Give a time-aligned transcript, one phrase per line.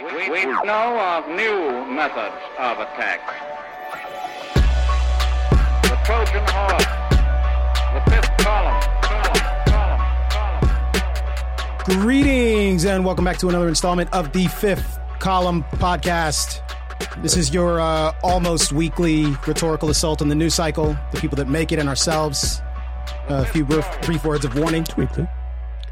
[0.00, 3.18] We know of new methods of attack.
[5.82, 6.84] The Trojan horse,
[7.94, 10.60] the fifth column, column, column,
[11.82, 12.00] column.
[12.00, 16.60] Greetings and welcome back to another installment of the Fifth Column Podcast.
[17.20, 21.48] This is your uh, almost weekly rhetorical assault on the news cycle, the people that
[21.48, 22.62] make it, and ourselves.
[23.28, 24.86] A few brief, brief words of warning.
[24.96, 25.26] weekly.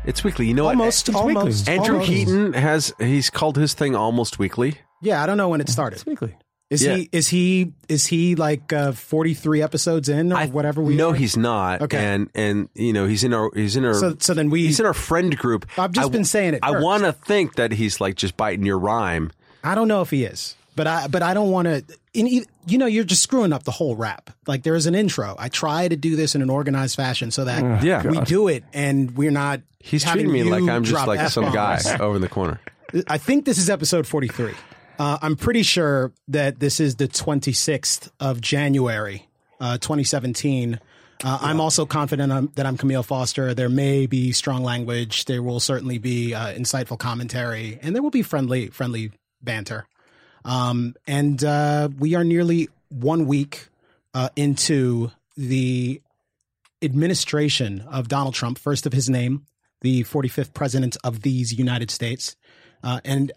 [0.06, 0.46] It's weekly.
[0.46, 1.16] You know Almost, what?
[1.36, 1.68] almost.
[1.68, 2.08] Andrew almost.
[2.10, 4.78] Keaton has he's called his thing almost weekly.
[5.02, 5.96] Yeah, I don't know when it started.
[5.96, 6.34] It's weekly.
[6.70, 6.96] Is Yeah.
[6.96, 7.08] he?
[7.12, 7.72] Is he?
[7.88, 10.96] Is he like uh, forty-three episodes in, or I- whatever we?
[10.96, 11.82] No, he's not.
[11.82, 11.98] Okay.
[11.98, 14.66] And and you know he's in our he's in our So, so then we.
[14.66, 15.66] he's in our friend group.
[15.78, 18.64] I've just I- been saying it I want to think that he's like just biting
[18.66, 19.30] your rhyme.
[19.62, 21.84] I don't know if he is, but I but I don't want to.
[22.14, 24.30] E- you know, you're just screwing up the whole rap.
[24.46, 25.34] Like there is an intro.
[25.38, 28.06] I try to do this in an organized fashion so that Yeah.
[28.06, 29.60] we do it and we're not.
[29.80, 32.60] He's treating me like I'm just drop like some guy over in the corner.
[33.08, 34.52] I think this is episode 43.
[34.98, 39.28] Uh, I'm pretty sure that this is the 26th of January,
[39.60, 40.80] uh, 2017.
[41.24, 43.52] Uh, I'm also confident I'm, that I'm Camille Foster.
[43.54, 45.24] There may be strong language.
[45.26, 49.86] There will certainly be uh, insightful commentary, and there will be friendly, friendly banter.
[50.46, 53.68] Um, and uh, we are nearly one week
[54.14, 56.00] uh, into the
[56.80, 59.44] administration of Donald Trump, first of his name,
[59.80, 62.36] the 45th president of these United States.
[62.82, 63.32] Uh, and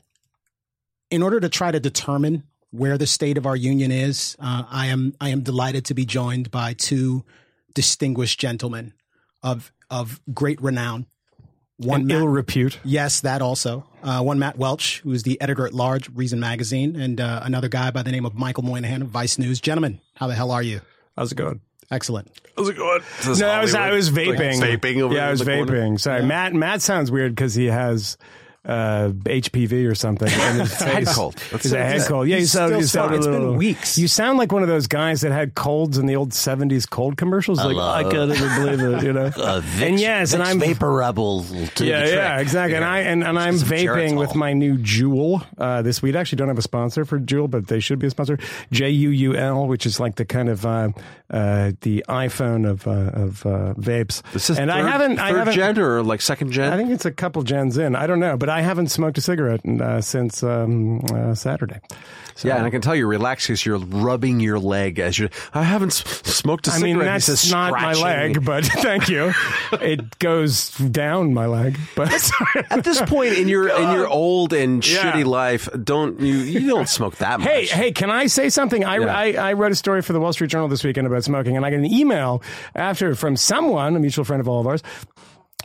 [1.10, 4.88] in order to try to determine where the state of our union is, uh, I
[4.88, 7.26] am I am delighted to be joined by two
[7.74, 8.94] distinguished gentlemen
[9.42, 11.08] of of great renown.
[11.78, 12.80] One ill repute.
[12.84, 13.89] Yes, that also.
[14.02, 17.68] Uh, one Matt Welch, who is the editor at large, Reason Magazine, and uh, another
[17.68, 19.60] guy by the name of Michael Moynihan of Vice News.
[19.60, 20.82] Gentlemen, how the hell are you?
[21.18, 21.60] How's it going?
[21.92, 22.32] Excellent.
[22.56, 23.02] How's it going?
[23.40, 24.62] No, I was I was vaping.
[24.62, 25.74] vaping over yeah, I was the corner.
[25.74, 26.00] vaping.
[26.00, 26.54] Sorry, Matt.
[26.54, 28.18] Matt sounds weird because he has
[28.66, 30.30] uh, HPV or something.
[30.30, 31.36] And his Head cold.
[31.52, 32.28] That's He's a head cold.
[32.28, 33.98] Yeah, you sound, you sound a It's been little, weeks.
[33.98, 37.18] You sound like one of those guys that had colds in the old '70s cold
[37.18, 37.58] commercials.
[37.64, 39.04] Like I couldn't believe it.
[39.04, 39.32] You know.
[39.50, 41.44] Uh, Vicks, and yes, and I'm vapor rebel.
[41.76, 42.76] To yeah, yeah, exactly.
[42.76, 46.16] And I and, and I'm vaping with my new Juul uh, this week.
[46.16, 48.38] I actually don't have a sponsor for Juul, but they should be a sponsor.
[48.72, 50.90] J U U L, which is like the kind of uh,
[51.32, 54.22] uh, the iPhone of uh, of uh, vapes.
[54.34, 55.54] This is and third, I haven't, I haven't.
[55.54, 56.72] gen or like second gen.
[56.72, 57.96] I think it's a couple gens in.
[57.96, 61.80] I don't know, but I haven't smoked a cigarette uh, since um, uh, Saturday.
[62.36, 65.28] So, yeah, and I can tell you're relaxed because you're rubbing your leg as you.
[65.54, 66.96] I haven't s- smoked a I cigarette.
[66.96, 69.34] I mean, that's not my leg, but thank you.
[69.74, 72.10] it goes down my leg, but
[72.70, 75.12] At this point in your in your old and Yeah.
[75.12, 77.50] shitty life, don't you you don't smoke that much?
[77.50, 78.86] Hey, hey, can I say something?
[78.86, 79.18] I, Yeah.
[79.18, 81.66] I, I wrote a story for the Wall Street Journal this weekend about smoking, and
[81.66, 82.42] I got an email
[82.74, 84.82] after from someone, a mutual friend of all of ours,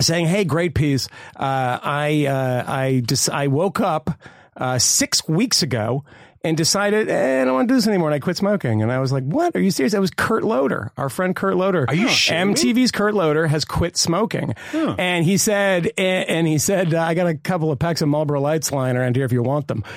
[0.01, 1.09] saying, "Hey, great piece.
[1.37, 4.11] Uh, I uh, I just I woke up
[4.57, 6.05] uh, six weeks ago."
[6.47, 8.09] And decided, eh, I don't want to do this anymore.
[8.11, 8.83] And I quit smoking.
[8.83, 9.57] And I was like, what?
[9.57, 9.95] Are you serious?
[9.95, 11.87] That was Kurt Loder, our friend Kurt Loder.
[11.89, 12.75] Are you shitting me?
[12.75, 14.55] MTV's Kurt Loder has quit smoking.
[14.99, 18.43] And he said, and he said, uh, I got a couple of packs of Marlboro
[18.43, 19.85] Lights lying around here if you want them.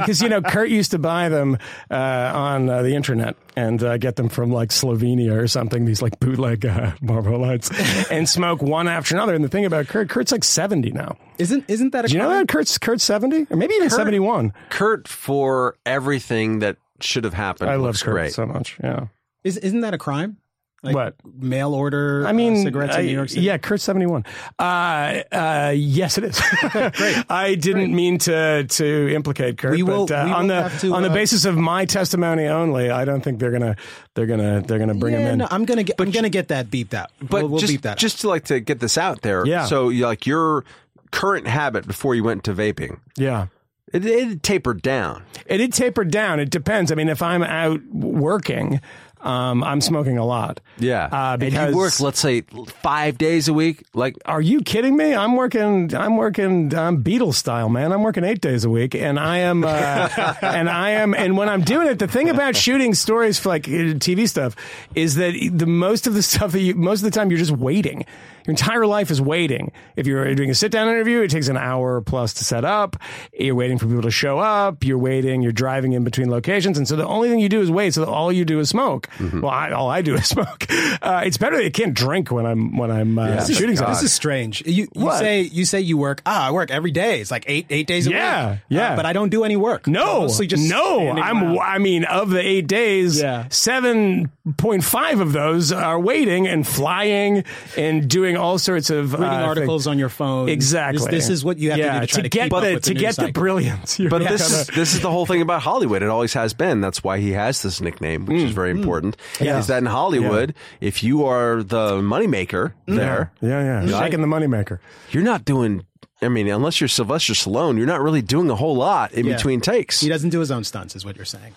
[0.00, 1.56] Because, you know, Kurt used to buy them
[1.90, 6.02] uh, on uh, the internet and uh, get them from like Slovenia or something, these
[6.02, 7.70] like bootleg uh, Marlboro Lights,
[8.10, 9.34] and smoke one after another.
[9.34, 11.16] And the thing about Kurt, Kurt's like 70 now.
[11.38, 12.38] Isn't isn't that a Do you know crime?
[12.40, 13.46] that Kurt's Kurt's 70?
[13.50, 14.52] Or maybe even 71.
[14.70, 17.70] Kurt for everything that should have happened.
[17.70, 18.32] I love looks Kurt great.
[18.32, 18.78] so much.
[18.82, 19.06] Yeah.
[19.44, 20.36] Is, isn't that a crime?
[20.86, 21.14] Like What?
[21.38, 22.26] mail order?
[22.26, 23.42] I mean, uh, cigarettes in New York City.
[23.42, 24.24] Yeah, Kurt seventy one.
[24.58, 26.40] Uh, uh, yes, it is.
[26.96, 27.24] Great.
[27.30, 30.68] I didn't mean to to implicate Kurt, We will- but uh, we will on the
[30.80, 33.76] to, on the uh, basis of my testimony only, I don't think they're gonna
[34.14, 35.38] they're gonna they're gonna bring Yeah, him in.
[35.38, 35.96] no, I'm gonna get.
[35.96, 37.10] but I'm gonna get that beeped out.
[37.20, 37.92] But we'll, we'll just beep that.
[37.92, 37.98] out.
[37.98, 39.44] just to like to get this out there.
[39.46, 39.66] Yeah.
[39.66, 40.64] So you like your
[41.10, 43.46] current habit before you went to vaping, yeah.
[43.92, 45.22] it, it tapered down.
[45.46, 46.40] It did taper down.
[46.40, 46.90] It depends.
[46.92, 48.80] I mean, if I'm out working,
[49.26, 50.60] um, I'm smoking a lot.
[50.78, 51.08] Yeah.
[51.10, 52.42] Uh, because and you work, let's say,
[52.82, 53.82] five days a week.
[53.92, 55.14] Like Are you kidding me?
[55.14, 55.92] I'm working.
[55.94, 56.72] I'm working.
[56.74, 57.92] I'm Beatles style, man.
[57.92, 59.64] I'm working eight days a week, and I am.
[59.64, 61.12] Uh, and I am.
[61.12, 64.54] And when I'm doing it, the thing about shooting stories for like uh, TV stuff
[64.94, 67.50] is that the most of the stuff that you most of the time you're just
[67.50, 68.06] waiting.
[68.46, 69.72] Your entire life is waiting.
[69.96, 72.96] If you're doing a sit down interview, it takes an hour plus to set up.
[73.32, 74.84] You're waiting for people to show up.
[74.84, 75.42] You're waiting.
[75.42, 77.94] You're driving in between locations, and so the only thing you do is wait.
[77.94, 79.08] So all you do is smoke.
[79.20, 80.66] Well, I, all I do is smoke.
[81.02, 83.94] Uh, it's better that you can't drink when I'm when I'm uh, is- shooting something.
[83.94, 84.64] This is strange.
[84.66, 86.22] You, you say you say you work.
[86.26, 87.20] Ah, I work every day.
[87.20, 88.60] It's like eight eight days a Yeah, week.
[88.68, 88.92] yeah.
[88.92, 89.86] Uh, but I don't do any work.
[89.86, 91.08] No, mostly just no.
[91.10, 91.42] I'm.
[91.42, 91.58] around.
[91.58, 93.46] I mean, of the eight days, Yeah.
[93.50, 97.44] seven point five of those are waiting and flying
[97.76, 99.86] and doing doing all sorts of Reading uh, articles things.
[99.88, 100.48] on your phone.
[100.48, 100.98] Exactly.
[100.98, 102.56] This, this is what you have yeah, to do to try to, get keep the
[102.56, 103.98] up with to the get news the brilliance.
[103.98, 106.02] You're But gonna this is this is the whole thing about Hollywood.
[106.02, 106.80] It always has been.
[106.80, 108.54] That's why he has this nickname, which is mm.
[108.54, 108.78] very mm.
[108.78, 109.16] important.
[109.40, 109.58] Yeah.
[109.58, 112.96] Is that in Hollywood, if you are the moneymaker mm.
[112.96, 114.78] there, yeah, yeah, you're shaking the moneymaker.
[115.10, 115.84] you're not doing.
[116.22, 119.36] I mean, unless you're Sylvester Stallone, you're not really doing a whole lot in Yeah.
[119.36, 120.00] between takes.
[120.00, 121.52] He doesn't do his own stunts, is what you're saying.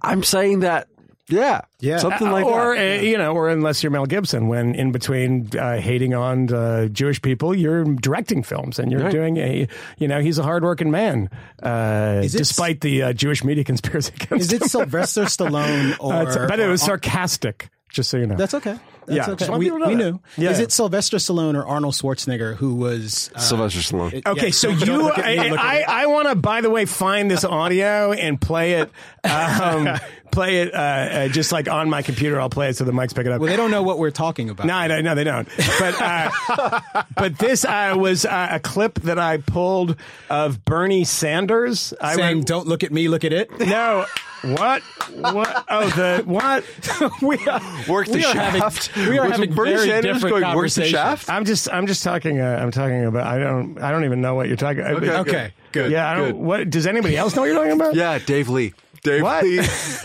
[0.00, 0.88] I'm saying that,
[1.32, 1.96] yeah, Yeah.
[1.98, 3.00] something like or that.
[3.00, 6.86] uh, you know, or unless you're Mel Gibson, when in between uh, hating on uh,
[6.88, 9.12] Jewish people, you're directing films and you're Right.
[9.12, 9.66] doing a,
[9.98, 11.30] you know, he's a hardworking man,
[11.62, 14.64] uh, it- despite the uh, Jewish media conspiracy against Is it.
[14.70, 16.12] Sylvester Stallone or?
[16.12, 18.36] Uh, but it was sarcastic, just so you know.
[18.36, 18.78] That's okay.
[19.04, 19.48] That's Yeah, okay.
[19.58, 20.20] We, know we knew.
[20.36, 20.50] Yeah.
[20.50, 23.30] Is it Sylvester Stallone or Arnold Schwarzenegger who was?
[23.34, 24.12] Uh, Sylvester Stallone.
[24.12, 26.02] it- Okay, yeah, so you, look at me, I, I.
[26.02, 28.90] I want to, by the way, find this audio and play it,
[29.24, 29.88] um,
[30.32, 32.40] play it, uh, uh, just like on my computer.
[32.40, 33.40] I'll play it so the mics pick it up.
[33.40, 34.66] well, they don't know what we're talking about.
[34.66, 35.48] No, no, no, they don't.
[35.78, 39.96] But uh, but this uh, was uh, a clip that I pulled
[40.28, 41.94] of Bernie Sanders.
[42.00, 44.06] I saying, went- "Don't look at me, look at it." no.
[44.44, 44.82] What?
[45.14, 45.64] What?
[45.68, 46.64] Oh, the what?
[47.22, 48.88] we are, Work the we are shaft.
[48.88, 51.30] Having, we are Was having Bernie very Sanders different going, "Work the shaft"?
[51.30, 52.40] I'm just I'm just talking.
[52.40, 53.24] Uh, I'm talking about.
[53.24, 54.80] I don't I don't even know what you're talking.
[54.80, 55.28] about.
[55.28, 55.92] Okay, good.
[55.92, 56.32] Yeah, I don't.
[56.32, 56.34] good.
[56.34, 57.94] What does anybody else know what you're talking about?
[57.94, 58.74] Yeah, Dave Lee.
[59.02, 59.44] Dave What?
[59.44, 59.60] Lee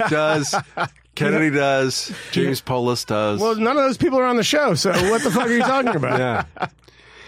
[0.09, 0.55] does.
[1.15, 2.11] Kennedy does.
[2.31, 3.39] James Polis does.
[3.39, 4.75] Well, none of those people are on the show.
[4.75, 6.19] So what the fuck are you talking about?
[6.59, 6.67] yeah.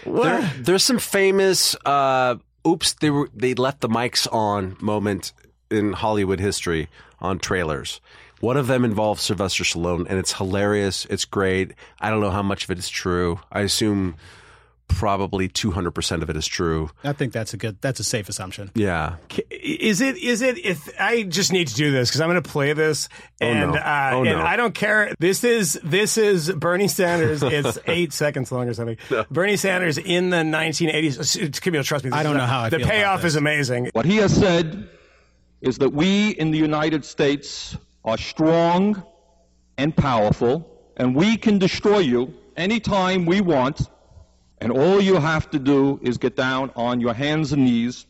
[0.06, 2.36] There, there's some famous uh,
[2.66, 5.32] oops they were they left the mics on moment
[5.70, 6.88] in Hollywood history
[7.20, 8.00] on trailers.
[8.40, 11.04] One of them involves Sylvester Stallone, and it's hilarious.
[11.06, 11.72] It's great.
[12.00, 13.40] I don't know how much of it is true.
[13.52, 14.14] I assume
[14.90, 16.90] probably 200 percent of it is true.
[17.04, 17.80] I think that's a good.
[17.80, 18.70] That's a safe assumption.
[18.74, 19.16] Yeah.
[19.50, 20.16] Is it?
[20.18, 20.58] Is it?
[20.58, 23.08] If I just need to do this because I'm going to play this,
[23.40, 23.78] and no.
[23.78, 24.44] uh, Oh, and no.
[24.44, 25.14] I don't care.
[25.18, 27.42] This is this is Bernie Sanders.
[27.42, 28.98] It's eight seconds long or something.
[29.30, 31.60] Bernie Sanders in the 1980s.
[31.60, 32.10] Camille, trust me.
[32.12, 33.32] I don't is know how I the feel about payoff this.
[33.32, 33.90] is amazing.
[33.92, 34.88] What he has said
[35.60, 39.02] is that we in the United States are strong
[39.78, 43.82] and powerful, and we can destroy you anytime we want,
[44.60, 48.06] and all you have to do is get down on your hands and knees,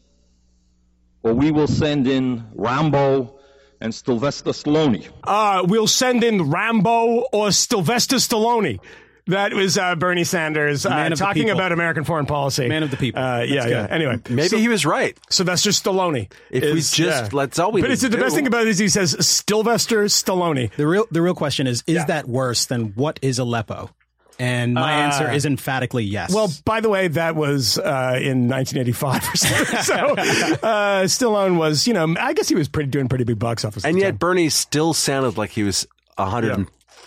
[1.23, 3.39] or we will send in Rambo
[3.81, 5.09] and Sylvester Stallone.
[5.25, 8.81] Uh, we'll send in Rambo or Sylvester Stallone.
[9.27, 12.67] That was uh, Bernie Sanders uh, Man of the talking about American foreign policy.
[12.69, 13.23] Man of the people.
[13.23, 13.87] Uh, yeah, That's yeah.
[13.95, 15.17] Anyway, Maybe so- he was right.
[15.31, 16.31] Sylvester Stallone.
[16.51, 18.69] If we is- just- that's all we But it's to the best thing about it
[18.69, 20.75] is he says Sylvester Stallone.
[20.75, 23.91] The real the real question is: Is that worse than what is Aleppo?
[24.41, 26.33] And my Uh, answer is emphatically yes.
[26.35, 29.77] Well, by the way, that was uh, in 1985 or something.
[29.83, 33.65] so uh, Stallone was, you know, I guess he was pretty doing pretty big box
[33.67, 33.85] office.
[33.85, 34.17] And yet time.
[34.17, 35.87] Bernie still sounded like he was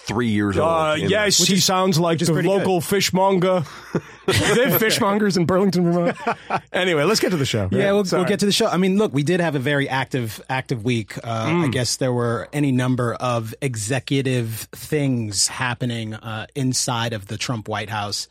[0.07, 0.67] 103 years old.
[0.67, 1.09] Uh, you know?
[1.09, 3.63] yes, he sounds like is the pretty local fishmonger.
[4.25, 4.33] they
[4.69, 6.17] have fishmongers in Burlington, Vermont.
[6.71, 7.69] Anyway, let's get to the show.
[7.71, 8.67] Yeah, we'll, we'll get to the show.
[8.67, 11.17] I mean, look, we did have a very active active week.
[11.17, 11.65] Uh, Mm.
[11.65, 17.67] I guess there were any number of executive things happening uh, inside of the Trump
[17.67, 18.27] White House.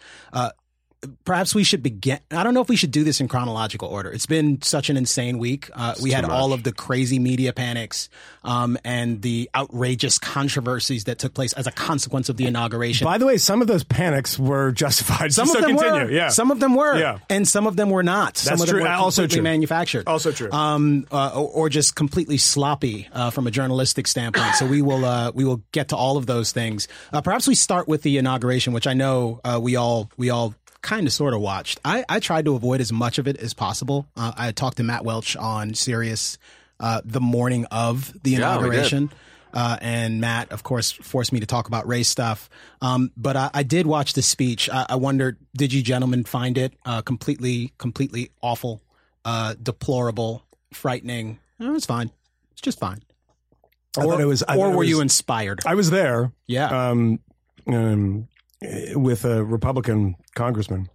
[1.24, 2.20] Perhaps we should begin.
[2.30, 4.10] I don't know if we should do this in chronological order.
[4.10, 5.68] It's been such an insane week.
[5.74, 8.08] Uh, we had all of the crazy media panics
[8.44, 13.04] um, and the outrageous controversies that took place as a consequence of the inauguration.
[13.04, 15.32] By the way, some of those panics were justified.
[15.32, 16.04] Some so of them continue.
[16.04, 16.10] were.
[16.10, 16.28] Yeah.
[16.28, 16.96] Some of them were.
[16.96, 17.18] Yeah.
[17.28, 18.36] And some of them were not.
[18.36, 18.84] some That's of them true.
[18.84, 19.42] were Also true.
[19.42, 20.06] manufactured.
[20.06, 20.52] Also true.
[20.52, 24.54] Um, uh, or, or just completely sloppy uh, from a journalistic standpoint.
[24.54, 26.86] so we will uh, we will get to all of those things.
[27.12, 30.54] Uh, perhaps we start with the inauguration, which I know uh, we all we all
[30.82, 31.80] kind of sort of watched.
[31.84, 34.06] I, I tried to avoid as much of it as possible.
[34.16, 36.38] Uh, I talked to Matt Welch on Sirius
[36.80, 39.10] uh, the morning of the Yeah, inauguration.
[39.54, 42.48] Uh, and Matt, of course, forced me to talk about race stuff.
[42.80, 44.70] Um, but I, I did watch the speech.
[44.70, 48.82] I, I wondered, did you gentlemen find it uh, completely, completely awful,
[49.24, 51.38] uh, deplorable, frightening?
[51.58, 52.10] No, it's fine.
[52.52, 53.02] It's just fine.
[53.98, 54.42] I thought it was.
[54.42, 55.60] I or thought it were you inspired?
[55.66, 56.32] I was there.
[56.46, 56.88] Yeah.
[56.88, 57.20] Um,
[57.66, 58.28] um,
[58.94, 60.88] with a Republican congressman,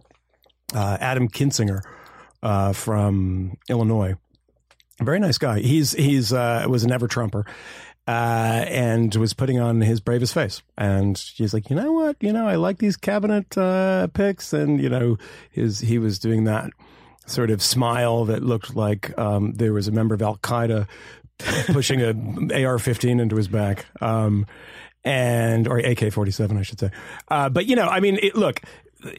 [0.74, 1.80] uh, Adam Kinzinger,
[2.42, 4.14] uh, from Illinois.
[5.00, 5.60] Very nice guy.
[5.60, 7.44] He's he's uh, was a never Trumper.
[8.06, 12.32] Uh, and was putting on his bravest face, and he's like, you know what, you
[12.32, 15.18] know, I like these cabinet uh, picks, and you know,
[15.50, 16.70] his he was doing that
[17.26, 20.88] sort of smile that looked like um, there was a member of Al Qaeda
[21.38, 22.08] pushing a
[22.66, 23.84] AR-15 into his back.
[24.00, 24.46] Um,
[25.04, 26.90] and or AK forty seven, I should say.
[27.28, 28.60] Uh, but you know, I mean, it, look,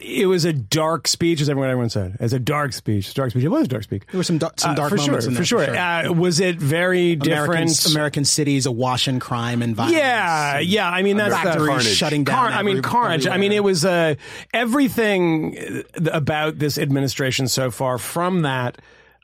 [0.00, 2.16] it was a dark speech, as everyone everyone said.
[2.20, 3.14] It's a dark speech.
[3.14, 3.44] Dark speech.
[3.44, 4.02] It was a dark speech.
[4.10, 5.58] There were some dar- some Uh, dark for moments sure, in there, for sure.
[5.60, 5.76] for sure.
[5.78, 7.86] Uh, was it very American, different?
[7.86, 9.96] American cities awash in crime and violence.
[9.96, 10.90] Yeah, yeah.
[10.90, 13.26] I mean, that's Factories the shutting down I mean, every- carnage.
[13.26, 14.16] I mean, it was uh,
[14.52, 15.82] everything
[16.12, 18.78] about this administration so far from that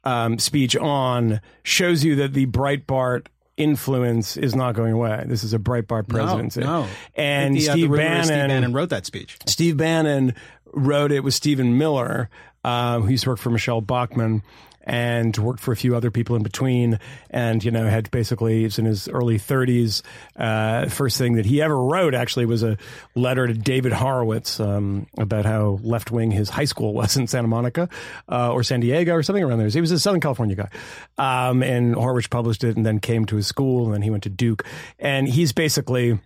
[0.05, 5.25] um, speech on shows you that the Breitbart influence is not going away.
[5.27, 6.61] This is a Breitbart presidency.
[6.61, 6.89] No, no.
[7.15, 9.39] And the, uh, Steve, Bannon, Steve Bannon wrote that speech.
[9.47, 10.35] Steve Bannon
[10.73, 12.29] wrote it with Stephen Miller,
[12.65, 14.43] uh, who used to work for Michele Bachmann
[14.87, 17.01] and worked for a few other people in between.
[17.31, 20.03] And, you know, had basically, it's in his early 30s.
[20.37, 22.79] Uh, first thing that he ever wrote actually was a
[23.15, 27.49] letter to David Horowitz um, about how left wing his high school was in Santa
[27.49, 27.89] Monica
[28.29, 29.69] uh, or San Diego or something around there.
[29.69, 30.71] He was a Southern California guy.
[31.19, 34.23] Um, and Horowitz published it and then came to his school and then he went
[34.23, 34.65] to Duke.
[34.99, 36.19] And he's basically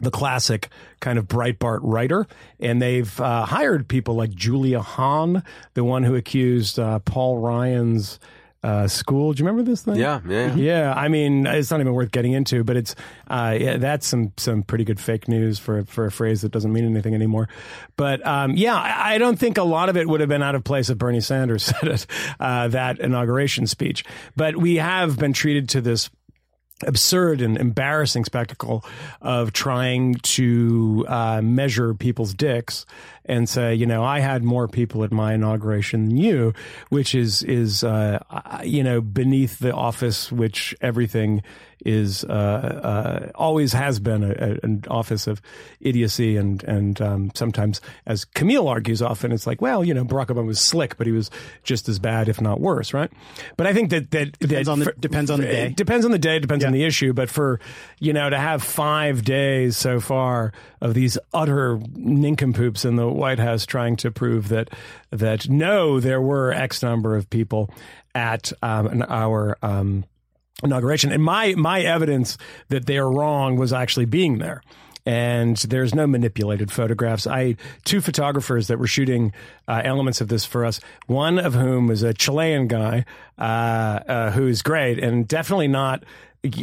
[0.00, 0.68] the classic
[1.00, 2.26] kind of Breitbart writer,
[2.60, 5.42] and they've uh, hired people like Julia Hahn,
[5.74, 8.18] the one who accused uh, Paul Ryan's
[8.62, 9.32] uh, school.
[9.32, 9.94] Do you remember this thing?
[9.94, 10.54] Yeah, yeah.
[10.54, 12.96] Yeah, I mean, it's not even worth getting into, but it's
[13.28, 16.72] uh, yeah, that's some some pretty good fake news for for a phrase that doesn't
[16.72, 17.48] mean anything anymore.
[17.96, 20.56] But um, yeah, I, I don't think a lot of it would have been out
[20.56, 22.06] of place if Bernie Sanders said it
[22.40, 24.04] uh, that inauguration speech.
[24.34, 26.10] But we have been treated to this
[26.82, 28.84] absurd and embarrassing spectacle
[29.22, 32.84] of trying to uh, measure people's dicks
[33.26, 36.54] and say, you know, I had more people at my inauguration than you,
[36.88, 38.20] which is is uh,
[38.64, 41.42] you know beneath the office which everything
[41.84, 45.42] is uh, uh, always has been a, a, an office of
[45.80, 50.28] idiocy and and um, sometimes, as Camille argues often, it's like, well, you know, Barack
[50.28, 51.30] Obama was slick, but he was
[51.64, 53.10] just as bad, if not worse, right?
[53.58, 55.68] But I think that that Depends that on the- for- depends on the day.
[55.76, 57.12] depends on the day, depends on the issue.
[57.12, 57.60] But for
[58.00, 63.38] you know to have five days so far of these utter nincompoops in the White
[63.38, 64.70] House trying to prove that
[65.10, 67.70] that no, there were X number of people
[68.14, 70.04] at um, our um,
[70.62, 74.62] inauguration, and my my evidence that they are wrong was actually being there.
[75.08, 77.28] And there's no manipulated photographs.
[77.28, 77.54] I
[77.84, 79.32] two photographers that were shooting
[79.68, 80.80] uh, elements of this for us.
[81.06, 83.04] One of whom was a Chilean guy
[83.38, 86.02] uh, uh, who's great and definitely not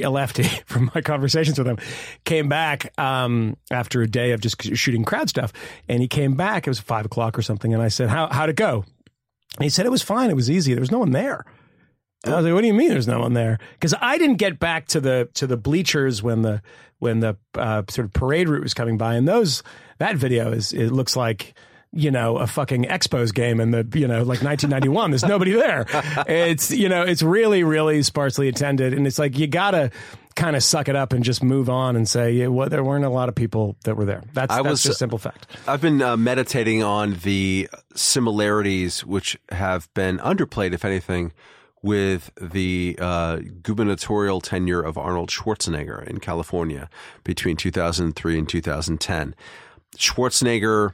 [0.02, 1.78] a lefty from my conversations with him
[2.26, 5.54] came back um, after a day of just shooting crowd stuff.
[5.88, 7.74] And he came back it was five o'clock or something.
[7.74, 8.86] And i said how, how'd it go?
[9.58, 10.30] And he said it was fine.
[10.30, 10.74] It was easy.
[10.74, 11.46] There was no one there.
[12.24, 12.90] And I was like, "What do you mean?
[12.90, 16.42] There's no one there?" Because I didn't get back to the to the bleachers when
[16.42, 16.62] the
[17.00, 19.62] when the uh, sort of parade route was coming by, and those
[19.98, 21.54] that video is it looks like
[21.94, 25.12] you know a fucking Expos game in the you know like 1991.
[25.12, 25.86] There's nobody there.
[26.28, 29.92] It's you know it's really really sparsely attended, and it's like you gotta
[30.36, 33.06] kind of suck it up and just move on and say, yeah, well, there weren't
[33.06, 34.24] a lot of people that were there.
[34.34, 35.46] That's, I that's was- just simple fact.
[35.68, 41.34] I've been uh, meditating on the similarities which have been underplayed, if anything,
[41.84, 46.90] with the uh, gubernatorial tenure of Arnold Schwarzenegger in California
[47.24, 49.36] between 2003 and 2010.
[49.98, 50.94] Schwarzenegger,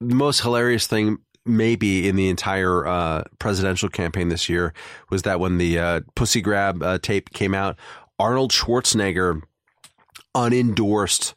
[0.00, 4.72] most hilarious thing maybe in the entire uh, presidential campaign this year
[5.10, 7.76] was that when the uh, pussy grab uh, tape came out,
[8.18, 9.42] Arnold Schwarzenegger
[10.34, 11.34] unendorsed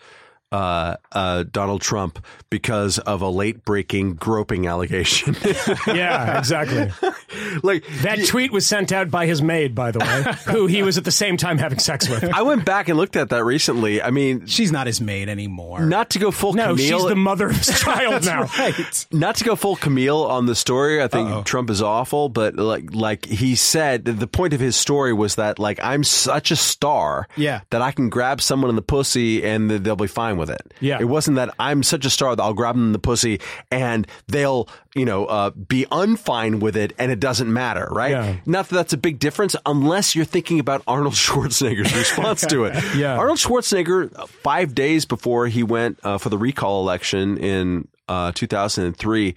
[0.53, 5.35] uh, uh, Donald Trump because of a late breaking groping allegation.
[5.87, 6.91] Yeah, exactly.
[7.63, 10.97] like That tweet was sent out by his maid, by the way, who he was
[10.97, 12.23] at the same time having sex with.
[12.23, 14.01] I went back and looked at that recently.
[14.01, 15.81] I mean, She's not his maid anymore.
[15.85, 18.43] not to go full No, Camille, she's the mother of his child now.
[18.57, 19.05] right.
[19.11, 21.01] not to go full Camille on the story.
[21.01, 25.13] I think Trump is awful, but like like he said, the point of his story
[25.13, 27.61] was that like I'm such a star, Yeah.
[27.71, 30.73] that I can grab someone in the pussy and they'll be fine with it.
[30.79, 30.99] Yeah.
[30.99, 33.39] it wasn't that I'm such a star that I'll grab them in the pussy
[33.71, 38.11] and they'll you know uh, be unfine with it and it doesn't matter, right?
[38.11, 38.35] Yeah.
[38.45, 42.73] Not that that's a big difference unless you're thinking about Arnold Schwarzenegger's response to it.
[42.93, 43.17] Yeah.
[43.17, 49.35] Arnold Schwarzenegger, five days before he went uh, for the recall election in uh, 2003,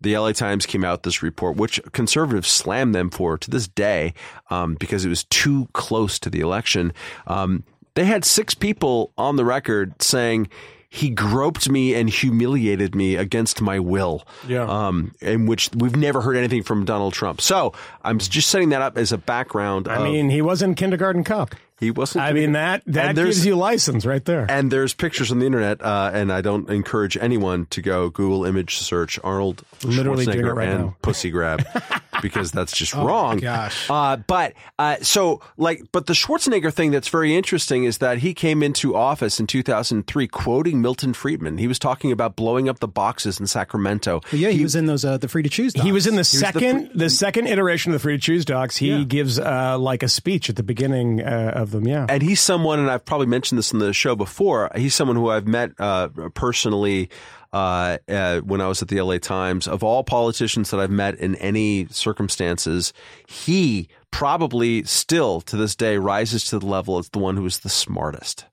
[0.00, 3.68] the LA Times came out with this report, which conservatives slammed them for to this
[3.68, 4.14] day
[4.50, 6.92] um, because it was too close to the election.
[7.26, 7.64] Um,
[7.98, 10.48] they had six people on the record saying
[10.88, 14.24] he groped me and humiliated me against my will.
[14.46, 14.62] Yeah.
[14.62, 17.40] Um, in which we've never heard anything from Donald Trump.
[17.40, 19.88] So I'm just setting that up as a background.
[19.88, 21.54] I of- mean, he was in kindergarten cop.
[21.80, 22.24] he wasn't.
[22.24, 24.46] I mean, that that gives you license right there.
[24.48, 28.44] and there's pictures on the internet, uh, and I don't encourage anyone to go Google
[28.46, 30.96] image search Arnold Literally Schwarzenegger right and now.
[31.02, 31.66] pussy grab.
[32.22, 33.38] because that's just wrong.
[33.38, 33.88] gosh.
[33.90, 38.34] Uh, but uh, so like, but the Schwarzenegger thing that's very interesting is that he
[38.34, 41.58] came into office in 2003 quoting Milton Friedman.
[41.58, 44.20] He was talking about blowing up the boxes in Sacramento.
[44.32, 45.72] Yeah, he, was in those uh, the free to choose.
[45.72, 45.84] Docs.
[45.84, 46.28] He was in the docs.
[46.38, 48.76] second, the, second iteration of the Free to Choose docs.
[48.76, 49.04] He Yeah.
[49.04, 51.86] gives uh, like a speech at the beginning uh, of them.
[51.86, 54.70] Yeah, and he's someone, and I've probably mentioned this in the show before.
[54.76, 57.10] He's someone who I've met uh, personally
[57.52, 59.66] uh, uh, when I was at the LA Times.
[59.66, 62.92] Of all politicians that I've met in any circumstances,
[63.26, 67.60] he probably still to this day rises to the level as the one who is
[67.60, 68.46] the smartest.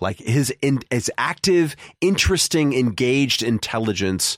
[0.00, 4.36] Like his in, his active, interesting, engaged intelligence.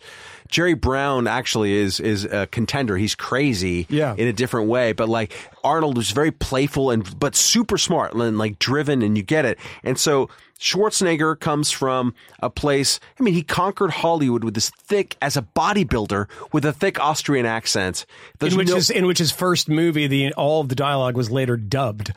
[0.49, 2.97] Jerry Brown actually is is a contender.
[2.97, 4.15] He's crazy Yeah.
[4.17, 5.33] in a different way, but like
[5.65, 9.59] Arnold was very playful and but super smart and like driven, and you get it.
[9.85, 10.29] And so
[10.61, 12.99] Schwarzenegger comes from a place.
[13.19, 17.47] I mean, he conquered Hollywood with this thick as a bodybuilder with a thick Austrian
[17.47, 18.07] accent.
[18.41, 21.17] There's in which no- his in which his first movie, the all of the dialogue
[21.17, 22.13] was later dubbed,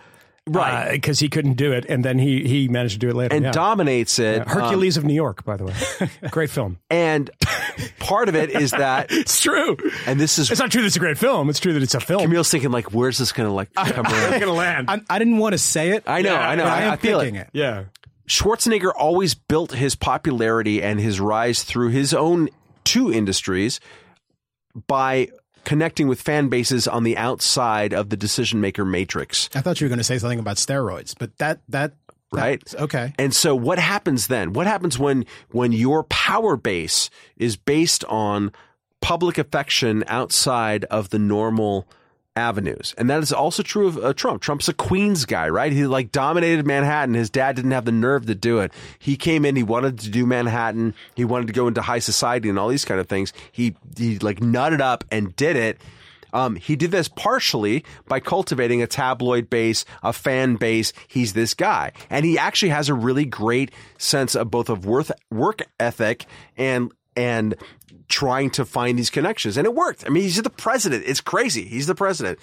[0.48, 0.90] Right.
[0.92, 3.36] Because he couldn't do it, and then he he managed to do it later.
[3.36, 3.52] and yeah.
[3.52, 4.38] dominates it.
[4.38, 4.52] Yeah.
[4.52, 5.74] Hercules of New York, by the way,
[6.32, 6.72] great film.
[6.90, 7.30] Um, and
[8.00, 9.78] part of it is that, It's true.
[10.06, 11.50] and this is It's not true that it's a great film.
[11.50, 12.22] It's true that it's a film.
[12.22, 14.32] Camille's thinking like, where's this going to like come around?
[14.40, 14.90] gonna land.
[14.90, 16.04] I, I didn't want to say it.
[16.08, 17.48] I know, I know, but I, am I feel thinking it.
[17.54, 17.58] it.
[17.58, 17.84] yeah.
[18.30, 22.48] Schwarzenegger always built his popularity and his rise through his own
[22.86, 23.80] two industries
[24.88, 25.28] by
[25.64, 29.50] connecting with fan bases on the outside of the decision maker matrix.
[29.54, 31.94] I thought you were going to say something about steroids, but that that
[32.32, 32.64] Right.
[32.64, 33.14] that's- okay.
[33.20, 34.54] And so what happens then?
[34.54, 38.52] What happens when when your power base is based on
[39.02, 41.88] public affection outside of the normal
[42.36, 42.96] avenues?
[42.98, 44.42] And that is also true of uh, Trump.
[44.42, 45.74] Trump's a Queens guy, right?
[45.74, 47.16] He like dominated Manhattan.
[47.16, 48.72] His dad didn't have the nerve to do it.
[48.98, 50.94] He came in, he wanted to do Manhattan.
[51.16, 53.34] He wanted to go into high society and all these kind of things.
[53.52, 55.82] He he like nutted up and did it.
[56.34, 60.94] Um, he did this partially by cultivating a tabloid base, a fan base.
[61.08, 65.12] He's this guy, and he actually has a really great sense of both of worth,
[65.30, 66.26] work ethic
[66.58, 67.56] and and
[68.08, 70.06] trying to find these connections, and it worked.
[70.06, 71.04] I mean, he's the president.
[71.06, 71.64] It's crazy.
[71.66, 72.40] He's the president.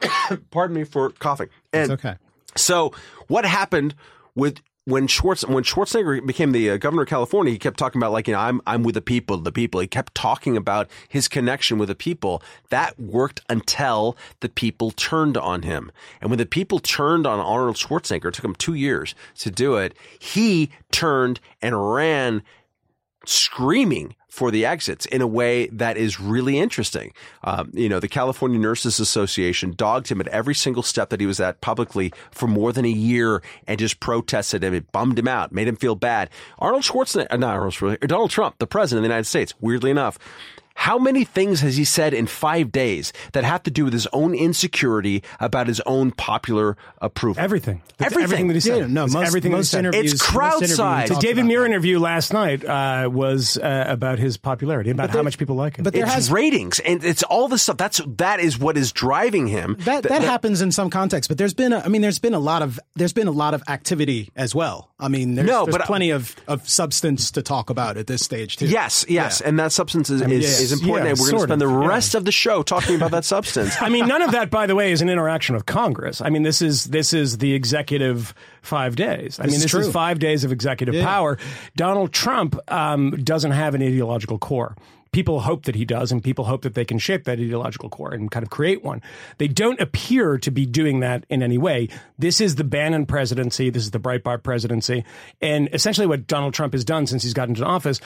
[0.50, 1.48] Pardon me for coughing.
[1.72, 2.16] And It's okay.
[2.54, 2.92] so
[3.28, 3.94] what happened
[4.34, 8.12] with when Schwartz when Schwarzenegger became the uh, governor of California, he kept talking about
[8.12, 9.80] like you know I'm I'm with the people, the people.
[9.80, 12.40] He kept talking about his connection with the people.
[12.70, 15.90] That worked until the people turned on him,
[16.20, 19.74] and when the people turned on Arnold Schwarzenegger, it took him two years to do
[19.76, 19.94] it.
[20.20, 22.42] He turned and ran
[23.24, 27.10] screaming for the exits in a way that is really interesting.
[27.42, 31.26] Um, you know, the California Nurses Association dogged him at every single step that he
[31.26, 34.74] was at publicly for more than a year and just protested him.
[34.74, 36.28] It bummed him out, made him feel bad.
[36.58, 39.90] Arnold Schwarzenegger, uh, not Arnold Schwarzenegger, Donald Trump, the president of the United States, weirdly
[39.90, 40.18] enough,
[40.78, 44.06] how many things has he said in five days that have to do with his
[44.12, 47.42] own insecurity about his own popular approval?
[47.42, 47.82] Everything.
[47.98, 48.22] That's Everything.
[48.24, 48.78] everything that he said.
[48.78, 49.78] Yeah, no, It's most, everything that he most said.
[49.80, 50.12] interviews.
[50.12, 51.08] It's most crowd interviews.
[51.08, 51.66] The David Muir that.
[51.66, 55.82] interview last night uh, was uh, about his popularity, about how much people like him.
[55.84, 57.76] but there it's has- ratings and it's all this stuff.
[57.78, 59.76] That's that is what is driving him.
[59.80, 62.38] That that happens in some contexts, but there's been a, I mean there's been a
[62.38, 64.90] lot of there's been a lot of activity as well.
[64.98, 68.22] I mean there's, No, there's but- plenty of, of substance to talk about at this
[68.22, 68.66] stage too.
[68.66, 70.60] Yes, yes, and that substance is, mean, is, yes.
[70.72, 71.06] Is important.
[71.06, 71.88] Yeah, and we're going to sort spend the of, yeah.
[71.88, 73.74] rest of the show talking about that substance.
[73.80, 76.20] I mean, none of that, by the way, is an interaction with Congress.
[76.20, 79.38] I mean, this is this is the executive five days.
[79.40, 79.90] I mean, this is true.
[79.90, 81.04] five days of executive Yeah.
[81.04, 81.38] power.
[81.76, 84.76] Donald Trump um, doesn't have an ideological core.
[85.12, 88.12] People hope that he does, and people hope that they can shape that ideological core
[88.12, 89.00] and kind of create one.
[89.38, 91.88] They don't appear to be doing that in any way.
[92.18, 93.70] This is the Bannon presidency.
[93.70, 95.04] This is the Breitbart presidency.
[95.40, 97.98] And essentially, what Donald Trump has done since he's gotten into office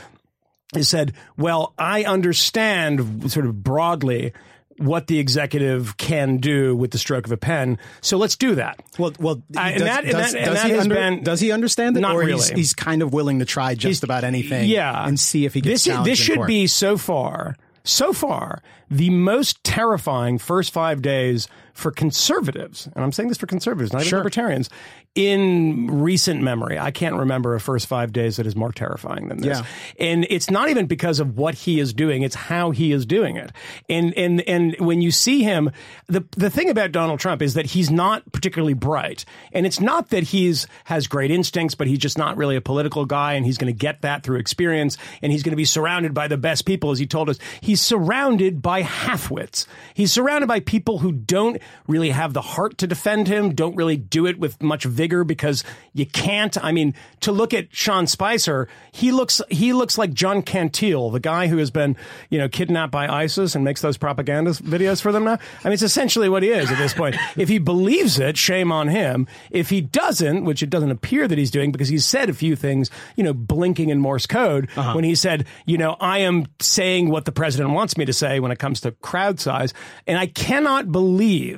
[0.75, 4.33] is said, well, I understand sort of broadly
[4.79, 7.77] what the executive can do with the stroke of a pen.
[8.01, 8.81] So let's do that.
[8.99, 11.97] Well, well, uh, I- does, that- does, that- does he under- been- does he understand
[11.99, 12.61] it, Not or he's, really.
[12.61, 15.85] he's kind of willing to try just about anything, yeah, and see if he gets
[15.85, 15.93] this.
[15.93, 16.49] challenged This should court.
[16.49, 23.13] be so far, so far, the most terrifying first five days for conservatives, and I'm
[23.13, 24.71] saying this for conservatives, not even libertarians,
[25.15, 26.79] in recent memory.
[26.79, 29.59] I can't remember a first five days that is more terrifying than this.
[29.59, 29.67] Yeah.
[29.99, 33.37] And it's not even because of what he is doing; it's how he is doing
[33.37, 33.51] it.
[33.89, 35.71] And and and when you see him,
[36.07, 40.11] the the thing about Donald Trump is that he's not particularly bright, and it's not
[40.11, 43.59] that he's has great instincts, but he's just not really a political guy, and he's
[43.59, 46.67] going to get that through experience, and he's going to be surrounded by the best
[46.67, 47.39] people, as he told us.
[47.61, 49.67] He's surrounded by halfwits.
[49.95, 53.97] He's surrounded by people who don't really have the heart to defend him, don't really
[53.97, 56.63] do it with much vigor because you can't.
[56.63, 61.21] I mean, to look at Sean Spicer, he looks he looks like John Cantlie, the
[61.21, 61.97] guy who has been,
[62.29, 65.39] you know, kidnapped by ISIS and makes those propaganda videos for them now.
[65.65, 67.17] I mean, it's essentially what he is at this point.
[67.37, 69.27] if he believes it, shame on him.
[69.51, 72.57] If he doesn't, which it doesn't appear that he's doing because he's said a few
[72.57, 74.93] things, you know, blinking in Morse code uh-huh.
[74.95, 78.41] when he said, you know, I am saying what the president wants me to say
[78.41, 79.73] when it comes to crowd size.
[80.07, 81.50] And I cannot believe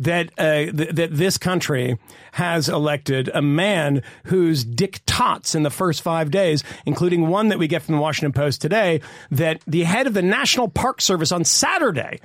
[0.00, 1.98] that uh, th- that this country
[2.32, 7.68] has elected a man whose dictats in the first five days, including one that we
[7.68, 9.00] get from the Washington Post today,
[9.30, 12.18] that the head of the National Park Service on Saturday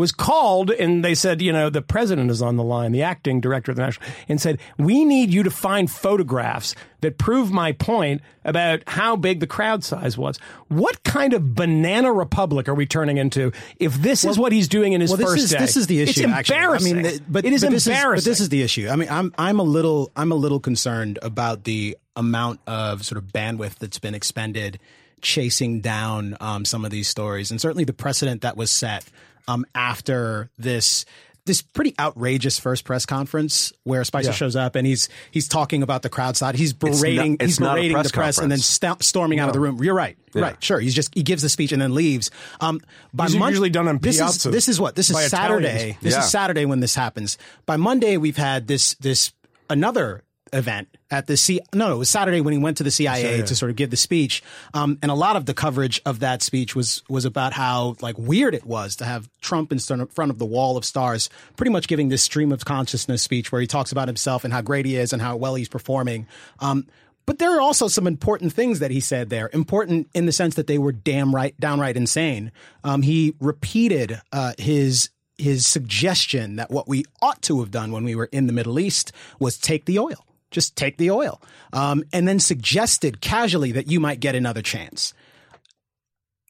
[0.00, 3.40] was called and they said, you know, the president is on the line, the acting
[3.40, 7.72] director of the national, and said, we need you to find photographs that prove my
[7.72, 10.38] point about how big the crowd size was.
[10.68, 14.94] What kind of banana republic are we turning into if this is what he's doing
[14.94, 15.58] in his well, this first is, day?
[15.58, 16.22] This is the issue.
[16.22, 16.56] It's actually.
[16.56, 16.98] embarrassing.
[16.98, 18.24] I mean, but it is but this embarrassing.
[18.24, 18.88] but this is the issue.
[18.88, 23.18] I mean, I'm I'm a little I'm a little concerned about the amount of sort
[23.18, 24.78] of bandwidth that's been expended
[25.20, 29.04] chasing down um, some of these stories, and certainly the precedent that was set
[29.48, 31.04] um, after this
[31.46, 36.02] this pretty outrageous first press conference where Spicer shows up and he's he's talking about
[36.02, 36.54] the crowd side.
[36.54, 38.66] He's berating not- it's he's berating press the press and then conference.
[38.66, 39.82] sta- storming out of the room.
[39.82, 40.16] You're right.
[40.34, 40.62] Right.
[40.62, 40.78] Sure.
[40.78, 42.30] He's just he gives the speech and then leaves.
[42.60, 42.80] Um,
[43.14, 45.66] by These are Mon- usually done on this is, this is what this is Saturday.
[45.68, 45.96] Italians.
[46.02, 46.20] This Yeah.
[46.20, 47.38] is Saturday when this happens.
[47.66, 49.32] By Monday, we've had this this
[49.68, 50.22] another
[50.52, 51.60] event at the C.
[51.74, 53.96] No, it was Saturday when he went to the CIA to sort of give the
[53.96, 54.42] speech.
[54.74, 58.18] Um, and a lot of the coverage of that speech was was about how like
[58.18, 61.70] weird it was to have Trump in front front of the wall of stars, pretty
[61.70, 64.86] much giving this stream of consciousness speech where he talks about himself and how great
[64.86, 66.26] he is and how well he's performing.
[66.60, 66.86] Um,
[67.26, 69.50] but there are also some important things that he said there.
[69.52, 72.50] Important in the sense that they were damn right, downright insane.
[72.82, 78.04] Um, he repeated uh, his his suggestion that what we ought to have done when
[78.04, 81.40] we were in the Middle East was take the oil, just take the oil,
[81.72, 85.14] um, and then suggested casually that you might get another chance.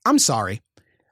[0.05, 0.63] I'm sorry,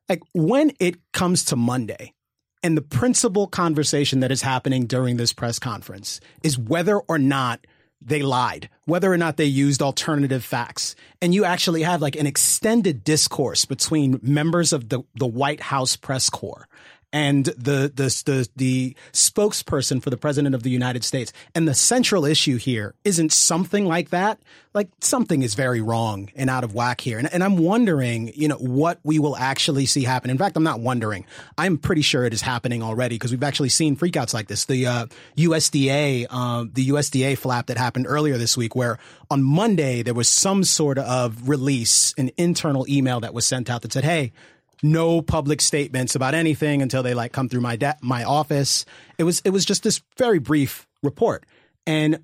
[0.09, 2.15] like when it comes to Monday.
[2.61, 7.65] And the principal conversation that is happening during this press conference is whether or not
[8.01, 10.97] they lied, whether or not they used alternative facts.
[11.21, 15.97] And you actually have like an extended discourse between members of the, the White House
[15.97, 16.69] press corps
[17.13, 21.33] and the, the, the, the spokesperson for the president of the United States.
[21.55, 24.39] And the central issue here isn't something like that.
[24.75, 27.19] Like something is very wrong and out of whack here.
[27.19, 30.31] And, and I'm wondering, you know, what we will actually see happen.
[30.31, 31.25] In fact, I'm not wondering.
[31.57, 34.67] I'm pretty sure it is happening already because we've actually seen freakouts like this.
[34.67, 38.99] The uh, USDA, uh, the USDA flap that happened earlier this week, where
[39.31, 43.83] on Monday there was some sort of release, an internal email that was sent out
[43.83, 44.33] that said, "Hey,
[44.83, 48.85] no public statements about anything until they like come through my de- my office."
[49.19, 51.45] It was it was just this very brief report,
[51.87, 52.21] and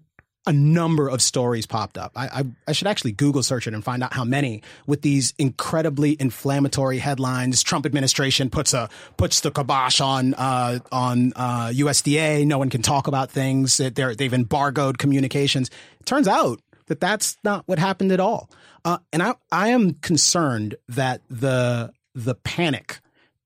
[0.47, 2.13] a number of stories popped up.
[2.15, 5.33] I, I, I should actually Google search it and find out how many with these
[5.39, 7.63] incredibly inflammatory headlines.
[7.63, 12.47] Trump administration puts a puts the kibosh on uh, on uh, USDA.
[12.47, 13.79] No one can talk about things.
[13.79, 15.71] That They're, they've embargoed communications.
[16.05, 18.51] Turns out that that's not what happened at all.
[18.85, 23.01] Uh, and I I am concerned that the the panic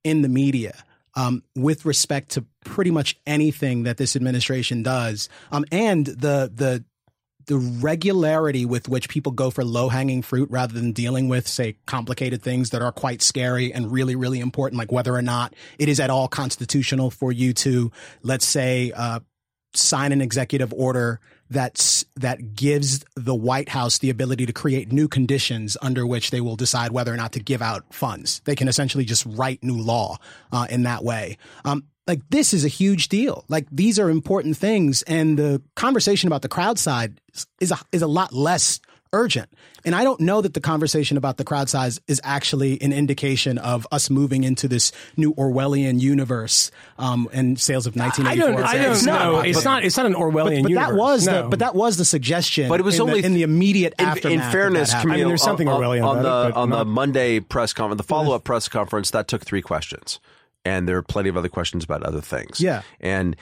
[0.04, 5.64] in the media um, with respect to pretty much anything that this administration does, um,
[5.72, 6.84] and the the
[7.46, 11.76] the regularity with which people go for low hanging fruit rather than dealing with, say,
[11.86, 15.88] complicated things that are quite scary and really, really important, like whether or not it
[15.88, 17.90] is at all constitutional for you to,
[18.22, 19.20] let's say, uh,
[19.72, 25.08] sign an executive order that's that gives the White House the ability to create new
[25.08, 28.40] conditions under which they will decide whether or not to give out funds.
[28.44, 30.18] They can essentially just write new law
[30.52, 31.38] uh, in that way.
[31.64, 33.44] Um, like this is a huge deal.
[33.48, 37.20] Like these are important things, and the conversation about the crowd side
[37.60, 38.80] is- a, is a lot less
[39.12, 39.48] urgent.
[39.84, 43.58] And I don't know that the conversation about the crowd size is actually an indication
[43.58, 48.52] of us moving into this new Orwellian universe um, and sales of I 1984.
[48.56, 48.64] don't.
[48.64, 49.12] I don't It's know.
[49.12, 49.46] popular.
[49.46, 49.84] It's not.
[49.84, 51.42] It's not an Orwellian But, but that was no.
[51.42, 52.68] the but that was the suggestion.
[52.68, 54.32] But it was in only the, in the immediate in, aftermath.
[54.46, 55.14] in fairness, that happening.
[55.14, 57.98] I mean, there's something on, Orwellian on the it, but on the Monday press conference,
[58.00, 60.20] the follow up press conference that took three questions,
[60.64, 62.60] and there are plenty of other questions about other things.
[62.60, 62.82] Yeah.
[63.00, 63.36] and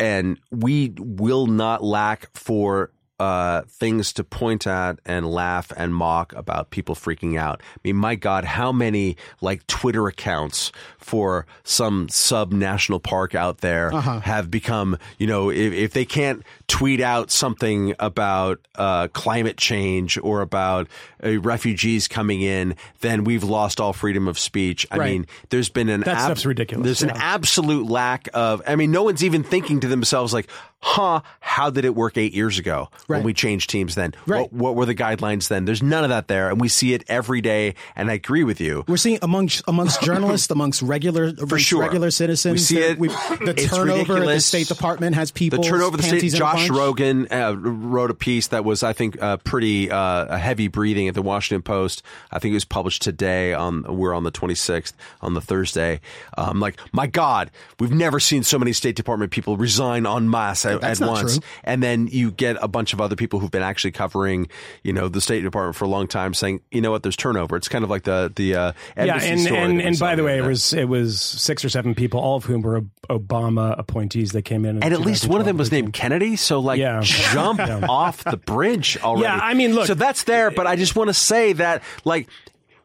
[0.00, 2.90] and we will not lack for
[3.22, 7.62] uh, things to point at and laugh and mock about people freaking out.
[7.76, 13.58] I mean, my God, how many like Twitter accounts for some sub national park out
[13.58, 19.56] there have become, you know, if, if they can't tweet out something about uh, climate
[19.56, 20.88] change or about
[21.24, 24.86] uh, refugees coming in, then we've lost all freedom of speech.
[24.90, 25.10] I Right.
[25.12, 28.62] mean, there's been an That stuff's ridiculous, There's an absolute lack of.
[28.66, 30.48] I mean, no one's even thinking to themselves like,
[30.82, 33.94] "Huh, how did it work eight years ago when we changed teams?
[33.94, 34.40] Then Right.
[34.40, 35.64] what, what were the guidelines then?
[35.64, 37.74] There's none of that there, and we see it every day.
[37.96, 38.84] And I agree with you.
[38.88, 41.80] We're seeing amongst amongst journalists, amongst regular amongst sure.
[41.82, 42.52] regular citizens.
[42.54, 42.98] We see it.
[42.98, 44.40] we- the turnover at the.
[44.40, 45.62] State Department has people.
[45.62, 46.12] The turnover, the state.
[46.14, 46.68] panties in a Josh.
[46.68, 51.14] Rogin uh, wrote a piece that was, I think, uh, pretty uh, heavy breathing at
[51.14, 52.02] the Washington Post.
[52.32, 53.54] I think it was published today.
[53.54, 56.00] On we're on the 26th on the Thursday.
[56.36, 60.66] Um, like, my God, we've never seen so many State Department people resign en masse
[60.76, 61.38] at, That's at not once.
[61.38, 61.46] true.
[61.64, 64.48] And then you get a bunch of other people who've been actually covering,
[64.82, 67.56] you know, the State Department for a long time, saying, you know what, there's turnover.
[67.56, 70.38] It's kind of like the the uh, Yeah, and story and, and by the way,
[70.38, 74.42] it was it was six or seven people, all of whom were Obama appointees that
[74.42, 74.76] came in.
[74.78, 76.36] in And at least one of them was named Kennedy.
[76.36, 77.00] So like Yeah.
[77.02, 79.24] jump off the bridge already.
[79.24, 82.28] Yeah, I mean, look- So that's there, but I just want to say that like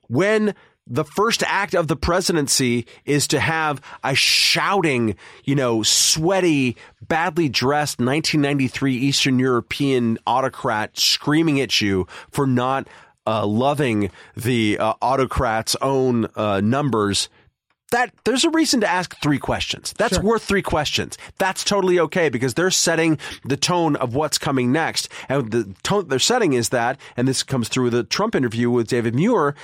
[0.08, 0.56] when
[0.90, 7.50] the first act of the presidency is to have a shouting, you know, sweaty, badly
[7.50, 12.88] dressed 1993 Eastern European autocrat screaming at you for not
[13.26, 17.30] uh, loving the uh, autocrat's own uh, numbers
[17.92, 19.94] that there's a reason to ask three questions.
[19.98, 21.18] That's worth three questions.
[21.38, 25.10] That's totally okay because they're setting the tone of what's coming next.
[25.30, 28.88] And the tone they're setting is that, and this comes through the Trump interview with
[28.88, 29.56] David Muir.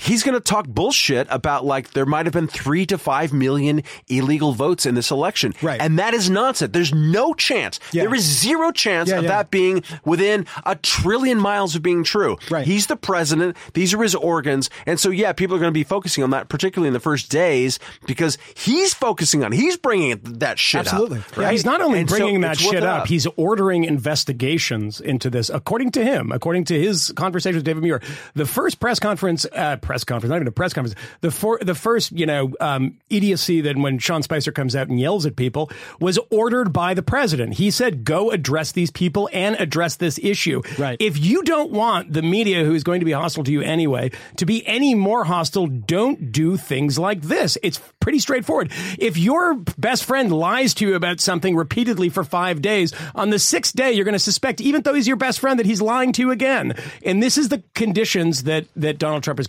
[0.00, 3.82] He's going to talk bullshit about like there might have been three to five million
[4.08, 5.54] illegal votes in this election.
[5.60, 5.80] Right.
[5.80, 6.72] And that is nonsense.
[6.72, 7.78] There's no chance.
[7.92, 8.04] Yeah.
[8.04, 9.28] There is zero chance Yeah, of yeah.
[9.28, 12.38] that being within a trillion miles of being true.
[12.50, 12.66] Right.
[12.66, 13.56] He's the president.
[13.74, 14.70] These are his organs.
[14.86, 17.30] And so, yeah, people are going to be focusing on that, particularly in the first
[17.30, 21.18] days, because he's focusing on, he's bringing that shit Absolutely.
[21.18, 21.36] up.
[21.36, 21.52] Right?
[21.52, 25.50] He's not only And so bringing that shit it up, he's ordering investigations into this.
[25.50, 28.00] According to him, according to his conversation with David Muir,
[28.34, 31.74] the first press conference, uh, press conference, not even a press conference, the for, the
[31.74, 35.68] first, you know, um, idiocy that when Sean Spicer comes out and yells at people
[35.98, 37.54] was ordered by the president.
[37.54, 40.96] He said, "Go address these people and address this issue." Right.
[41.00, 44.12] If you don't want the media, who is going to be hostile to you anyway,
[44.36, 47.58] to be any more hostile, don't do things like this.
[47.64, 48.70] It's pretty straightforward.
[48.96, 53.40] If your best friend lies to you about something repeatedly for five days, on the
[53.40, 56.12] sixth day, you're going to suspect, even though he's your best friend, that he's lying
[56.12, 56.74] to you again.
[57.04, 59.48] And this is the conditions that, that Donald Trump is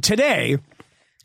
[0.00, 0.58] Today,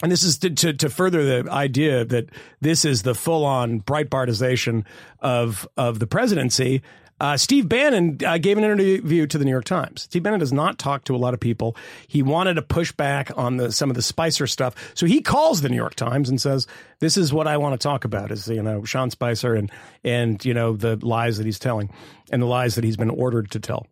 [0.03, 2.29] and this is to, to, to further the idea that
[2.61, 4.85] this is the full on Breitbartization
[5.19, 6.83] of, of the presidency.
[7.19, 10.03] Uh, Steve Bannon uh, gave an interview to the New York Times.
[10.03, 11.75] Steve Bannon does not talk to a lot of people.
[12.07, 14.75] He wanted to push back on the, some of the Spicer stuff.
[14.93, 16.67] So he calls the New York Times and says,
[16.99, 19.71] this is what I want to talk about is, you know, Sean Spicer and,
[20.03, 21.89] and, you know, the lies that he's telling
[22.31, 23.87] and the lies that he's been ordered to tell.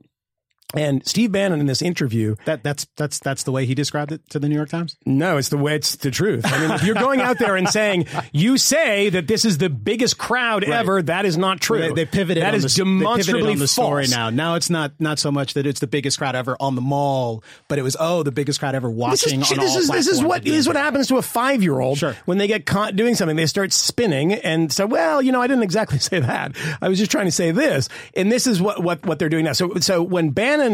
[0.76, 4.28] And Steve Bannon in this interview That that's that's that's the way he described it
[4.32, 4.98] to the New York Times.
[5.06, 6.46] no, it's the way it's the truth.
[6.46, 9.70] I mean, if you're going out there and saying you say that this is the
[9.70, 11.80] biggest crowd ever, that is not true.
[11.80, 12.44] They, they pivoted.
[12.44, 14.16] That on is the, demonstrably on the story false.
[14.16, 14.30] now.
[14.30, 17.44] Now it's not not so much that it's the biggest crowd ever on the mall,
[17.68, 19.42] but it was oh the biggest crowd ever This watching.
[19.42, 21.80] is, on this is this is what this is what happens to a five year
[21.80, 22.16] old Sure.
[22.26, 23.36] when they get caught doing something.
[23.38, 26.56] They start spinning and say, "Well, you know, I didn't exactly say that.
[26.82, 29.46] I was just trying to say this." And this is what what what they're doing
[29.46, 29.54] now.
[29.54, 30.65] So so when Bannon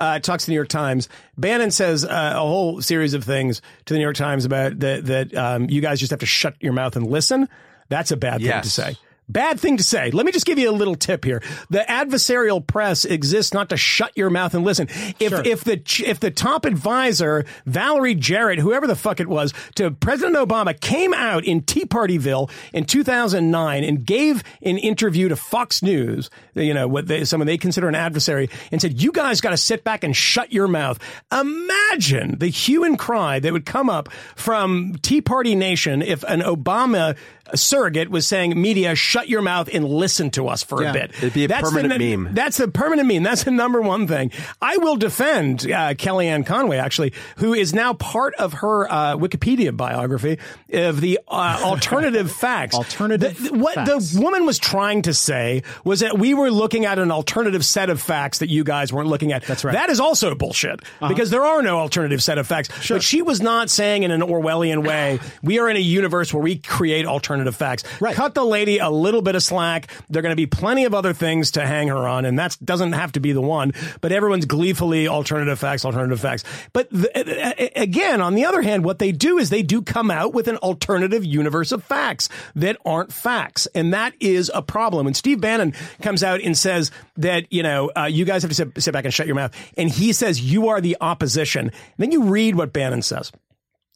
[0.00, 3.60] uh, talks to the New York Times, Bannon says uh, a whole series of things
[3.86, 6.54] to the New York Times about that that um, you guys just have to shut
[6.60, 7.48] your mouth and listen.
[7.88, 8.96] That's a bad thing to say.
[9.28, 10.10] Bad thing to say.
[10.10, 11.42] Let me just give you a little tip here.
[11.68, 14.88] The adversarial press exists not to shut your mouth and listen.
[15.20, 19.90] If if the if the top advisor Valerie Jarrett, whoever the fuck it was, to
[19.90, 25.82] President Obama came out in Tea Partyville in 2009 and gave an interview to Fox
[25.82, 29.50] News, you know, what they, someone they consider an adversary, and said, "You guys got
[29.50, 30.98] to sit back and shut your mouth."
[31.30, 36.40] Imagine the hue and cry that would come up from Tea Party Nation if an
[36.40, 37.16] Obama
[37.54, 40.90] surrogate was saying, "Media, shut your mouth and listen to us for Yeah.
[40.90, 42.34] a bit." It'd be a That's permanent the, meme.
[42.34, 43.22] That's the permanent meme.
[43.22, 44.30] That's the number one thing.
[44.60, 49.76] I will defend uh, Kellyanne Conway, actually, who is now part of her uh, Wikipedia
[49.76, 50.38] biography
[50.72, 52.74] of the uh, alternative facts.
[52.74, 54.12] Alternative The- what facts.
[54.12, 57.90] the woman was trying to say was that we were looking at an alternative set
[57.90, 59.42] of facts that you guys weren't looking at.
[59.44, 59.74] That's right.
[59.74, 59.86] Uh-huh.
[59.86, 62.68] That is also bullshit because there are no alternative set of facts.
[62.88, 66.42] But she was not saying in an Orwellian way, we are in a universe where
[66.42, 67.84] we create alternative alternative facts.
[68.00, 68.14] Right.
[68.14, 69.88] Cut the lady a little bit of slack.
[70.08, 72.56] There are going to be plenty of other things to hang her on, and that
[72.64, 73.72] doesn't have to be the one.
[74.00, 76.44] But everyone's gleefully alternative facts, alternative facts.
[76.72, 80.34] But the, again, on the other hand, what they do is they do come out
[80.34, 85.06] with an alternative universe of facts that aren't facts, and that is a problem.
[85.06, 88.54] And Steve Bannon comes out and says that you know uh, you guys have to
[88.54, 91.72] sit, sit back and shut your mouth, and he says you are the opposition, And
[91.98, 93.32] then you read what Bannon says.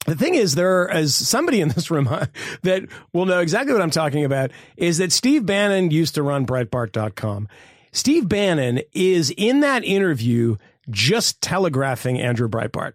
[0.06, 2.04] The thing is, there is somebody in this room
[2.62, 6.46] that will know exactly what I'm talking about is that Steve Bannon used to run
[6.46, 7.48] Breitbart.com.
[7.92, 10.56] Steve Bannon is in that interview
[10.90, 12.94] just telegraphing Andrew Breitbart.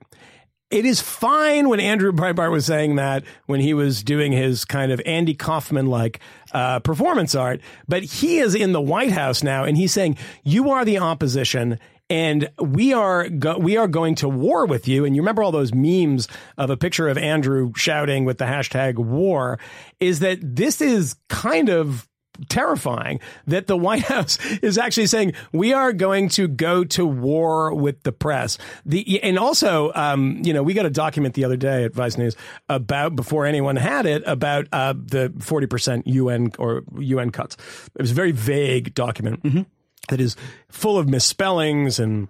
[0.69, 4.91] It is fine when Andrew Breitbart was saying that when he was doing his kind
[4.91, 6.19] of Andy Kaufman like
[6.51, 10.71] uh, performance art, but he is in the White House now and he's saying, You
[10.71, 15.05] are the opposition and we are go- we are going to war with you.
[15.05, 18.95] And you remember all those memes of a picture of Andrew shouting with the hashtag
[18.95, 19.59] war?
[19.99, 22.07] Is that this is kind of
[22.49, 27.73] terrifying that the White House is actually saying we are going to go to war
[27.73, 28.57] with the press.
[28.85, 32.17] The and also, um, you know, we got a document the other day at Vice
[32.17, 32.35] News
[32.69, 37.57] about before anyone had it about uh, the forty percent UN or UN cuts.
[37.95, 39.67] It was a very vague document
[40.07, 40.35] that is
[40.69, 42.27] full of misspellings and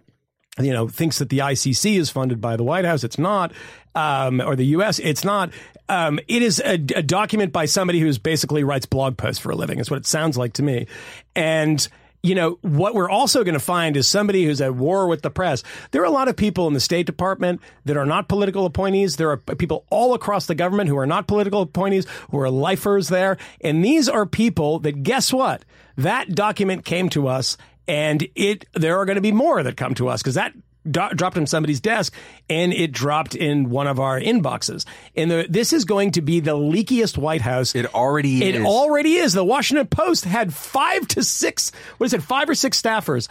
[0.59, 3.03] you know thinks that the ICC is funded by the White House.
[3.03, 3.51] It's not,
[3.95, 4.99] um, or the U.S.
[4.99, 5.51] It's not.
[5.89, 9.55] Um, it is a, a document by somebody who basically writes blog posts for a
[9.55, 9.79] living.
[9.79, 10.87] Is what it sounds like to me,
[11.35, 11.87] and.
[12.27, 15.29] You know, what we're also going to find is somebody who's at war with the
[15.29, 15.63] press.
[15.91, 19.15] There are a lot of people in the State Department that are not political appointees.
[19.15, 23.07] There are people all across the government who are not political appointees, who are lifers
[23.07, 23.37] there.
[23.61, 25.63] And these are people that, guess what?
[25.95, 27.55] That document came to us
[27.87, 30.53] and it there are going to be more that come to us because that
[30.91, 32.13] do- dropped on somebody's desk
[32.49, 34.85] and it dropped in one of our inboxes.
[35.15, 37.75] And the, this is going to be the leakiest White House.
[37.75, 38.65] It already It is.
[38.65, 39.33] already is.
[39.33, 43.27] The Washington Post had five to six, what is it, five or six staffers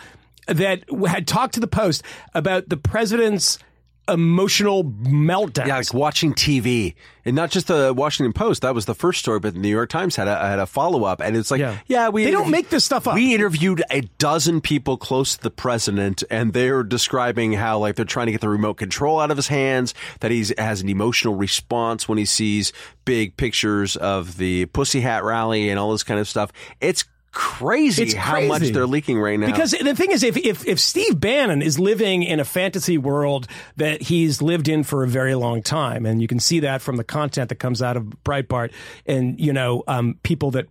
[0.46, 2.02] that had talked to the Post
[2.34, 3.58] about the president's
[4.08, 5.66] emotional meltdowns.
[5.66, 8.62] Yeah, like watching TV, and not just the Washington Post.
[8.62, 11.04] That was the first story, but the New York Times had a had a follow
[11.04, 11.76] up, and it's like, Yeah.
[11.86, 13.14] yeah, we They don't make this stuff up.
[13.14, 18.04] We interviewed a dozen people close to the president, and they're describing how like they're
[18.04, 19.94] trying to get the remote control out of his hands.
[20.20, 22.72] That he has an emotional response when he sees
[23.04, 26.52] big pictures of the Pussy Hat rally and all this kind of stuff.
[26.80, 27.04] It's
[27.36, 29.44] crazy It's how much they're leaking right now.
[29.44, 33.46] Because the thing is, if, if, if Steve Bannon is living in a fantasy world
[33.76, 36.96] that he's lived in for a very long time, and you can see that from
[36.96, 38.72] the content that comes out of Breitbart
[39.04, 40.66] and, you know, um, people that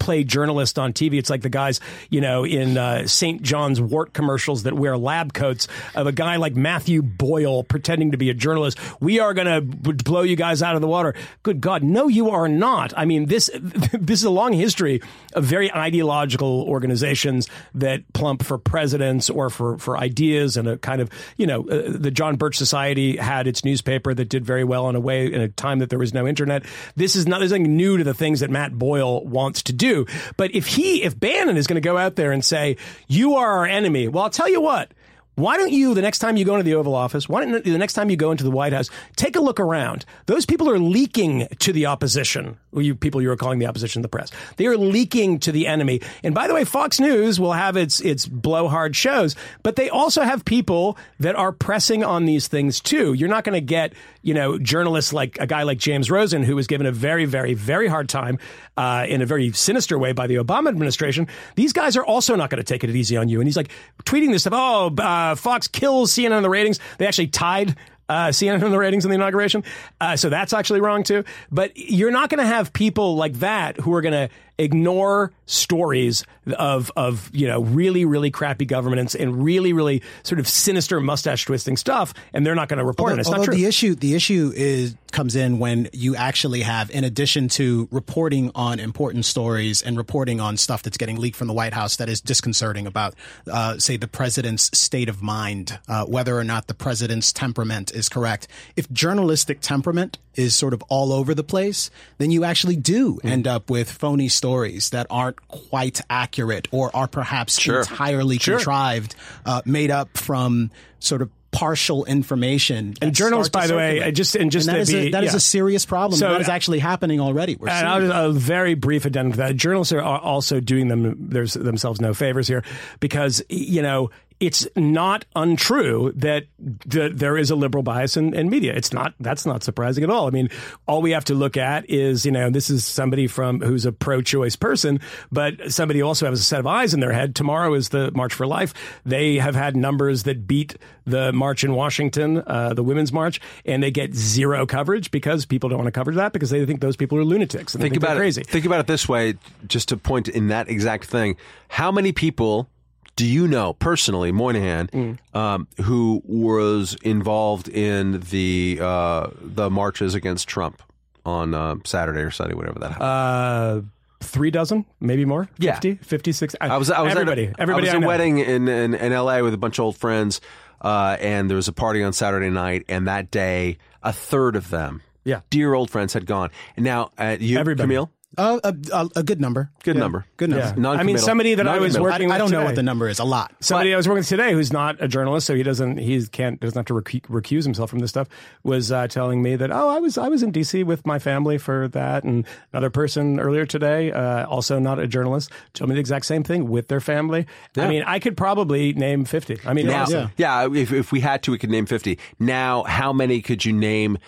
[0.00, 1.18] play journalist on TV.
[1.18, 3.40] It's like the guys, you know, in uh, St.
[3.42, 8.16] John's wort commercials that wear lab coats of a guy like Matthew Boyle pretending to
[8.16, 8.78] be a journalist.
[9.00, 9.60] We are going to
[9.92, 11.14] blow you guys out of the water.
[11.44, 12.92] Good God, no, you are not.
[12.96, 13.50] I mean, this
[13.92, 15.02] this is a long history
[15.34, 21.00] of very ideological organizations that plump for presidents or for for ideas and a kind
[21.00, 24.88] of you know uh, the John Birch Society had its newspaper that did very well
[24.88, 26.64] in a way in a time that there was no internet.
[26.96, 29.89] This is nothing new to the things that Matt Boyle wants to do.
[30.36, 32.76] But if he if Bannon is going to go out there and say
[33.08, 34.92] you are our enemy, well, I'll tell you what.
[35.36, 37.72] Why don't you, the next time you go into the Oval Office, why don't you,
[37.72, 40.04] the next time you go into the White House, take a look around?
[40.26, 44.08] Those people are leaking to the opposition, you people you are calling the opposition, the
[44.08, 44.30] press.
[44.56, 46.02] They are leaking to the enemy.
[46.22, 50.22] And by the way, Fox News will have its its blowhard shows, but they also
[50.22, 53.14] have people that are pressing on these things too.
[53.14, 56.56] You're not going to get, you know, journalists like a guy like James Rosen, who
[56.56, 58.38] was given a very, very, very hard time
[58.76, 61.28] uh, in a very sinister way by the Obama administration.
[61.54, 63.40] These guys are also not going to take it easy on you.
[63.40, 63.70] And he's like
[64.04, 64.54] tweeting this stuff.
[64.56, 66.78] Oh, uh, Fox kills CNN in the ratings.
[66.98, 67.76] They actually tied
[68.08, 69.62] uh, CNN in the ratings in the inauguration.
[70.00, 71.24] Uh, so that's actually wrong too.
[71.50, 74.28] But you're not going to have people like that who are going to
[74.58, 76.24] ignore stories
[76.58, 81.44] of of you know really really crappy governments and really really sort of sinister mustache
[81.44, 83.22] twisting stuff, and they're not going to report on it.
[83.22, 83.54] It's not true.
[83.54, 88.50] the issue the issue is comes in when you actually have, in addition to reporting
[88.54, 92.08] on important stories and reporting on stuff that's getting leaked from the White House that
[92.08, 93.14] is disconcerting about,
[93.50, 98.08] uh, say, the president's state of mind, uh, whether or not the president's temperament is
[98.08, 98.48] correct.
[98.76, 103.46] If journalistic temperament is sort of all over the place, then you actually do end
[103.46, 109.90] up with phony stories that aren't quite accurate or are perhaps entirely contrived, uh, made
[109.90, 112.94] up from sort of partial information.
[113.02, 114.14] And that journals, by the way, circulate.
[114.14, 115.36] just- and just that to is a, be- that is yeah.
[115.36, 116.18] a serious problem.
[116.18, 117.56] So, that is actually happening already.
[117.56, 119.56] We're And seeing I'll just, a very brief addendum to that.
[119.56, 122.62] Journalists are are also doing them there's themselves no favors here
[123.00, 126.44] because you know it's not untrue that
[126.88, 128.74] th- there is a liberal bias in, in media.
[128.74, 130.26] It's not that's not surprising at all.
[130.26, 130.48] I mean,
[130.88, 133.92] all we have to look at is you know this is somebody from who's a
[133.92, 135.00] pro-choice person,
[135.30, 137.34] but somebody also has a set of eyes in their head.
[137.34, 138.72] Tomorrow is the March for Life.
[139.04, 143.82] They have had numbers that beat the march in Washington, uh, the Women's March, and
[143.82, 146.96] they get zero coverage because people don't want to cover that because they think those
[146.96, 148.40] people are lunatics and think think about they're crazy.
[148.40, 148.46] it.
[148.46, 149.34] Think about it this way,
[149.66, 151.36] just to point in that exact thing.
[151.68, 152.68] How many people
[153.16, 155.18] do you know personally, Moynihan, Mm.
[155.34, 160.82] um, who was involved in the uh, the marches against Trump
[161.26, 163.08] on uh, Saturday or Sunday, whatever that happened?
[163.08, 163.80] Uh,
[164.22, 165.48] three dozen, maybe more.
[165.58, 165.72] Yeah.
[165.74, 166.56] 50, 56.
[166.60, 167.46] I was I was everybody.
[167.48, 167.88] at a, everybody.
[167.90, 169.42] I was I a wedding in, in in L.A.
[169.42, 170.40] with a bunch of old friends,
[170.80, 174.70] uh, and there was a party on Saturday night, and that day a third of
[174.70, 175.40] them, Yeah.
[175.50, 176.50] dear old friends, had gone.
[176.76, 177.84] And now uh, you, Everybody.
[177.86, 178.10] Camille,
[178.40, 179.70] Uh, a, a, a good number.
[179.84, 180.00] good Yeah.
[180.00, 180.64] number, Good number.
[180.64, 180.70] Yeah.
[180.76, 181.00] Non-committal.
[181.00, 182.02] I mean, somebody that I was Non-committal.
[182.04, 182.66] working I, I don't with know today.
[182.68, 183.18] what the number is.
[183.18, 183.52] A lot.
[183.60, 186.58] Somebody I was working with today who's not a journalist, so he doesn't he can't
[186.60, 188.28] doesn't have to recu- recuse himself from this stuff.
[188.62, 190.82] Was uh, telling me that oh I was I was in D.C.
[190.84, 195.50] with my family for that, and another person earlier today, uh, also not a journalist,
[195.74, 197.46] told me the exact same thing with their family.
[197.76, 199.58] I mean, I could probably name fifty.
[199.66, 200.28] I mean, Now, honestly.
[200.36, 202.18] yeah, if, if we had to, we could name 50.
[202.38, 204.18] Now, how many could you name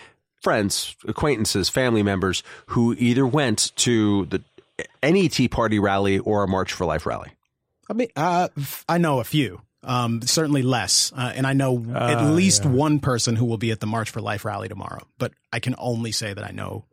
[0.43, 4.43] friends, acquaintances, family members who either went to the
[5.01, 7.31] any Tea Party rally or a March for Life rally?
[7.89, 9.61] I mean, uh, f- I know a few.
[9.85, 13.71] Um, certainly less, uh, and I know Ah, at least one person who will be
[13.71, 15.05] at the March for Life rally tomorrow.
[15.17, 16.85] But I can only say that I know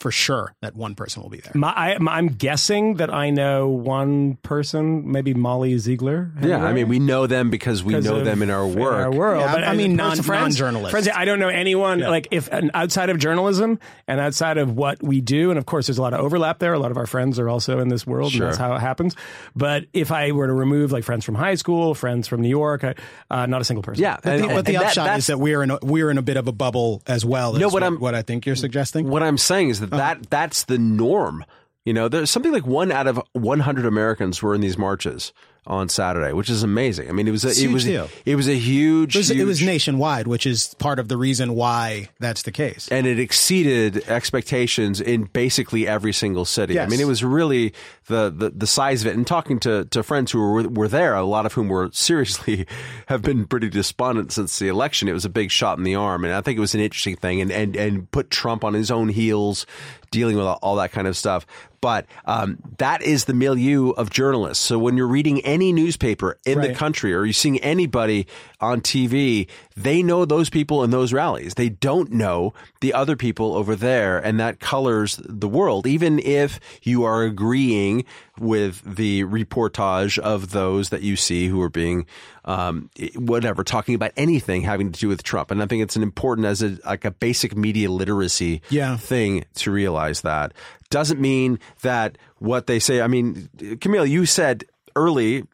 [0.00, 1.50] for sure that one person will be there.
[1.56, 6.30] My, I, I'm guessing that I know one person, maybe Mollie Ziegler.
[6.40, 8.92] Yeah, I mean, we know them because we know of- them in our work.
[8.94, 9.40] our world.
[9.42, 10.90] Yeah, but I as mean, opposed non- friends, non-journalists.
[10.92, 15.02] Friends, I don't know anyone like if and outside of journalism and outside of what
[15.02, 16.72] we do, and of course, there's a lot of overlap there.
[16.74, 18.44] A lot of our friends are also in this world, Sure.
[18.44, 19.16] and that's how it happens.
[19.56, 22.84] But if I were to remove like friends from high school, friends from New York,
[22.84, 22.94] I,
[23.30, 24.02] uh, not a single person.
[24.02, 26.10] Yeah, But the, and- but the and upshot that's- is that we're in a, we're
[26.10, 27.52] in a bit of a bubble as well.
[27.54, 29.08] No, is what what, I'm- what I think you're suggesting.
[29.08, 29.87] What I'm saying is that.
[29.90, 31.44] That that's the norm.
[31.84, 35.32] You know, there's something like one out of 100 Americans were in these marches
[35.68, 37.08] on Saturday, which is amazing.
[37.08, 38.08] I mean, it was a, it huge was deal.
[38.24, 41.54] it was a huge, It was, it was nationwide, which is part of the reason
[41.54, 42.88] why that's the case.
[42.90, 46.80] and it exceeded expectations in basically every single city.
[46.80, 47.74] I mean, it was really
[48.06, 49.16] the, the, the size of it.
[49.16, 52.66] And talking to, to friends who were, were there, a lot of whom were seriously
[53.06, 55.06] have been pretty despondent since the election.
[55.06, 56.24] It was a big shot in the arm.
[56.24, 58.90] And I think it was an interesting thing and, and, and put Trump on his
[58.90, 59.66] own heels
[60.10, 61.44] dealing with all, all that kind of stuff.
[61.80, 64.64] But um, that is the milieu of journalists.
[64.64, 68.26] So when you're reading any newspaper in the country or you're seeing anybody
[68.60, 71.54] on TV, they know those people in those rallies.
[71.54, 75.86] They don't know the other people over there, and that colors the world.
[75.86, 78.04] Even if you are agreeing
[78.40, 82.06] with the reportage of those that you see who are being,
[82.44, 85.50] um, whatever, talking about anything having to do with Trump.
[85.50, 88.96] And I think it's an important as a like a basic media literacy Yeah.
[88.96, 90.52] thing to realize that
[90.90, 93.00] doesn't mean that what they say.
[93.00, 93.48] I mean,
[93.80, 94.64] Camille, you said
[94.96, 95.44] early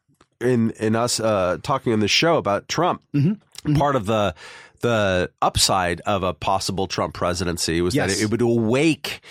[0.41, 3.75] in in us uh, talking on the show about Trump, Mm-hmm.
[3.77, 4.35] part of the
[4.81, 8.21] the upside of a possible Trump presidency was that Yes.
[8.23, 9.23] it, would awake.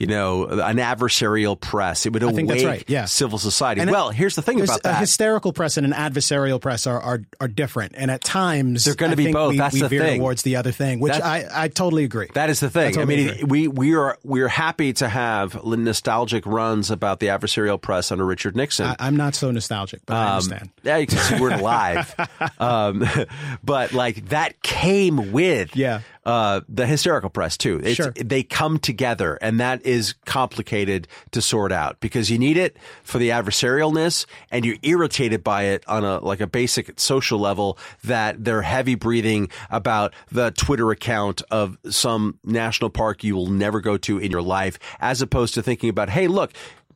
[0.00, 2.06] You know, an adversarial press.
[2.06, 3.04] It would think awake right, yeah.
[3.04, 3.82] civil society.
[3.82, 7.20] And well, here's the thing about a hysterical press and an adversarial press are are,
[7.38, 9.50] are different, and at times They're gonna be think both.
[9.50, 10.20] We, That's we the veer thing.
[10.20, 12.28] towards the other thing, which I, That's- I totally agree.
[12.32, 12.88] That is the thing.
[12.88, 13.44] I, totally mean, agree.
[13.44, 18.24] we we are we are happy to have nostalgic runs about the adversarial press under
[18.24, 18.86] Richard Nixon.
[18.86, 20.70] I, I'm not so nostalgic, but I understand.
[20.82, 21.08] Yeah, you
[21.42, 22.14] weren't alive.
[22.58, 23.06] um,
[23.62, 26.00] but like that came with Yeah.
[26.24, 27.80] Uh, the hysterical press too.
[27.82, 28.12] It's, Sure.
[28.12, 33.18] They come together, and that is complicated to sort out because you need it for
[33.18, 38.44] the adversarialness, and you're irritated by it on a like a basic social level that
[38.44, 43.96] they're heavy breathing about the Twitter account of some national park you will never go
[43.98, 46.52] to in your life, as opposed to thinking about, hey, look,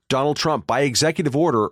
[0.08, 1.70] Donald Trump by executive order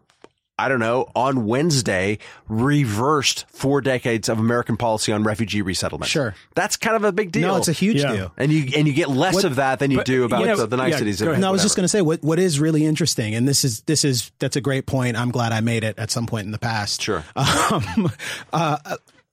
[0.58, 6.08] I don't know, on Wednesday, reversed four decades of American policy on refugee resettlement.
[6.10, 6.34] Sure.
[6.54, 7.48] That's kind of a big deal.
[7.48, 8.12] No, it's a huge Yeah.
[8.12, 8.32] deal.
[8.36, 10.46] and you and you get less What- of that than you but, do about you
[10.46, 11.40] know, the, the niceties go of ahead.
[11.40, 13.80] No, I was just going to say what what is really interesting, and this is
[13.82, 15.16] this is that's a great point.
[15.16, 17.02] I'm glad I made it at some point in the past.
[17.02, 17.24] Sure.
[17.34, 18.12] Um,
[18.52, 18.78] uh,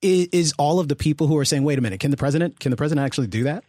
[0.01, 2.59] is, is all of the people who are saying, "Wait a minute, can the president
[2.59, 3.63] can the president actually do that?"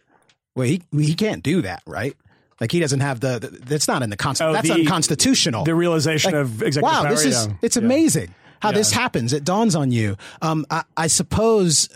[0.55, 2.15] Well, he he can't do that, right?
[2.61, 3.39] Like he doesn't have the.
[3.39, 4.49] the that's not in the constitution.
[4.51, 5.63] Oh, that's the- unconstitutional.
[5.65, 7.53] the realization Like, of executive wow, power, this is yeah.
[7.63, 8.75] it's amazing how Yeah.
[8.77, 9.33] this happens.
[9.33, 10.15] It dawns on you.
[10.43, 11.89] Um, I, I suppose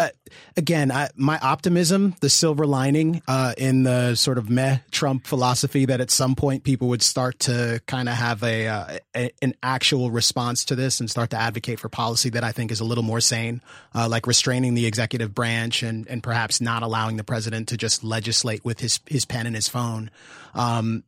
[0.00, 0.08] uh,
[0.56, 5.84] again, I, my optimism, the silver lining uh, in the sort of meh Trump philosophy
[5.84, 9.54] that at some point people would start to kind of have a, uh, a, an
[9.62, 12.84] actual response to this and start to advocate for policy that I think is a
[12.84, 13.60] little more sane,
[13.94, 18.02] uh, like restraining the executive branch and and perhaps not allowing the president to just
[18.02, 20.10] legislate with his his pen and his phone.
[20.54, 21.04] Um,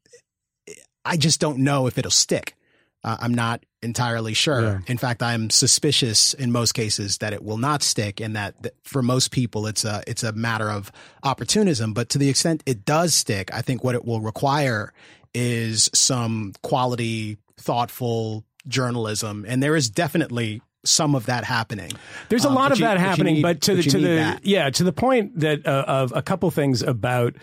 [1.03, 2.57] I just don't know if it'll stick.
[3.05, 4.63] Uh, I'm not entirely sure.
[4.63, 4.79] Yeah.
[4.87, 8.75] In fact, I'm suspicious in most cases that it will not stick, and that, that
[8.85, 10.93] for most people it's a it's a matter of
[11.25, 11.93] opportunism.
[11.93, 14.93] But to the extent it does stick, I think what it will require
[15.35, 21.91] is some quality, thoughtful journalism, and there is definitely some of that happening.
[22.29, 23.85] There's a Um, lot but of you- that but happening, need- but to the but
[23.87, 24.45] you to the that.
[24.47, 27.35] yeah to the point that uh, of a couple things about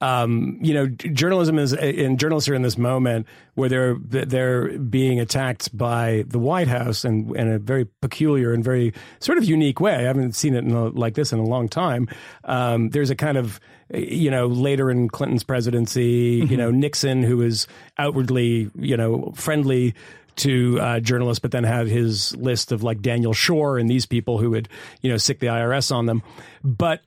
[0.00, 5.20] um, you know journalism is and journalists are in this moment where they're they're being
[5.20, 9.80] attacked by the White House and in a very peculiar and very sort of unique
[9.80, 9.94] way.
[9.94, 12.08] I haven't seen it in a, like this in a long time.
[12.44, 13.58] Um, there's a kind of
[13.92, 17.66] you know later in Clinton's presidency, you know Nixon who is
[17.98, 19.94] outwardly you know friendly
[20.36, 24.38] to uh, journalists, but then had his list of like Daniel Schorr and these people
[24.38, 24.68] who would,
[25.00, 26.22] you know, sick the IRS on them.
[26.62, 27.00] But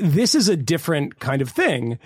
[0.00, 1.98] this is a different kind of thing.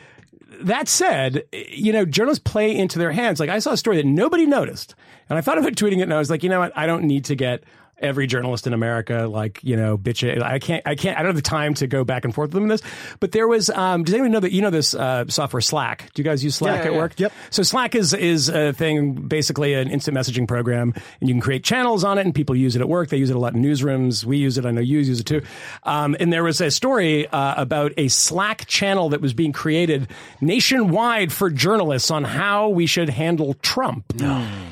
[0.60, 3.40] That said, you know, journalists play into their hands.
[3.40, 4.94] Like I saw a story that nobody noticed,
[5.28, 6.76] and I thought about tweeting it, and I was like, you know what?
[6.76, 7.62] I don't need to get
[7.98, 10.40] every journalist in America like you know bitch.
[10.42, 10.82] I can't.
[10.86, 11.16] I can't.
[11.16, 12.82] I don't have the time to go back and forth with them in this.
[13.20, 13.70] But there was.
[13.70, 16.10] Um, does anyone know that you know this uh, software Slack?
[16.14, 16.98] Do you guys use Slack Yeah, at yeah.
[16.98, 17.18] work?
[17.18, 17.32] Yep.
[17.50, 21.64] So Slack is is a thing, basically an instant messaging program, and you can create
[21.64, 23.08] channels on it, and people use it at work.
[23.08, 24.24] They use it a lot in newsrooms.
[24.24, 24.66] We use it.
[24.66, 25.42] I know you use it too.
[25.84, 30.08] Um, and there was a story uh, about a Slack channel that was being created
[30.40, 34.04] nationwide for journalists on how we should handle Trump.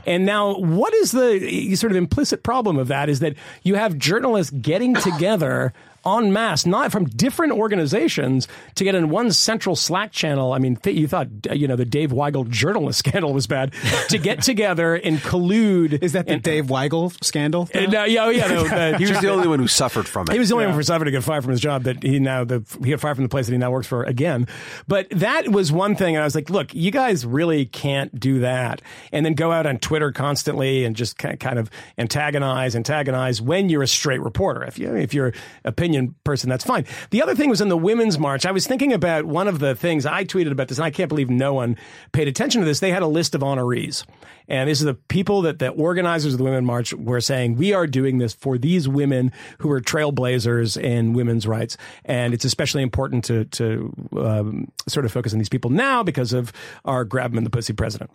[0.07, 3.09] And now, what is the sort of implicit problem of that?
[3.09, 5.73] Is that you have journalists getting together
[6.07, 10.53] en masse, not from different organizations, to get in one central Slack channel.
[10.53, 13.73] I mean, th- you thought you know the Dave Weigel journalist scandal was bad
[14.09, 16.03] to get together and collude.
[16.03, 17.69] Is that the Dave Weigel scandal?
[17.75, 18.49] And, uh, yeah, oh, yeah.
[18.49, 20.33] No, the- He was the only one who suffered from it.
[20.33, 22.19] he was the only one for suffering to get fired from his job that he
[22.19, 24.47] now the he got fired from the place that he now works for again.
[24.89, 28.41] But that was one thing, and I was like, look, you guys really can't do
[28.41, 28.83] that,
[29.13, 33.83] and then go out on Twitter constantly and just kind of antagonize, antagonize when you're
[33.83, 34.65] a straight reporter.
[34.65, 35.33] If you if you're
[35.65, 35.94] opinion
[36.25, 36.85] person, that's fine.
[37.11, 38.47] The other thing was in the women's march.
[38.47, 41.09] I was thinking about one of the things I tweeted about this, and I can't
[41.09, 41.77] believe no one
[42.13, 42.81] paid attention to this.
[42.81, 44.05] They had a list of honorees.
[44.47, 47.73] And these are the people that the organizers of the Women March were saying, we
[47.73, 51.79] are doing this for these women who are trailblazers in women's rights.
[52.05, 56.33] And it's especially important to, to um, sort of focus on these people now because
[56.33, 56.53] of
[56.85, 58.11] our grab 'em in the pussy president.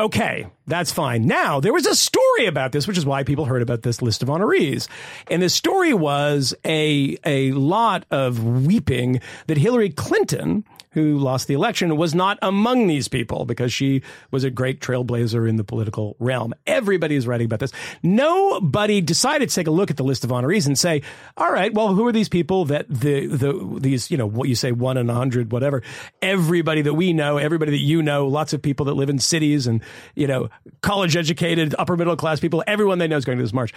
[0.00, 1.26] Okay, that's fine.
[1.26, 4.22] Now, there was a story about this, which is why people heard about this list
[4.22, 4.86] of honorees.
[5.28, 10.64] And the story was a, a lot of weeping that Hillary Clinton,
[10.98, 15.48] who lost the election, was not among these people because she was a great trailblazer
[15.48, 16.52] in the political realm.
[16.66, 17.70] Everybody is writing about this.
[18.02, 21.02] Nobody decided to take a look at the list of honorees and say,
[21.36, 24.56] all right, well, who are these people that the, the, these, you know, what you
[24.56, 25.82] say, one in a hundred, whatever,
[26.20, 29.68] everybody that we know, everybody that you know, lots of people that live in cities
[29.68, 29.80] and,
[30.16, 30.48] you know,
[30.82, 33.72] college educated, upper middle class people, everyone they know is going to this march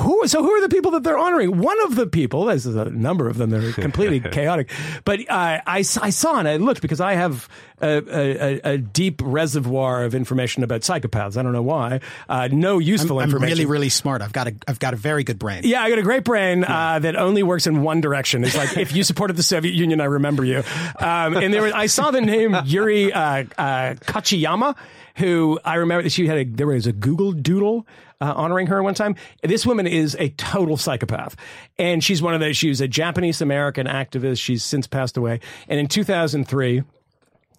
[0.00, 2.90] who so who are the people that they're honoring one of the people there's a
[2.90, 4.70] number of them they're completely chaotic
[5.04, 7.48] but uh, I, I saw and i looked because i have
[7.82, 12.78] a, a, a deep reservoir of information about psychopaths i don't know why uh, no
[12.78, 13.20] useful information.
[13.20, 14.22] I'm information really, really smart.
[14.22, 15.62] I've got a, I've got a very good brain.
[15.64, 18.44] yeah, I got a great brain uh, that only works in one direction.
[18.44, 20.58] It's like if you supported the Soviet Union, I remember you.
[20.98, 24.76] Um, and there was, I saw the name Yuri uh, uh, Kochiyama,
[25.16, 27.86] who I remember that she had a there was a Google Doodle.
[28.22, 29.16] Uh, honoring her one time.
[29.42, 31.36] This woman is a total psychopath,
[31.78, 32.54] and she's one of those.
[32.54, 34.42] She was a Japanese American activist.
[34.42, 36.82] She's since passed away, and in 2003,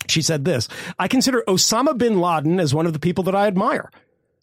[0.08, 0.68] she said this:
[1.00, 3.90] "I consider Osama bin Laden as one of the people that I admire."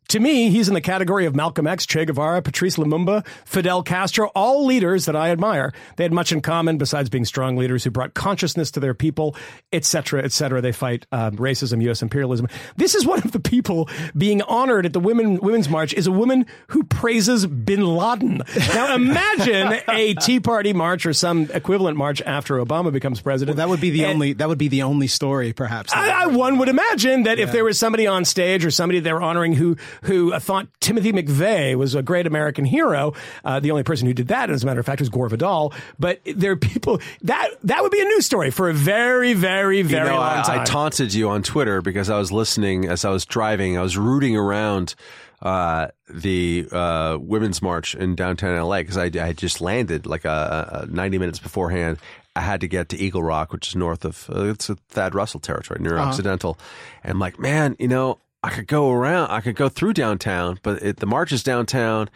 [0.09, 4.31] To me, he's in the category of Malcolm X, Che Guevara, Patrice Lumumba, Fidel Castro,
[4.35, 5.75] all leaders that I admire.
[5.97, 9.37] They had much in common besides being strong leaders who brought consciousness to their people,
[9.71, 10.63] et cetera, et cetera.
[10.63, 12.01] They fight um, racism, U.S.
[12.01, 12.49] imperialism.
[12.77, 16.13] This is one of the people being honored at the women Women's March is a
[16.13, 18.43] woman who praises Bin Laden.
[18.75, 23.59] Now imagine a Tea Party march or some equivalent march after Obama becomes president.
[23.59, 24.33] That would be the And- only.
[24.33, 25.93] That would be the only story, perhaps.
[25.93, 29.21] I, I, one would imagine that if there was somebody on stage or somebody they're
[29.21, 33.15] honoring who who uh, thought Timothy McVeigh was a great American hero.
[33.45, 35.73] Uh, the only person who did that, as a matter of fact, was Gore Vidal.
[35.99, 39.83] But there are people that that would be a news story for a very, very,
[39.83, 40.61] very you know, long I, time.
[40.61, 43.79] I taunted you on Twitter because I was listening as I was driving.
[43.79, 44.95] I was rooting around
[45.43, 50.25] uh, the uh, women's march in downtown LA because I, I had just landed like
[50.25, 51.99] a, a 90 minutes beforehand.
[52.35, 55.15] I had to get to Eagle Rock, which is north of uh, it's a Thad
[55.15, 56.57] Russell territory near Occidental,
[57.03, 60.59] and I'm like, man, you know, I could go around, I could go through downtown,
[60.62, 62.09] but it, the march is downtown.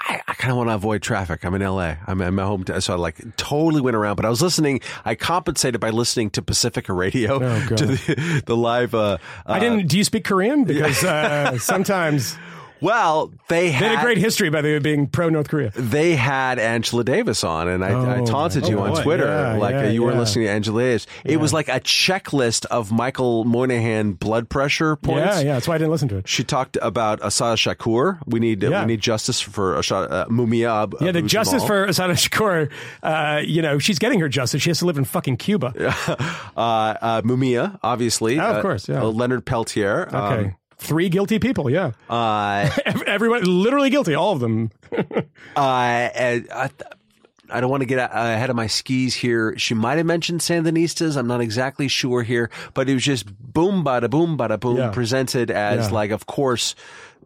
[0.00, 1.44] I, I kind of want to avoid traffic.
[1.44, 1.96] I'm in LA.
[2.06, 4.14] I'm in my home, so I like totally went around.
[4.16, 4.80] But I was listening.
[5.04, 8.94] I compensated by listening to Pacifica Radio Oh, to the, the live.
[8.94, 9.88] Uh, I didn't.
[9.88, 10.64] Do you speak Korean?
[10.64, 12.38] Because uh, sometimes
[12.80, 15.70] well, they they had had a great history by the way, being pro North Korea.
[15.74, 19.02] they had Angela Davis on, and I, I Oh, taunted you oh on boy.
[19.02, 20.18] Twitter Yeah, like yeah, uh, you were yeah.
[20.18, 21.06] listening to Angela Davis.
[21.24, 25.36] It was like a checklist of Michael Moynihan blood pressure points.
[25.36, 25.52] Yeah, yeah.
[25.54, 26.28] That's why I didn't listen to it.
[26.28, 28.18] She talked about Assata Shakur.
[28.26, 30.92] We need uh, we need justice for Assata, uh, Mumia.
[31.00, 32.70] Yeah, the justice for Assata Shakur,
[33.02, 34.62] uh, you know, she's getting her justice.
[34.62, 35.72] She has to live in fucking Cuba.
[36.56, 38.38] uh, uh, Mumia, obviously.
[38.38, 39.02] Oh, of uh, courh, yeah.
[39.02, 40.06] uh, Leonard Peltier.
[40.08, 40.16] Okay.
[40.46, 41.90] Um, Three guilty people, yeah.
[42.08, 42.70] uh,
[43.06, 44.70] Everyone, literally guilty, all of them.
[45.56, 46.70] uh, and I,
[47.50, 49.58] I don't want to get ahead of my skis here.
[49.58, 51.16] She might have mentioned Sandinistas.
[51.16, 54.90] I'm not exactly sure here, but it was just boom, bada boom, bada boom, Yeah.
[54.90, 55.92] presented as Yeah.
[55.94, 56.74] like, of course.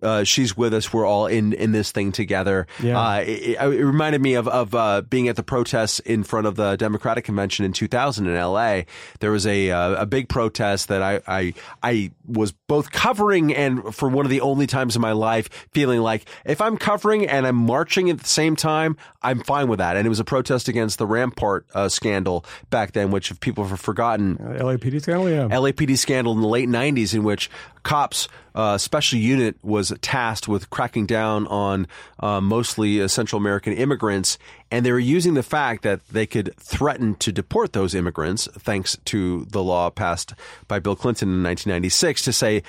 [0.02, 0.92] Uh, she's with us.
[0.92, 2.66] We're all in, in this thing together.
[2.82, 2.98] Yeah.
[2.98, 6.46] Uh, it, it it reminded me of, of uh, being at the protests in front
[6.46, 8.82] of the Democratic convention in 2000 in LA.
[9.20, 13.94] There was a uh, a big protest that I, I I was both covering and
[13.94, 17.46] for one of the only times in my life feeling like if I'm covering and
[17.46, 19.96] I'm marching at the same time, I'm fine with that.
[19.96, 23.64] And it was a protest against the Rampart uh, scandal back then, which if people
[23.64, 25.48] have forgotten, LAPD scandal, yeah.
[25.48, 27.50] LAPD scandal in the late 90s in which
[27.82, 31.86] cops uh, special unit was tasked with cracking down on
[32.20, 34.38] uh, mostly uh, Central American immigrants,
[34.70, 38.96] and they were using the fact that they could threaten to deport those immigrants, thanks
[39.06, 40.34] to the law passed
[40.68, 42.62] by Bill Clinton in 1996, to say,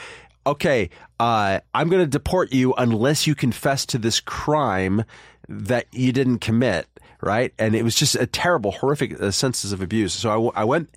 [0.46, 5.04] okay, uh, I'm going to deport you unless you confess to this crime
[5.50, 6.88] that you didn't commit,
[7.22, 7.54] right?
[7.58, 10.14] And it was just a terrible, horrific uh, of abuse.
[10.14, 10.90] So I, w- I went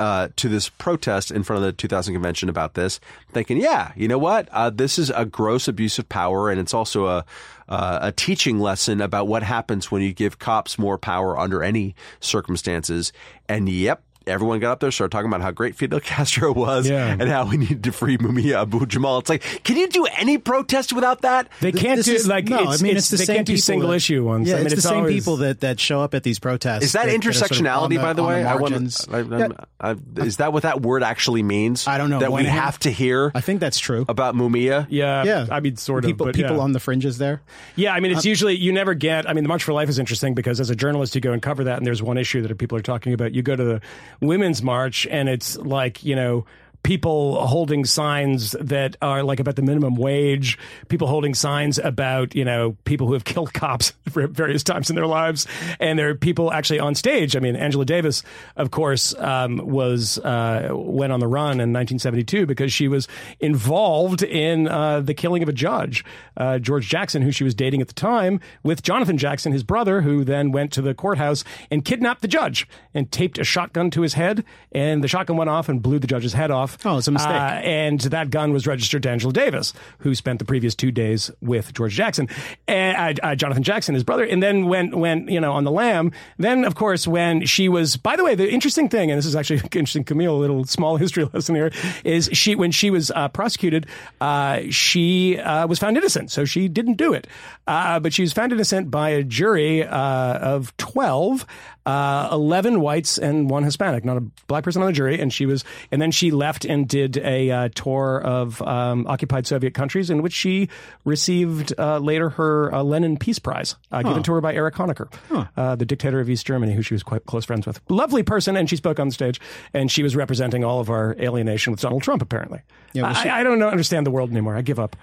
[0.00, 2.98] uh, to this protest in front of the 2000 convention about this,
[3.32, 4.48] thinking, yeah, you know what?
[4.50, 7.24] Uh, this is a gross abuse of power, and it's also a
[7.68, 11.94] uh, a teaching lesson about what happens when you give cops more power under any
[12.18, 13.12] circumstances.
[13.48, 14.02] And yep.
[14.26, 17.16] Everyone got up there, started talking about how great Fidel Castro was, Yeah.
[17.18, 19.18] and how we needed to free Mumia Abu Jamal.
[19.18, 21.48] It's like, can you do any protest without that?
[21.60, 22.70] They can't This do is- like no.
[22.70, 24.46] it's, I mean, it's, it's, the they same can't do single that- issue ones.
[24.48, 26.84] Yeah, I mean, it's, it's the same people that, that show up at these protests.
[26.84, 28.44] Is that, that- that sort of intersectionality, on the- by the on way?
[28.44, 29.08] I margins.
[29.08, 29.32] want.
[29.32, 29.48] I, Yeah,
[29.80, 31.86] I, I, is that what that word actually means?
[31.88, 32.20] I don't know.
[32.20, 32.58] That we Moynihan?
[32.60, 34.04] have to hear I think that's true.
[34.08, 34.86] about Mumia.
[34.90, 36.08] Yeah, yeah, I mean, sort of.
[36.08, 36.62] people but people yeah.
[36.62, 37.40] on the fringes there.
[37.74, 39.28] Yeah, I mean, Uh, it's usually you never get.
[39.28, 41.40] I mean, the March for Life is interesting because as a journalist, you go and
[41.40, 43.32] cover that, and there's one issue that people are talking about.
[43.34, 43.80] You go to the
[44.20, 46.44] Women's March, and it's like you know.
[46.82, 50.58] People holding signs that are like about the minimum wage,
[50.88, 54.96] people holding signs about, you know, people who have killed cops for various times in
[54.96, 55.46] their lives.
[55.78, 57.36] And there are people actually on stage.
[57.36, 58.22] I mean, Angela Davis,
[58.56, 63.08] of course, um, was, uh, went on the run in 1972 because she was
[63.40, 66.04] involved in, uh, the killing of a judge,
[66.36, 70.00] uh, George Jackson, who she was dating at the time with Jonathan Jackson, his brother,
[70.02, 74.02] who then went to the courthouse and kidnapped the judge and taped a shotgun to
[74.02, 74.44] his head.
[74.72, 76.69] And the shotgun went off and blew the judge's head off.
[76.84, 77.30] Oh, it's a mistake.
[77.30, 81.30] Uh, and that gun was registered to Angela Davis, who spent the previous two days
[81.40, 82.28] with George Jackson,
[82.68, 84.24] and uh, uh, Jonathan Jackson, his brother.
[84.24, 87.96] And then when, when you know, on the lam, then of course when she was.
[87.96, 90.96] By the way, the interesting thing, and this is actually interesting, Camille, a little small
[90.98, 91.70] history lesson here,
[92.04, 93.86] is she when she was uh, prosecuted,
[94.20, 97.26] uh, she uh, was found innocent, so she didn't do it,
[97.66, 101.46] uh, but she was found innocent by a jury uh, of twelve.
[101.86, 105.18] Uh, 11 whites and one Hispanic, not a black person on the jury.
[105.18, 109.46] And she was, and then she left and did a uh, tour of um, occupied
[109.46, 110.68] Soviet countries in which she
[111.04, 115.08] received uh, later her uh, Lenin Peace Prize, uh, given to her by Erich Honecker,
[115.56, 117.80] uh, the dictator of East Germany, who she was quite close friends with.
[117.88, 119.40] Lovely person, and she spoke on the stage,
[119.74, 122.60] and she was representing all of our alienation with Donald Trump, apparently.
[122.92, 124.56] Yeah, well, I, I don't know, understand the world anymore.
[124.56, 124.96] I give up.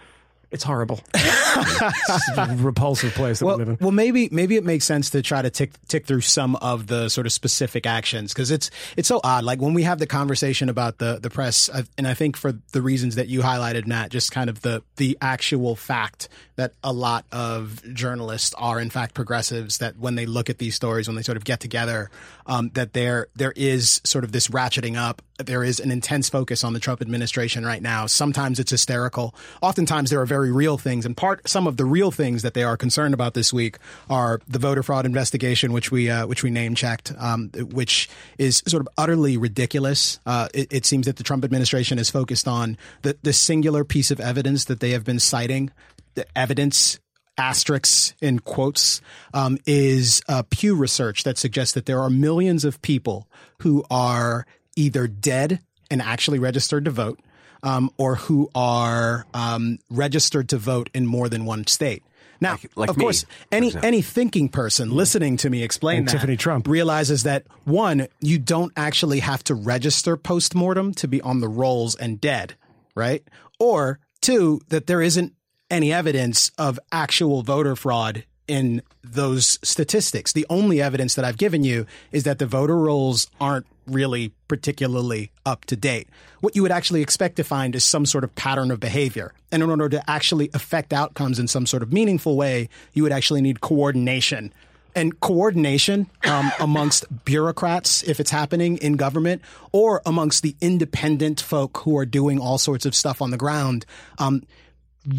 [0.49, 1.01] It's horrible.
[1.13, 3.85] it's a repulsive place that Well, we live in.
[3.85, 7.09] well, maybe maybe it makes sense to try to tick tick through some of the
[7.09, 9.43] sort of specific actions because it's it's so odd.
[9.43, 12.53] Like when we have the conversation about the the press, I- and I think for
[12.71, 16.91] the reasons that you highlighted, Matt, just kind of the the actual fact that a
[16.93, 19.79] lot of journalists are in fact progressives.
[19.79, 22.09] That when they look at these stories, when they sort of get together,
[22.45, 26.63] um, that there there is sort of this ratcheting up there is an intense focus
[26.63, 28.05] on the Trump administration right now.
[28.05, 29.35] Sometimes it's hysterical.
[29.61, 32.63] Oftentimes there are very real things, and part some of the real things that they
[32.63, 33.77] are concerned about this week
[34.09, 38.63] are the voter fraud investigation, which we uh, which we name checked, um, which is
[38.67, 40.19] sort of utterly ridiculous.
[40.25, 44.11] Uh, it, it seems that the Trump administration is focused on the the singular piece
[44.11, 45.71] of evidence that they have been citing,
[46.15, 46.99] the evidence
[47.37, 49.01] asterisks in quotes
[49.33, 53.27] um, is uh, Pew research that suggests that there are millions of people
[53.59, 54.45] who are
[54.77, 55.59] either dead
[55.91, 57.19] and actually registered to vote,
[57.63, 62.03] um, or who are um, registered to vote in more than one state.
[62.39, 66.07] Now, Like- like of me, course, any any thinking person listening to me explain And
[66.07, 66.67] that Tiffany Trump.
[66.67, 71.47] realizes that one, you don't actually have to register post mortem to be on the
[71.47, 72.53] rolls and dead,
[72.95, 73.23] right?
[73.59, 75.33] Or two, that there isn't
[75.71, 80.33] any evidence of actual voter fraud in those statistics.
[80.33, 85.31] The only evidence that I've given you is that the voter rolls aren't really particularly
[85.45, 86.09] up to date.
[86.41, 89.33] What you would actually expect to find is some sort of pattern of behavior.
[89.51, 93.11] And in order to actually affect outcomes in some sort of meaningful way, you would
[93.11, 94.53] actually need coordination
[94.97, 99.41] and coordination um, amongst bureaucrats if it's happening in government
[99.71, 103.85] or amongst the independent folk who are doing all sorts of stuff on the ground
[104.17, 104.41] um,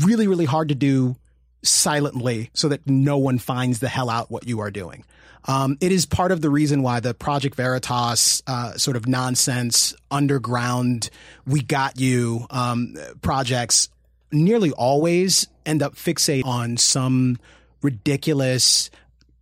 [0.01, 1.17] really really hard to do
[1.63, 5.05] silently so that no one finds the hell out what you are doing.
[5.45, 9.95] Um, it is part of the reason why the project veritas uh, sort of nonsense
[10.11, 11.11] underground
[11.47, 13.89] we got you um, projects
[14.31, 17.39] nearly always end up fixate on some
[17.83, 18.91] ridiculous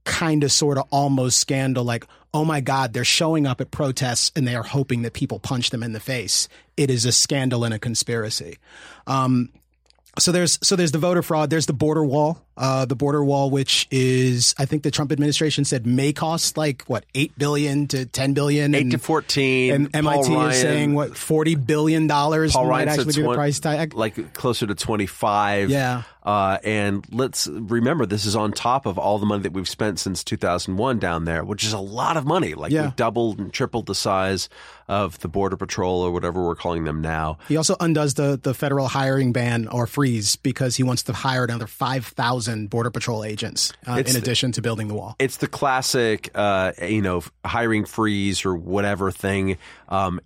[0.04, 4.30] kind of sort of almost scandal like oh my god they're showing up at protests
[4.36, 6.48] and they are hoping that people punch them in the face.
[6.76, 8.58] It is a scandal and a conspiracy.
[9.08, 9.50] Um,
[10.18, 11.50] so there's so there's the voter fraud.
[11.50, 12.42] There's the border wall.
[12.56, 16.82] Uh, the border wall, which is I think the Trump administration said may cost like
[16.86, 18.74] what eight billion to ten billion.
[18.74, 19.72] Eight and, to fourteen.
[19.72, 23.34] And Paul MIT Ryan- is saying what forty billion dollars might Ryan actually be the
[23.34, 23.94] price tag.
[23.94, 25.70] like closer to 25.
[25.70, 26.02] Yeah.
[26.26, 30.00] Uh, and let's remember, this is on top of all the money that we've spent
[30.00, 32.54] since 2001 down there, which is a lot of money.
[32.54, 32.82] Like Yeah.
[32.82, 34.48] we've doubled and tripled the size
[34.88, 37.38] of the Border Patrol or whatever we're calling them now.
[37.48, 41.44] He also undoes the the federal hiring ban or freeze because he wants to hire
[41.44, 45.14] another five thousand border patrol agents uh, in addition to building the wall.
[45.20, 49.58] It's the classic, uh, you know, hiring freeze or whatever thing.
[49.88, 50.20] Um,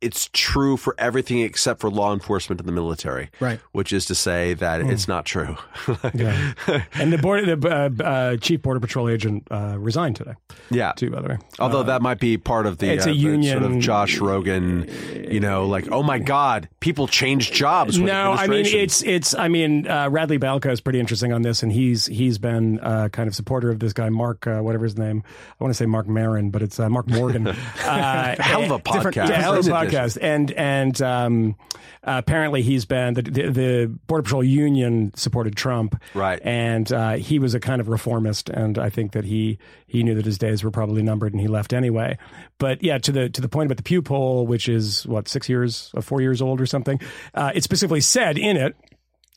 [0.00, 3.60] it's true for everything except for law enforcement and the military, Right.
[3.72, 5.56] Which is to say that it's not true.
[6.14, 6.52] Yeah.
[6.94, 10.34] and the border, the uh, uh, chief border patrol agent uh, resigned today.
[10.70, 10.92] yeah.
[10.92, 11.38] Too, by the way.
[11.58, 14.18] Although that might be part of the, it's uh, a the sort union- of Josh
[14.18, 17.98] Rogin, you know, like oh my God, people change jobs.
[17.98, 19.34] With No, I mean it's it's.
[19.34, 23.08] I mean uh, Radley Balko is pretty interesting on this, and he's he's been uh,
[23.10, 25.22] kind of supporter of this guy Mark, uh, whatever his name.
[25.60, 27.46] I want to say Marc Maron, but it's uh, Mark Morgan.
[27.84, 29.28] uh, Hell of a podcast.
[29.28, 31.56] yeah, hell of a Different podcast, and and um,
[32.02, 36.40] apparently he's been the, the the Border Patrol Union supported Trump, Right.
[36.42, 40.14] and uh, he was a kind of reformist, and I think that he he knew
[40.14, 42.18] that his days were probably numbered, and he left anyway.
[42.58, 45.48] But yeah, to the to the point about the Pew poll, which is what six
[45.48, 47.00] years, uh, four years old or something,
[47.34, 48.76] uh, it specifically said in it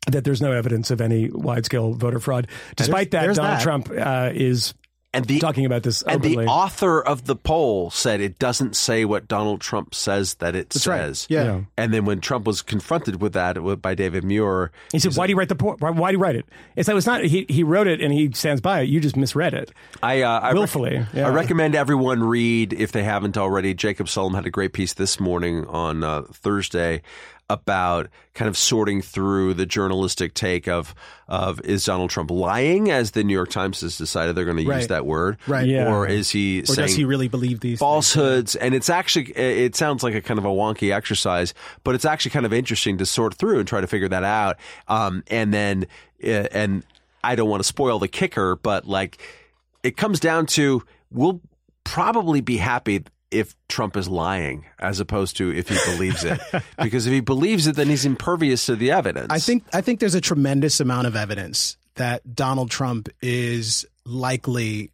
[0.08, 2.48] that there's no evidence of any wide scale voter fraud.
[2.76, 3.64] Despite that, there's Donald that.
[3.64, 4.74] Trump uh, is
[5.14, 9.06] and the talking about this and the author of the poll said it doesn't say
[9.06, 10.98] what Donald Trump says that it That's right.
[11.00, 11.28] says.
[11.30, 11.44] Yeah.
[11.44, 11.62] Yeah.
[11.78, 15.32] And then when Trump was confronted with that by David Muir, He said, "Why do
[15.32, 16.46] you write the po- why, why do you write it?"
[16.76, 17.24] It's like it's not.
[17.24, 18.90] He he wrote it and he stands by it.
[18.90, 19.72] You just misread it.
[20.02, 21.28] I, uh, I rec- Willfully, yeah.
[21.28, 23.74] I recommend everyone read if they haven't already.
[23.74, 27.02] Jacob Sullum had a great piece this morning on uh, Thursday
[27.50, 30.96] about kind of sorting through the journalistic take of
[31.28, 34.64] of is Donald Trump lying, as the New York Times has decided they're going to
[34.64, 34.88] use Right.
[34.90, 35.68] that word, Right.
[35.68, 35.94] Yeah.
[35.94, 37.80] Or is he Or saying does he really believe these things?
[37.80, 42.06] falsehoods and it's actually it sounds like a kind of a wonky exercise but it's
[42.06, 45.54] actually kind of interesting to sort through and try to figure that out um, and
[45.54, 45.86] then
[46.24, 46.84] uh, and
[47.24, 49.22] i don't want to spoil the kicker but like
[49.84, 50.82] it comes down to
[51.12, 51.42] we'll
[51.84, 53.04] probably be happy
[53.34, 56.40] if Trump is lying as opposed to if he believes it
[56.82, 60.00] because if he believes it then he's impervious to the evidence I think I think
[60.00, 64.92] there's a tremendous amount of evidence that Donald Trump is likely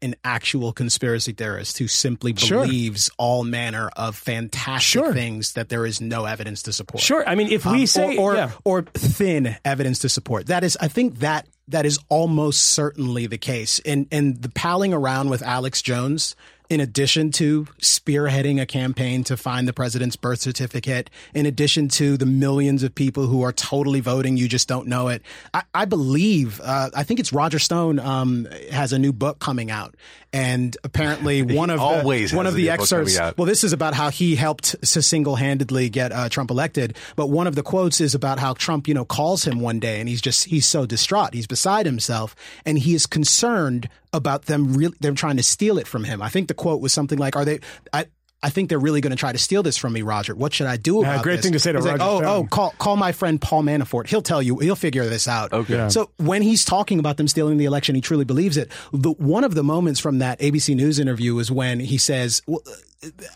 [0.00, 2.62] an actual conspiracy theorist who simply Sure.
[2.64, 5.12] believes all manner of fantastic Sure.
[5.12, 7.02] things that there is no evidence to support.
[7.02, 7.28] Sure.
[7.28, 8.50] I mean, if we Um, say or or, yeah.
[8.64, 10.46] or thin evidence to support.
[10.46, 13.80] That is, I think that that is almost certainly the case.
[13.84, 16.36] And and the palling around with Alex Jones
[16.70, 22.16] in addition to spearheading a campaign to find the president's birth certificate, in addition to
[22.16, 25.22] the millions of people who are totally voting, you just don't know it.
[25.54, 29.70] I, I believe, uh, I think it's Roger Stone um, has a new book coming
[29.70, 29.94] out,
[30.32, 33.18] and apparently one of always the, one of the excerpts.
[33.36, 37.28] Well, this is about how he helped to single handedly get uh, Trump elected, but
[37.28, 40.08] one of the quotes is about how Trump, you know, calls him one day and
[40.08, 44.96] he's just he's so distraught, he's beside himself, and he is concerned about them really
[45.00, 46.22] them trying to steal it from him.
[46.22, 47.60] I think the quote was something like, "Are they?"
[47.92, 48.06] I,
[48.40, 50.34] I think they're really going to try to steal this from me, Roger.
[50.34, 51.46] What should I do about great this?
[51.46, 52.44] thing to say to He's like, Roger oh, Stone.
[52.44, 54.06] oh, call call my friend Paul Manafort.
[54.06, 54.58] He'll tell you.
[54.58, 55.52] He'll figure this out.
[55.52, 55.74] Okay.
[55.74, 55.88] Yeah.
[55.88, 58.70] So when he's talking about them stealing the election, he truly believes it.
[58.92, 62.42] The, one of the moments from that ABC News interview is when he says.
[62.46, 62.72] Well, uh,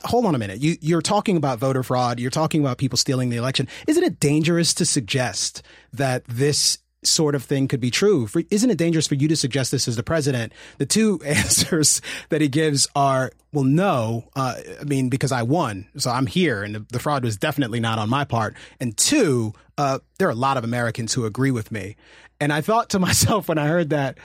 [0.06, 0.60] Hold on a minute.
[0.60, 2.18] You, you're talking about voter fraud.
[2.18, 3.68] You're talking about people stealing the election.
[3.86, 5.62] Isn't it dangerous to suggest
[5.92, 8.26] that this sort of thing could be true.
[8.26, 10.52] For, isn't it dangerous for you to suggest this as the president?
[10.78, 14.28] The two answers that he gives are, well, no.
[14.34, 17.80] Uh, I mean, because I won, so I'm here, and the, the fraud was definitely
[17.80, 18.56] not on my part.
[18.80, 21.96] And two, uh, there are a lot of Americans who agree with me.
[22.40, 24.18] And I thought to myself when I heard that,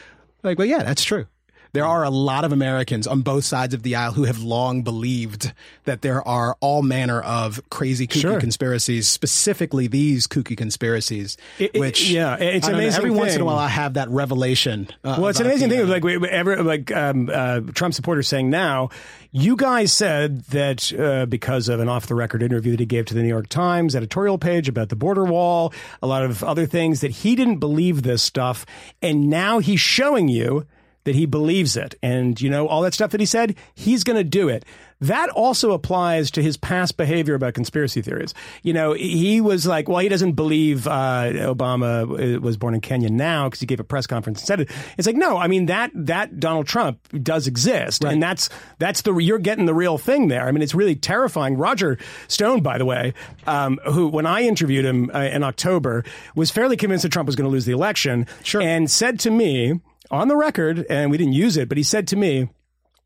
[0.44, 1.28] like, well, yeah, that's true.
[1.74, 4.82] There are a lot of Americans on both sides of the aisle who have long
[4.84, 5.52] believed
[5.86, 8.40] that there are all manner of crazy kooky Sure.
[8.40, 13.36] conspiracies, specifically these kooky conspiracies, It- it- which yeah, it's I know, amazing every once
[13.36, 14.88] in a while I have that revelation.
[15.04, 15.86] Uh, Well, it's an amazing the, thing.
[15.86, 18.90] uh, Like, we- ever, like um, uh, Trump supporters saying now,
[19.32, 23.22] you guys said that uh, because of an off-the-record interview that he gave to the
[23.22, 27.12] New York Times editorial page about the border wall, a lot of other things, that
[27.12, 28.66] he didn't believe this stuff,
[29.02, 30.66] and now he's showing you
[31.08, 34.18] that he believes it, and you know all that stuff that he said, he's going
[34.18, 34.64] to do it.
[35.00, 38.34] That also applies to his past behavior about conspiracy theories.
[38.64, 42.82] You know, he was like, well, he doesn't believe uh, Obama uh, was born in
[42.82, 44.72] Kenya now because he gave a press conference and said it.
[44.98, 48.50] It's like, no, I mean that that Donald Trump does exist, and that's
[48.80, 50.48] that's the you're getting the real thing there.
[50.48, 51.58] I mean, it's really terrifying.
[51.58, 51.98] Roger
[52.28, 53.14] Stone, by the way,
[53.46, 56.04] um, who when I interviewed him uh, in October,
[56.36, 58.62] was fairly convinced that Trump was going to lose the election, Sure.
[58.62, 59.80] and said to me
[60.12, 62.50] on the record, and we didn't use it, but he said to me.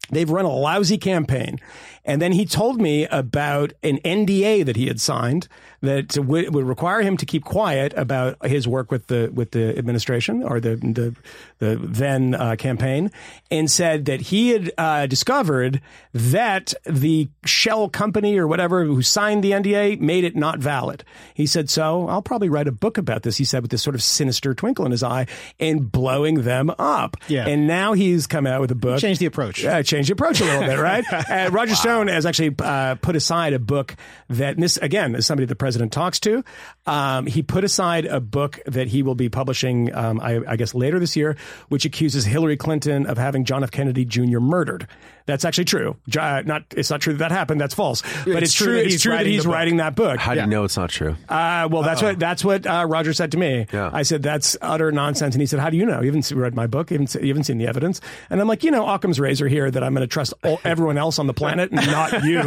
[0.10, 1.60] They've run a lousy campaign.
[2.06, 5.48] And then he told me about an NDA that he had signed
[5.82, 9.78] that would, would require him to keep quiet about his work with the with the
[9.78, 11.16] administration or the the,
[11.60, 13.12] the then uh, campaign,
[13.50, 15.82] and said that he had uh, discovered
[16.14, 21.04] that the shell company or whatever who signed the NDA made it not valid.
[21.34, 23.96] He said, "So I'll probably write a book about this." He said with this sort
[23.96, 25.28] of sinister twinkle in his eye
[25.60, 27.18] and blowing them up.
[27.28, 27.48] Yeah.
[27.48, 29.00] And now he's come out with a book.
[29.00, 29.66] Change the approach.
[29.66, 31.04] Uh, change the approach a little bit, right?
[31.32, 33.96] Uh, Roger Stone has actually uh, put aside a book
[34.30, 36.44] that, this again is somebody the president talks to.
[36.86, 40.74] Um, he put aside a book that he will be publishing, um, I, I guess,
[40.74, 41.38] later this year,
[41.70, 43.72] which accuses Hillary Clinton of having John F.
[43.72, 44.40] Kennedy Jr.
[44.40, 44.88] murdered.
[45.32, 45.96] That's actually true.
[46.18, 47.62] Uh, not it's not true that that happened.
[47.62, 48.02] That's false.
[48.26, 48.76] But it's, true.
[48.78, 49.56] It's true that he's the book.
[49.56, 50.20] writing that book.
[50.20, 51.16] How do you know it's not true?
[51.30, 53.66] Uh, well, that's what that's what uh, Roger said to me.
[53.72, 53.90] Yeah.
[53.94, 56.02] I said that's utter nonsense, and he said, "How do you know?
[56.02, 56.92] You haven't se- read my book.
[56.92, 59.72] You haven't, you haven't seen the evidence." And I'm like, you know, Occam's razor here
[59.72, 62.42] that I'm going to trust all, everyone else on the planet, and not you,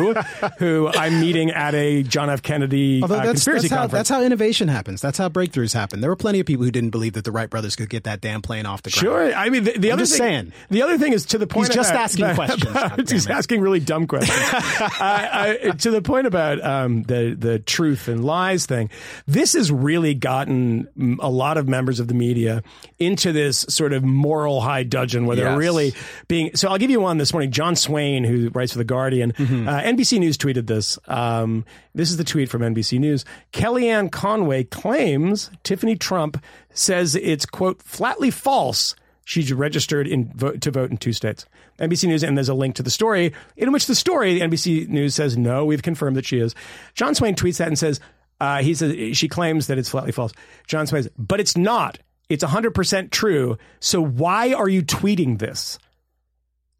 [0.59, 2.43] who I'm meeting at a John F.
[2.43, 3.99] Kennedy Although uh, that's, conspiracy that's, how, conference.
[3.99, 5.01] that's how innovation happens.
[5.01, 6.01] That's how breakthroughs happen.
[6.01, 8.21] There were plenty of people who didn't believe that the Wright brothers could get that
[8.21, 9.01] damn plane off the ground.
[9.01, 9.35] Sure.
[9.35, 10.53] I mean, the, the other just thing, saying.
[10.71, 11.69] The other thing is to the point.
[11.69, 12.74] He's just about- asking about- questions,
[13.09, 14.39] he's asking really dumb questions.
[15.01, 18.91] uh, to the point about um, the the truth and lies thing.
[19.27, 22.63] This has really gotten a lot of members of the media
[22.99, 25.59] into this sort of moral high dudgeon where they're Yes.
[25.59, 25.95] really
[26.29, 26.55] being.
[26.57, 27.51] So I'll give you one this morning.
[27.51, 29.69] Jon Swaine, who writes for the Guardian, Mm-hmm.
[29.69, 30.99] uh, NBC News tweeted this.
[31.07, 31.65] Um,
[31.95, 33.25] this is the tweet from NBC News.
[33.53, 38.95] Kellyanne Conway claims Tiffany Trump says it's quote flatly false.
[39.25, 41.47] She's registered in vote, to vote in two states.
[41.79, 45.15] NBC News, and there's a link to the story in which the story NBC News
[45.15, 46.55] says no, we've confirmed that she is.
[46.95, 48.01] Jon Swaine tweets that and says
[48.41, 50.33] uh, he says she claims that it's flatly false.
[50.67, 51.99] Jon Swaine says, but it's not.
[52.29, 53.59] It's 100% true.
[53.81, 55.79] So why are you tweeting this?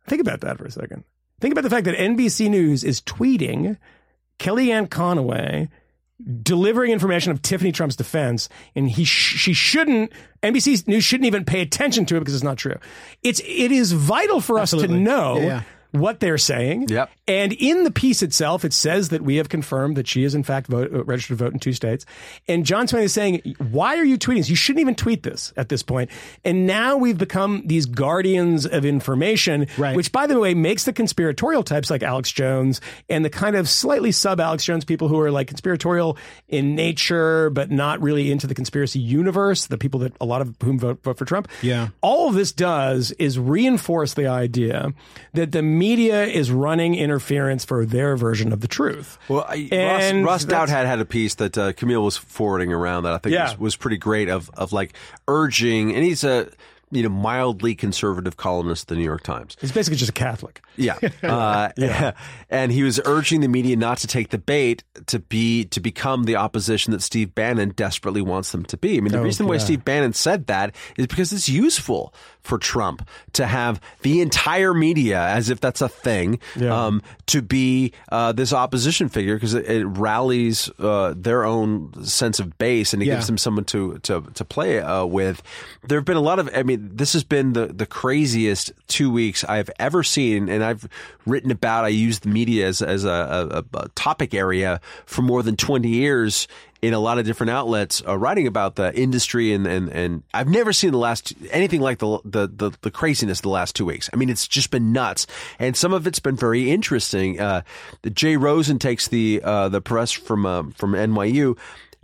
[0.07, 1.05] Think about that for a second.
[1.41, 3.79] Think about the fact that NBC News is tweeting
[4.39, 5.69] Kellyanne Conway
[6.43, 10.13] delivering information of Tiffany Trump's defense, and he sh- she shouldn't.
[10.43, 12.77] NBC News shouldn't even pay attention to it because it's not true.
[13.23, 14.97] It's it is vital for us Absolutely.
[14.99, 15.37] to know.
[15.39, 15.63] Yeah, yeah.
[15.95, 17.09] What they're saying, Yep.
[17.29, 20.43] and in the piece itself, it says that we have confirmed that she is in
[20.43, 22.05] fact vote, uh, registered to vote in two states.
[22.49, 24.51] And Jon Swaine is saying, "Why are you tweeting this?
[24.51, 26.11] You shouldn't even tweet this at this point."
[26.45, 29.95] And now we've become these guardians of information, Right.
[29.95, 33.69] which, by the way, makes the conspiratorial types like Alex Jones and the kind of
[33.69, 36.19] slightly sub Alex Jones people who are like conspiratorial
[36.49, 40.57] in nature, but not really into the conspiracy universe, the people that a lot of
[40.63, 41.47] whom vote, vote for Trump.
[41.63, 41.89] Yeah.
[42.01, 44.93] All of this does is reinforce the idea
[45.35, 49.19] that the media is running interference for their version of the truth.
[49.29, 52.73] Well, I, And Ross that's- Douthat had had a piece that uh, Camille was forwarding
[52.73, 53.51] around that I think Yeah.
[53.51, 54.95] was, was pretty great of of like
[55.29, 56.49] urging, and he's a
[56.91, 59.57] you know mildly conservative columnist at the New York Times.
[59.61, 60.63] He's basically just a Catholic.
[60.77, 60.99] Yeah.
[61.23, 61.71] Uh,
[62.51, 66.23] And he was urging the media not to take the bait to be to become
[66.25, 68.97] the opposition that Steve Bannon desperately wants them to be.
[68.97, 69.59] I mean, the Oh, reason why.
[69.59, 72.15] Steve Bannon said that is because it's useful
[72.45, 76.87] for Trump to have the entire media, as if that's a thing, Yeah.
[76.87, 82.39] um, to be uh, this opposition figure because it, it rallies uh, their own sense
[82.39, 83.15] of base and it Yeah.
[83.15, 85.43] gives them someone to to to play uh, with.
[85.89, 86.49] There have been a lot of.
[86.55, 90.87] I mean, this has been the the craziest two weeks I've ever seen, and I've
[91.27, 91.87] written about.
[91.87, 95.89] I use the media as as a, a, a topic area for more than twenty
[95.89, 96.47] years
[96.85, 100.49] in a lot of different outlets uh, writing about the industry and, and, and I've
[100.49, 104.11] never seen the last anything like the, the the the craziness the last two weeks.
[104.13, 105.27] I mean, it's just been nuts,
[105.59, 107.41] and some of it's been very interesting.
[107.41, 107.63] Uh,
[108.13, 111.57] Jay Rosen takes the uh, the press from uh, from NYU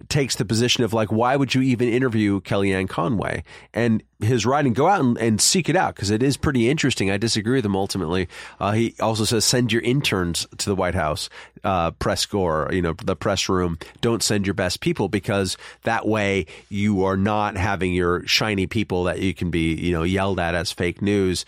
[0.08, 3.44] takes the position of like, why would you even interview Kellyanne Conway?
[3.74, 7.10] And his writing, go out and, and seek it out because it is pretty interesting.
[7.10, 8.28] I disagree with him ultimately.
[8.58, 11.28] Uh, he also says send your interns to the White House
[11.64, 13.78] uh, press corps, you know, the press room.
[14.00, 19.04] Don't send your best people because that way you are not having your shiny people
[19.04, 21.44] that you can be, you know, yelled at as fake news.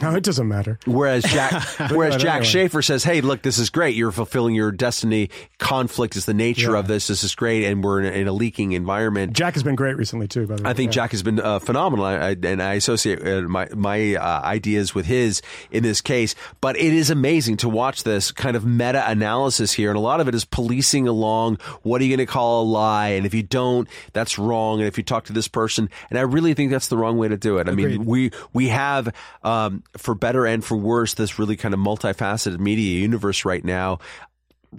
[0.00, 0.78] No, it doesn't matter.
[0.86, 2.44] Whereas Jack, whereas Jack anyway.
[2.46, 3.96] Shafer says, "Hey, look, this is great.
[3.96, 5.30] You're fulfilling your destiny.
[5.58, 7.08] Conflict is the nature of this.
[7.08, 9.96] This is great, and we're in a, in a leaking environment." Jack has been great
[9.96, 10.46] recently too.
[10.46, 11.02] By the way, I think Yeah.
[11.02, 15.06] Jack has been uh, phenomenal, I, and I associate uh, my my uh, ideas with
[15.06, 16.34] his in this case.
[16.60, 20.20] But it is amazing to watch this kind of meta analysis here, and a lot
[20.20, 21.58] of it is policing along.
[21.82, 23.08] What are you going to call a lie?
[23.08, 24.80] And if you don't, that's wrong.
[24.80, 27.28] And if you talk to this person, and I really think that's the wrong way
[27.28, 27.68] to do it.
[27.68, 31.80] I mean, we we have, um, for better and for worse, this really kind of
[31.80, 33.98] multifaceted media universe right now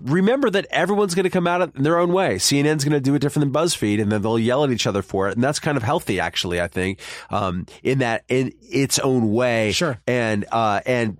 [0.03, 2.35] remember that everyone's going to come out in their own way.
[2.35, 5.01] CNN's going to do it different than BuzzFeed, and then they'll yell at each other
[5.01, 6.61] for it, and that's kind of healthy, actually.
[6.61, 9.99] I think um, in that in its own way, Sure.
[10.07, 11.19] and uh, and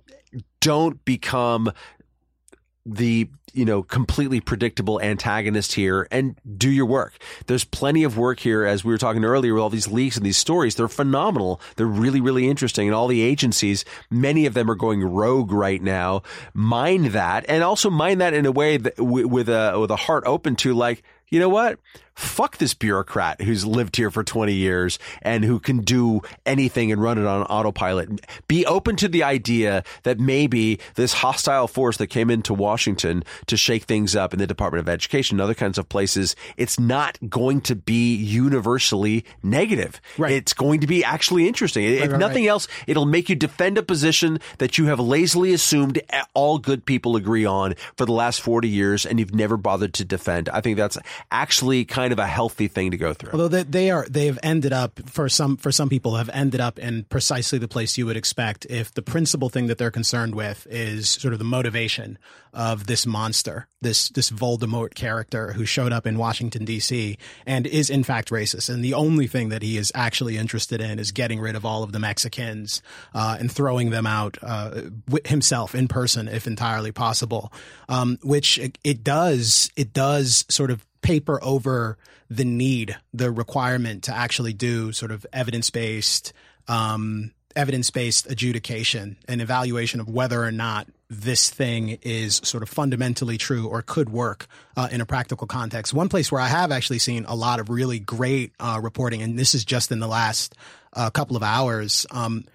[0.60, 1.70] don't become
[2.84, 7.14] the you know completely predictable antagonist here and do your work.
[7.46, 10.24] There's plenty of work here as we were talking earlier with all these leaks and
[10.24, 10.74] these stories.
[10.74, 11.60] They're phenomenal.
[11.76, 12.86] They're really really interesting.
[12.86, 16.22] And all the agencies many of them are going rogue right now.
[16.52, 19.96] Mind that and also mind that in a way that w- with a with a
[19.96, 21.78] heart open to like you know what
[22.16, 27.00] fuck this bureaucrat who's lived here for 20 years and who can do anything and
[27.00, 28.08] run it on autopilot.
[28.48, 33.56] Be open to the idea that maybe this hostile force that came into Washington to
[33.56, 37.18] shake things up in the Department of Education and other kinds of places, it's not
[37.28, 40.00] going to be universally negative.
[40.16, 40.32] Right.
[40.32, 41.84] It's going to be actually interesting.
[41.84, 42.50] if right, nothing right.
[42.50, 46.00] else, it'll make you defend a position that you have lazily assumed
[46.34, 50.04] all good people agree on for the last 40 years and you've never bothered to
[50.04, 50.48] defend.
[50.48, 50.96] I think that's
[51.30, 53.32] actually kind of a healthy thing to go through.
[53.32, 56.60] Although they, they are, they have ended up for some for some people have ended
[56.60, 60.34] up in precisely the place you would expect if the principal thing that they're concerned
[60.34, 62.18] with is sort of the motivation
[62.56, 67.18] of this monster, this this Voldemort character who showed up in Washington D.C.
[67.46, 70.98] and is in fact racist, and the only thing that he is actually interested in
[70.98, 72.80] is getting rid of all of the Mexicans
[73.14, 74.82] uh, and throwing them out uh,
[75.26, 77.52] himself in person, if entirely possible.
[77.90, 81.96] Um, which it, it does it does sort of paper over
[82.28, 86.32] the need, the requirement to actually do sort of evidence based,
[86.66, 92.68] um, evidence based adjudication and evaluation of whether or not this thing is sort of
[92.68, 95.94] fundamentally true or could work uh, in a practical context.
[95.94, 99.38] One place where I have actually seen a lot of really great uh, reporting, and
[99.38, 100.56] this is just in the last
[100.92, 102.04] uh, couple of hours.
[102.10, 102.46] Um,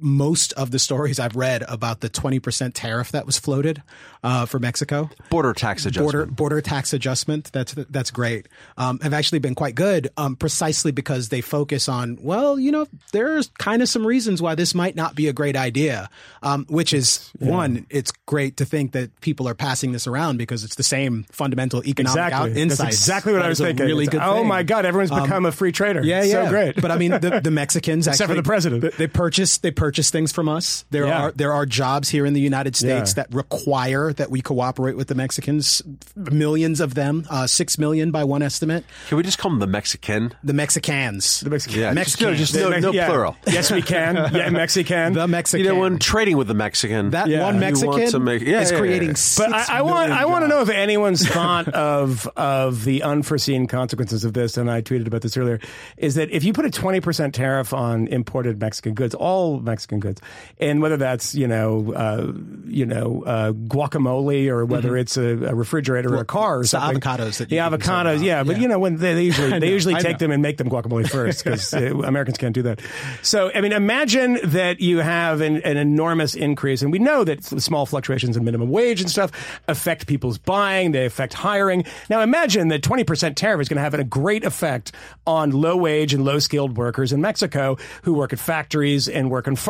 [0.00, 3.82] most of the stories I've read about the 20% tariff that was floated
[4.22, 6.04] uh, for Mexico Border tax adjustment.
[6.12, 7.50] border border tax adjustment.
[7.52, 8.48] That's that's great.
[8.76, 12.86] Um, have actually been quite good, um, precisely because they focus on well, you know,
[13.12, 16.10] there's kind of some reasons why this might not be a great idea.
[16.42, 20.64] Um, which is one, it's great to think that people are passing this around because
[20.64, 22.62] it's the same fundamental economic out Exactly.
[22.62, 22.78] insights.
[22.78, 23.86] That's exactly what That I was thinking.
[23.86, 24.20] Really It's, good.
[24.22, 24.46] oh thing.
[24.48, 26.02] my God, everyone's Um, become a free trader.
[26.02, 26.80] yeah, yeah, So great.
[26.80, 28.82] But I mean, the, the Mexicans Except for the president.
[28.82, 30.84] They, they purchase they purchase things from us.
[30.90, 31.20] There Yeah.
[31.20, 33.24] are there are jobs here in the United States Yeah.
[33.24, 35.82] that require that we cooperate with the Mexicans.
[36.14, 38.84] Millions of them, uh, six million by one estimate.
[39.08, 40.32] Can we just call them the Mexican?
[40.44, 41.40] The Mexicans.
[41.40, 41.80] The Mexican.
[41.80, 42.38] Yeah, just- Mexicans.
[42.38, 43.08] just no, no Yeah.
[43.08, 43.36] plural.
[43.48, 44.14] Yes, we can.
[44.32, 45.14] Yeah, Mexican.
[45.14, 45.66] the Mexican.
[45.66, 47.42] You know, when trading with the Mexican, that Yeah.
[47.42, 49.08] one Mexican to make- yeah, is yeah, yeah, creating.
[49.08, 49.12] yeah.
[49.12, 52.84] But six I, I want million I want to know if anyone's thought of of
[52.84, 55.58] the unforeseen consequences of this, and I tweeted about this earlier,
[55.96, 59.79] is that if you put a twenty percent tariff on imported Mexican goods, all Mexican
[59.80, 60.20] Mexican goods,
[60.58, 62.32] and whether that's you know uh,
[62.66, 66.68] you know uh, guacamole or whether it's a, a refrigerator or a car or the
[66.68, 67.00] something.
[67.00, 68.62] avocados that the avocados, yeah, but Yeah.
[68.62, 71.42] you know when they, they usually they usually take them and make them guacamole first
[71.44, 72.80] because Americans can't do that.
[73.22, 77.42] So I mean, imagine that you have an, an enormous increase, and we know that
[77.42, 79.30] small fluctuations in minimum wage and stuff
[79.66, 81.84] affect people's buying, they affect hiring.
[82.10, 84.92] Now imagine that twenty percent tariff is going to have a great effect
[85.26, 89.46] on low wage and low skilled workers in Mexico who work at factories and work
[89.48, 89.69] on farms.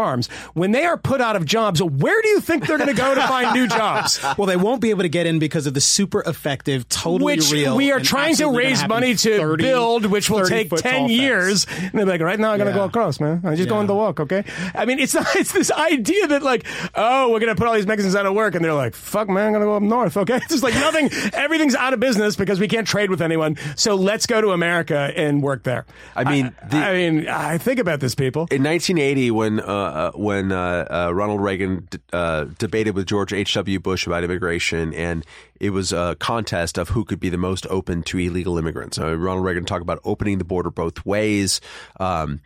[0.54, 3.14] When they are put out of jobs, where do you think they're going to go
[3.14, 4.20] to find new jobs?
[4.38, 7.52] Well, they won't be able to get in because of the super effective, totally which
[7.52, 7.76] real.
[7.76, 11.64] we are trying to raise money to 30 build, which will take 10 years.
[11.64, 11.80] fence.
[11.90, 12.82] And they're like, right now, I'm going to Yeah.
[12.82, 13.40] go across, man.
[13.44, 13.74] I'm just Yeah.
[13.74, 14.44] going to walk, okay?
[14.74, 17.74] I mean, it's not, it's this idea that, like, oh, we're going to put all
[17.74, 18.54] these Mexicans out of work.
[18.54, 20.36] And they're like, fuck, man, I'm going to go up north, okay?
[20.40, 23.56] It's just like nothing, everything's out of business because we can't trade with anyone.
[23.76, 25.84] So let's go to America and work there.
[26.16, 28.42] I mean, the- I mean, I think about this, people.
[28.50, 33.32] in 1980, when uh, uh, when uh, uh, Ronald Reagan d- uh, debated with George
[33.32, 33.54] H.
[33.54, 33.78] W.
[33.78, 35.24] Bush about immigration, and
[35.58, 38.98] it was a contest of who could be the most open to illegal immigrants.
[38.98, 41.60] Ronald Reagan talked about opening the border both ways.
[41.98, 42.40] Um,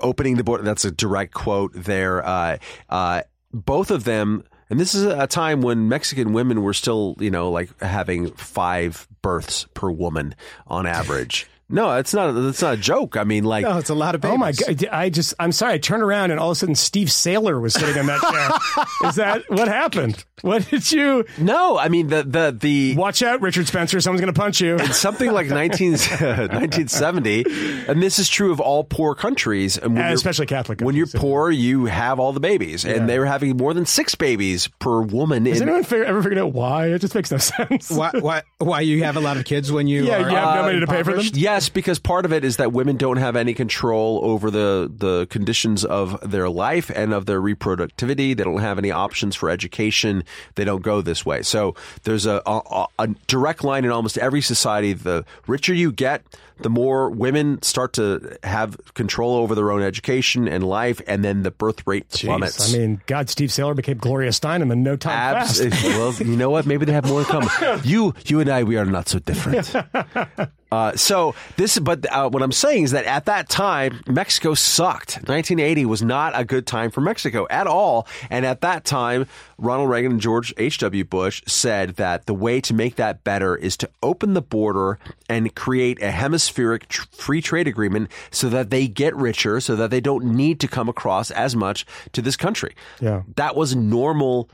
[0.00, 0.62] opening the border.
[0.62, 2.24] That's a direct quote there.
[2.24, 3.22] Uh,
[3.52, 4.44] both of them.
[4.70, 9.06] And this is a time when Mexican women were still, you know, like having five
[9.20, 10.34] births per woman
[10.66, 11.46] on average.
[11.72, 12.36] No, it's not.
[12.36, 13.16] It's not a joke.
[13.16, 14.34] I mean, like, No, it's a lot of babies.
[14.34, 14.86] Oh my god!
[14.92, 15.74] I just I'm sorry.
[15.74, 19.08] I turned around and all of a sudden Steve Sailer was sitting in that chair.
[19.08, 20.24] Is that what happened?
[20.42, 21.24] What did you?
[21.38, 21.78] no.
[21.78, 24.00] I mean, the the the Watch out, Richard Spencer!
[24.00, 24.76] Someone's going to punch you.
[24.76, 27.44] It's something like 19, 1970,
[27.88, 31.06] and this is true of all poor countries, and when Uh, especially Catholic When you're
[31.06, 35.00] poor, you have all the babies, and they were having more than six babies per
[35.00, 35.46] woman.
[35.46, 36.86] Has in, anyone figure, ever figured out why?
[36.88, 37.90] It just makes no sense.
[37.90, 40.54] why, why, why you have a lot of kids when you Yeah, are you have
[40.54, 41.20] no uh, money to pay for them?
[41.20, 41.36] impoverished?
[41.62, 45.26] Yes, because part of it is that women don't have any control over the the
[45.26, 48.36] conditions of their life and of their reproductivity.
[48.36, 50.24] They don't have any options for education.
[50.56, 51.42] They don't go this way.
[51.42, 54.92] So there's a a, a direct line in almost every society.
[54.92, 56.24] The richer you get,
[56.58, 61.44] the more women start to have control over their own education and life, and then
[61.44, 62.58] the birth rate plummets.
[62.58, 66.36] Jeez, I mean, God, Steve Sailer became Gloria Steinem in no time Abs- well, you
[66.36, 66.66] know what?
[66.66, 67.48] Maybe they have more to come.
[67.84, 69.72] You, you and I, we are not so different.
[70.72, 75.16] Uh, so this, but uh, what I'm saying is that at that time, Mexico sucked.
[75.16, 78.08] 1980 was not a good time for Mexico at all.
[78.30, 79.26] And at that time,
[79.58, 81.04] Ronald Reagan and George H.W.
[81.04, 84.98] Bush said that the way to make that better is to open the border
[85.28, 89.90] and create a hemispheric tr- free trade agreement so that they get richer, so that
[89.90, 92.74] they don't need to come across as much to this country.
[92.98, 93.24] Yeah.
[93.36, 94.48] That was normal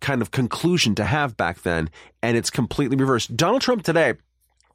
[0.00, 1.90] kind of conclusion to have back then,
[2.22, 3.36] and it's completely reversed.
[3.36, 4.14] Donald Trump today.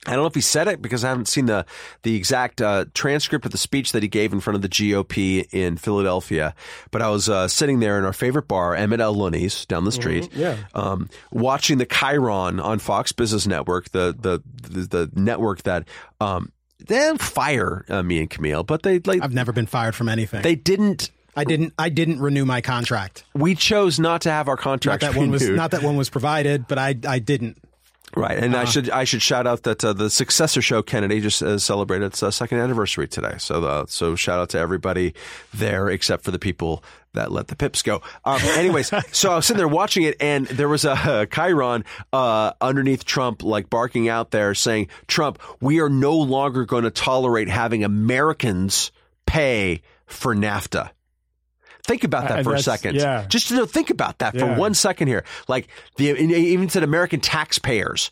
[0.07, 1.65] I don't know if he said it because I haven't seen the
[2.03, 5.47] the exact uh, transcript of the speech that he gave in front of the GOP
[5.53, 6.55] in Philadelphia.
[6.91, 10.29] But I was uh, sitting there in our favorite bar, Emmett O'Lunney's down the street,
[10.33, 10.55] yeah.
[10.73, 15.85] um, watching the Chyron on Fox Business Network, the the the, the network that
[16.21, 20.07] um, they fire uh, me and Camille, but they like I've never been fired from
[20.07, 20.41] anything.
[20.41, 21.11] they didn't.
[21.35, 21.73] I didn't.
[21.77, 23.23] I didn't renew my contract.
[23.33, 26.09] We chose not to have our Not contract that one was not that one was
[26.09, 27.57] provided, but I I didn't.
[28.15, 28.71] Right, and I Uh-huh.
[28.71, 32.23] should I should shout out that uh, the successor show Kennedy just uh, celebrated its
[32.23, 33.35] uh, second anniversary today.
[33.37, 35.13] So uh, so shout out to everybody
[35.53, 36.83] there except for the people
[37.13, 38.01] that let the pips go.
[38.25, 41.85] Um, anyways, so I was sitting there watching it, and there was a, uh Chyron
[42.11, 46.91] uh, underneath Trump, like barking out there, saying, "Trump, we are no longer going to
[46.91, 48.91] tolerate having Americans
[49.27, 50.89] pay for NAFTA."
[51.89, 52.95] Think about that Uh, for a second.
[52.97, 53.25] yeah.
[53.27, 55.23] Just to know, think about that for one second here.
[55.47, 55.67] Like
[55.97, 58.11] the even said American taxpayers.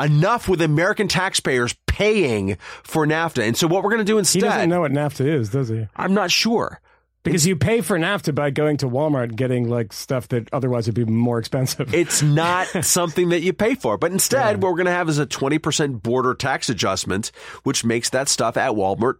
[0.00, 3.42] Enough with American taxpayers paying for NAFTA.
[3.42, 4.42] And so what we're going to do instead?
[4.44, 5.88] He doesn't know what NAFTA is, does he?
[5.96, 6.80] I'm not sure.
[7.24, 10.86] Because you pay for NAFTA by going to Walmart and getting like stuff that otherwise
[10.86, 11.92] would be more expensive.
[11.92, 13.98] It's not something that you pay for.
[13.98, 17.32] But instead, what we're going to have is a 20% border tax adjustment,
[17.64, 19.14] which makes that stuff at Walmart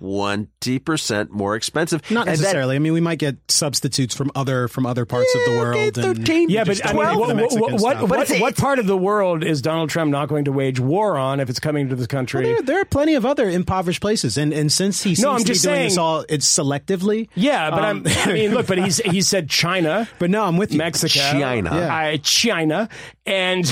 [0.00, 2.02] 20% more expensive.
[2.10, 2.76] Not And that- necessarily.
[2.76, 5.76] I mean, we might get substitutes from other from other parts of the world.
[5.76, 6.48] okay, and 13.
[6.50, 8.10] yeah, but I mean, what, what, what, stuff.
[8.10, 11.40] what, what part of the world is Donald Trump not going to wage war on
[11.40, 12.44] if it's coming to this country?
[12.44, 15.38] There, there are plenty of other impoverished places, and and since he seems No, I'm
[15.40, 17.28] to just be doing saying- this all, it's selectively.
[17.34, 20.08] yeah, but Um, I'm, I mean, look, but he's he said China.
[20.18, 20.78] But no, I'm with you.
[20.78, 21.70] Mexico, China.
[21.74, 21.94] Yeah.
[21.94, 22.88] I- China,
[23.26, 23.66] and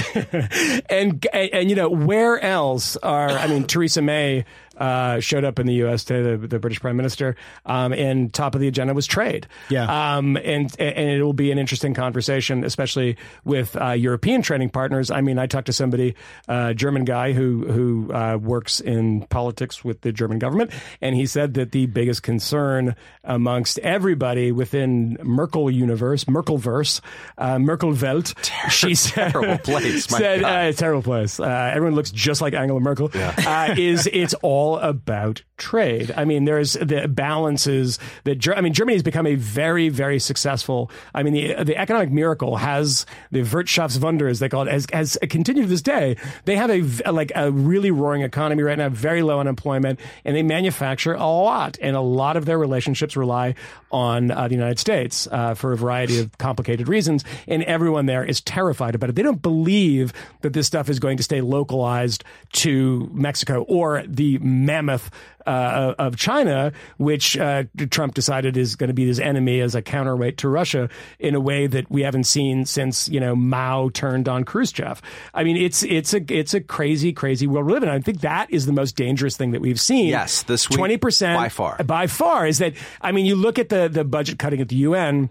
[0.90, 3.30] and and you know where else are?
[3.30, 4.44] I mean, Theresa May
[4.77, 6.05] uh, showed up in the U.S.
[6.05, 9.47] today, the, the British Prime Minister, um, and top of the agenda was trade.
[9.70, 10.16] Yeah.
[10.16, 15.11] Um, and and it will be an interesting conversation, especially with uh, European trading partners.
[15.11, 16.14] I mean, I talked to somebody,
[16.49, 20.70] uh, German guy who who uh, works in politics with the German government,
[21.01, 27.01] and he said that the biggest concern amongst everybody within Merkel universe, Merkelverse,
[27.39, 28.35] uh, Merkelwelt,
[28.70, 31.39] she said, terrible place, my said uh, terrible place.
[31.41, 33.11] Uh, everyone looks just like Angela Merkel.
[33.14, 36.12] Uh, is it's all about trade.
[36.16, 40.90] I mean, there's the balances that I mean, Germany has become a very, very successful.
[41.14, 45.18] I mean, the the economic miracle has the Wirtschaftswunder, as they call it, has, has
[45.30, 46.16] continued to this day.
[46.44, 50.42] They have a like a really roaring economy right now, very low unemployment, and they
[50.42, 53.54] manufacture a lot, and a lot of their relationships rely
[53.90, 58.24] on uh, the United States uh, for a variety of complicated reasons, and everyone there
[58.24, 59.14] is terrified about it.
[59.14, 64.38] They don't believe that this stuff is going to stay localized to Mexico or the
[64.55, 65.11] mammoth
[65.46, 69.83] uh, of China, which uh, Trump decided is going to be his enemy as a
[69.83, 70.88] counterweight to Russia
[71.18, 75.03] in a way that we haven't seen since you know Mao turned on Khrushchev.
[75.33, 77.88] I mean, it's it's a it's a crazy crazy world we live in.
[77.88, 80.08] I think that is the most dangerous thing that we've seen.
[80.08, 81.83] Yes, this twenty percent by far.
[81.84, 82.74] by far is that.
[83.00, 85.30] I mean, you look at the the budget cutting at the UN,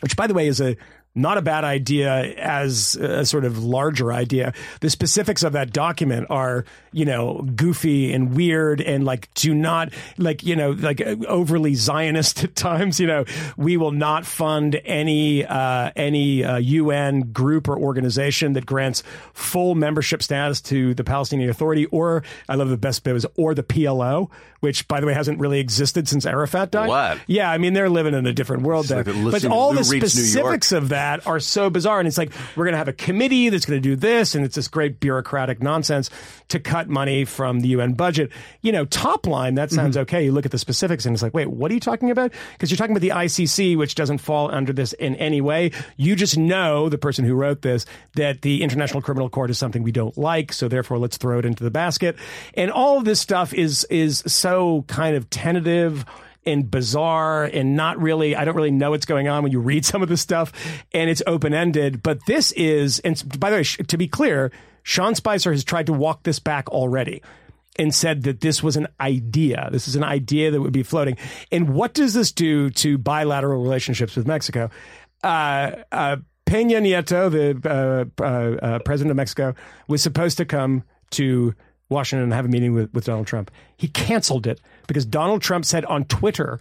[0.00, 0.76] which by the way is a
[1.18, 4.52] not a bad idea as a sort of larger idea.
[4.80, 9.92] The specifics of that document are, you know, goofy and weird and like do not
[10.16, 13.24] like, you know, like overly Zionist at times, you know,
[13.56, 19.02] we will not fund any uh any uh, UN group or organization that grants
[19.34, 23.54] full membership status to the Palestinian Authority or I love the best bit was or
[23.54, 26.88] the PLO, which by the way hasn't really existed since Arafat died.
[26.88, 27.18] What?
[27.26, 29.04] Yeah, I mean they're living in a different world there.
[29.04, 30.62] like but all the Reed's New York.
[30.62, 31.98] specifics of that are so bizarre.
[31.98, 34.34] And it's like, we're going to have a committee that's going to do this.
[34.34, 36.10] And it's this great bureaucratic nonsense
[36.48, 38.30] to cut money from the UN budget.
[38.62, 40.02] You know, top line, that sounds Mm-hmm.
[40.02, 40.24] okay.
[40.24, 42.32] You look at the specifics and it's like, wait, what are you talking about?
[42.52, 45.70] Because you're talking about the ICC, which doesn't fall under this in any way.
[45.96, 47.84] You just know, the person who wrote this,
[48.16, 50.52] that the International Criminal Court is something we don't like.
[50.52, 52.16] So therefore, let's throw it into the basket.
[52.54, 54.47] And all of this stuff is, is so
[54.88, 56.04] kind of tentative
[56.46, 59.84] and bizarre and not really I don't really know what's going on when you read
[59.84, 60.52] some of this stuff
[60.92, 64.50] and it's open ended but this is and by the way to be clear
[64.82, 67.22] Sean Spicer has tried to walk this back already
[67.78, 69.68] and said that this was an idea.
[69.70, 71.16] This is an idea that would be floating.
[71.52, 74.70] And what does this do to bilateral relationships with Mexico?
[75.22, 76.16] Uh, uh,
[76.46, 79.54] Peña Nieto the uh, uh, uh, president of Mexico
[79.86, 81.54] was supposed to come to
[81.88, 83.50] Washington and have a meeting with, with Donald Trump.
[83.76, 86.60] He canceled it because Donald Trump said on Twitter,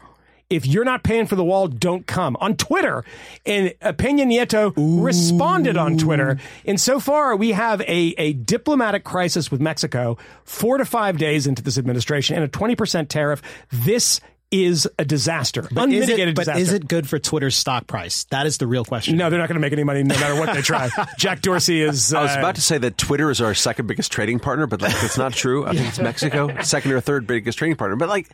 [0.49, 3.04] if you're not paying for the wall, don't come on Twitter.
[3.45, 4.74] And Peña Nieto
[5.04, 6.40] responded on Twitter.
[6.66, 11.48] And so far, we have a, a diplomatic crisis with Mexico four to five days
[11.48, 13.41] into this administration and a 20% tariff.
[13.72, 14.22] This
[14.52, 16.61] is a disaster, Is unmitigated it, but disaster.
[16.61, 18.24] is it good for Twitter's stock price?
[18.26, 19.18] That is the real question.
[19.18, 20.90] No, they're not going to make any money no matter what they try.
[21.18, 22.14] Jack Dorsey is.
[22.14, 24.82] Uh, I was about to say that Twitter is our second biggest trading partner, but
[24.82, 25.65] like it's not true.
[25.65, 27.98] I think it's Mexico, second or third biggest trading partner.
[27.98, 28.30] But like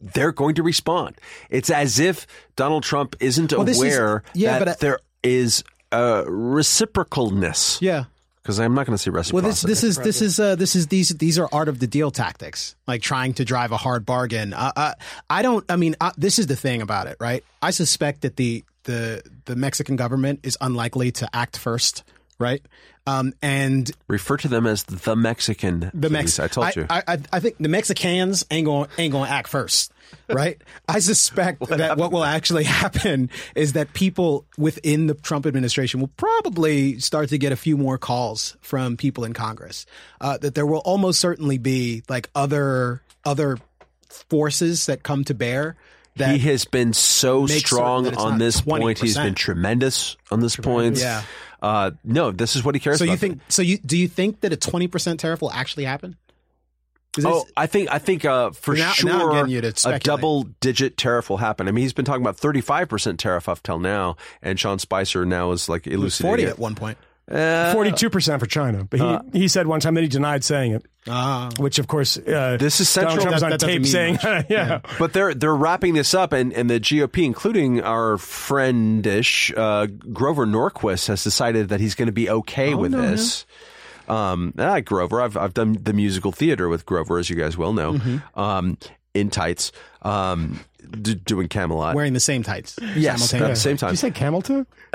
[0.00, 1.16] they're going to respond.
[1.48, 2.26] It's as if
[2.56, 7.80] Donald Trump isn't this is- aware yeah, that but I- there is uh, reciprocalness.
[7.80, 8.04] Yeah.
[8.44, 9.48] Because I'm not going to Well, reciprocity.
[9.72, 12.10] this this is this is uh, this is these these are art of the deal
[12.10, 14.52] tactics, like trying to drive a hard bargain.
[14.52, 14.92] Uh, uh,
[15.30, 15.64] I don't.
[15.70, 17.42] I mean, uh, this is the thing about it, right?
[17.62, 22.04] I suspect that the the the Mexican government is unlikely to act first,
[22.38, 22.60] right?
[23.06, 25.90] Um, and Refer to them as the Mexican.
[25.94, 26.10] the please.
[26.10, 26.86] Mex- I told you.
[26.90, 29.90] I, I, I think the Mexicans ain't going ain't going to act first,
[30.28, 30.60] right?
[30.88, 36.10] I suspect that what will actually happen is that people within the Trump administration will
[36.16, 39.86] probably start to get a few more calls from people in Congress.
[40.20, 43.58] Uh, that there will almost certainly be like other other
[44.08, 45.76] forces that come to bear.
[46.16, 48.98] That he has been so strong on this point.
[48.98, 49.22] He's 20%.
[49.24, 50.98] been tremendous on this point.
[50.98, 51.22] Yeah.
[51.60, 53.12] Uh, no, this is what he cares so about.
[53.12, 56.16] you think so you do you think that a twenty percent tariff will actually happen?
[57.14, 60.44] 'Cause Oh, I think I think uh, for Now- now sure getting you a double
[60.60, 61.68] digit tariff will happen.
[61.68, 64.78] I mean, he's been talking about thirty five percent tariff up till now, and Sean
[64.78, 66.48] Spicer now is like it was elucidating forty it.
[66.50, 66.98] at one point.
[67.26, 69.00] Forty-two percent for China, but
[69.32, 71.48] he, he said one time that he denied saying it, Ah.
[71.58, 73.22] which of course uh, This is Donald central.
[73.22, 74.46] Trump was That- on that tape saying, much.
[74.50, 74.80] yeah.
[74.98, 80.46] But they're they're wrapping this up, and, and the GOP, including our friendish uh, Grover
[80.46, 83.46] Norquist, has decided that he's going to be okay with this.
[84.08, 85.20] Um, I like Grover.
[85.20, 87.98] I've I've done the musical theater with Grover, as you guys well know,
[88.34, 88.78] um,
[89.14, 89.72] in tights.
[90.02, 90.60] um,
[90.90, 91.94] d- doing Camelot.
[91.94, 92.78] Wearing the same tights.
[92.80, 93.54] yes, at the simultaneously.
[93.62, 93.90] same Did time.
[93.90, 94.66] you say camel toe?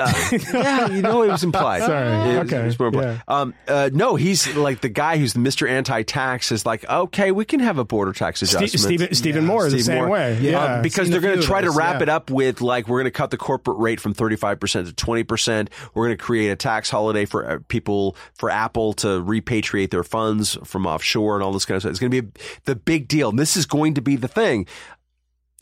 [0.54, 1.82] yeah, you know it was implied.
[1.84, 2.08] Sorry.
[2.08, 2.62] It was- Okay.
[2.62, 3.22] it was more implied.
[3.28, 5.70] Um, uh, no, he's like the guy who's the Mr.
[5.70, 8.80] Anti-Tax is like, okay, we can have a border tax Ste- adjustment.
[8.80, 10.10] Stephen, Stephen Moore is the same Moore.
[10.10, 10.40] way.
[10.40, 10.52] Yeah.
[10.52, 10.76] Yeah.
[10.76, 12.04] Um, because Seen a they're going few to of try to those, wrap yeah.
[12.04, 15.70] it up with like we're going to cut the corporate rate from 35% to 20%.
[15.94, 20.04] We're going to create a tax holiday for uh, people for Apple to repatriate their
[20.04, 21.90] funds from offshore and all this kind of stuff.
[21.92, 22.32] It's going to be
[22.66, 23.30] the big deal.
[23.30, 24.66] And this is going to be the thing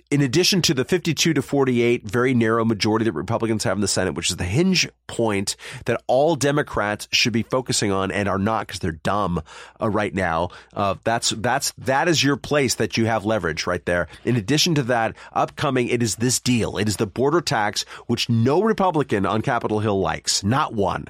[0.09, 3.88] in addition to the 52 to 48 very narrow majority that Republicans have in the
[3.88, 5.55] Senate, which is the hinge point
[5.85, 9.41] that all Democrats should be focusing on and are not because they're dumb
[9.81, 10.49] uh, right now.
[10.73, 14.07] Uh, that's that's that is your place that you have leverage right there.
[14.23, 16.77] In addition to that, upcoming it is this deal.
[16.77, 21.07] It is the border tax, which no Republican on Capitol Hill likes, not one.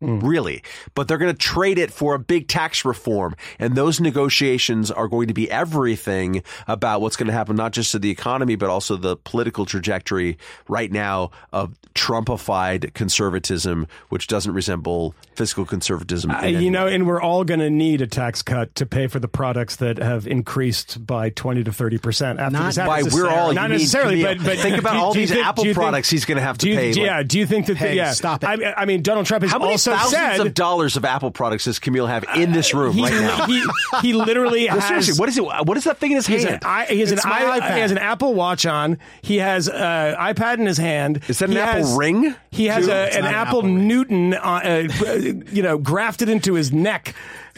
[0.00, 0.62] Really.
[0.94, 3.34] But they're going to trade it for a big tax reform.
[3.58, 7.92] And those negotiations are going to be everything about what's going to happen, not just
[7.92, 10.36] to the economy, but also the political trajectory
[10.68, 16.30] right now of Trumpified conservatism, which doesn't resemble fiscal conservatism.
[16.30, 16.94] Uh, you know, way.
[16.94, 19.98] and we're all going to need a tax cut to pay for the products that
[19.98, 24.22] have increased by twenty to thirty percent after Not this by we're all, not necessarily,
[24.22, 26.58] but but think about all these think- Apple you think- products he's going to have
[26.58, 26.88] to you- pay.
[26.88, 27.76] like- yeah, do you think that?
[27.76, 28.46] Hey, yeah, stop it.
[28.46, 31.30] I, I mean, Donald Trump has how many also thousands said of dollars of Apple
[31.30, 33.46] products does Camille have in this room he, right now?
[33.46, 33.62] he
[34.02, 34.86] he literally has.
[34.86, 35.42] seriously, what is it?
[35.42, 36.62] What is that thing in his hand?
[36.64, 37.74] an, he, has an i- iPad.
[37.74, 38.98] he has an Apple Watch on.
[39.22, 39.74] He has an
[40.16, 41.22] iPad in his hand.
[41.28, 42.34] Is that an He Apple has- Ring?
[42.50, 44.88] He has a, an an Apple, Apple Newton, uh, uh,
[45.52, 47.14] you know, grafted into his neck.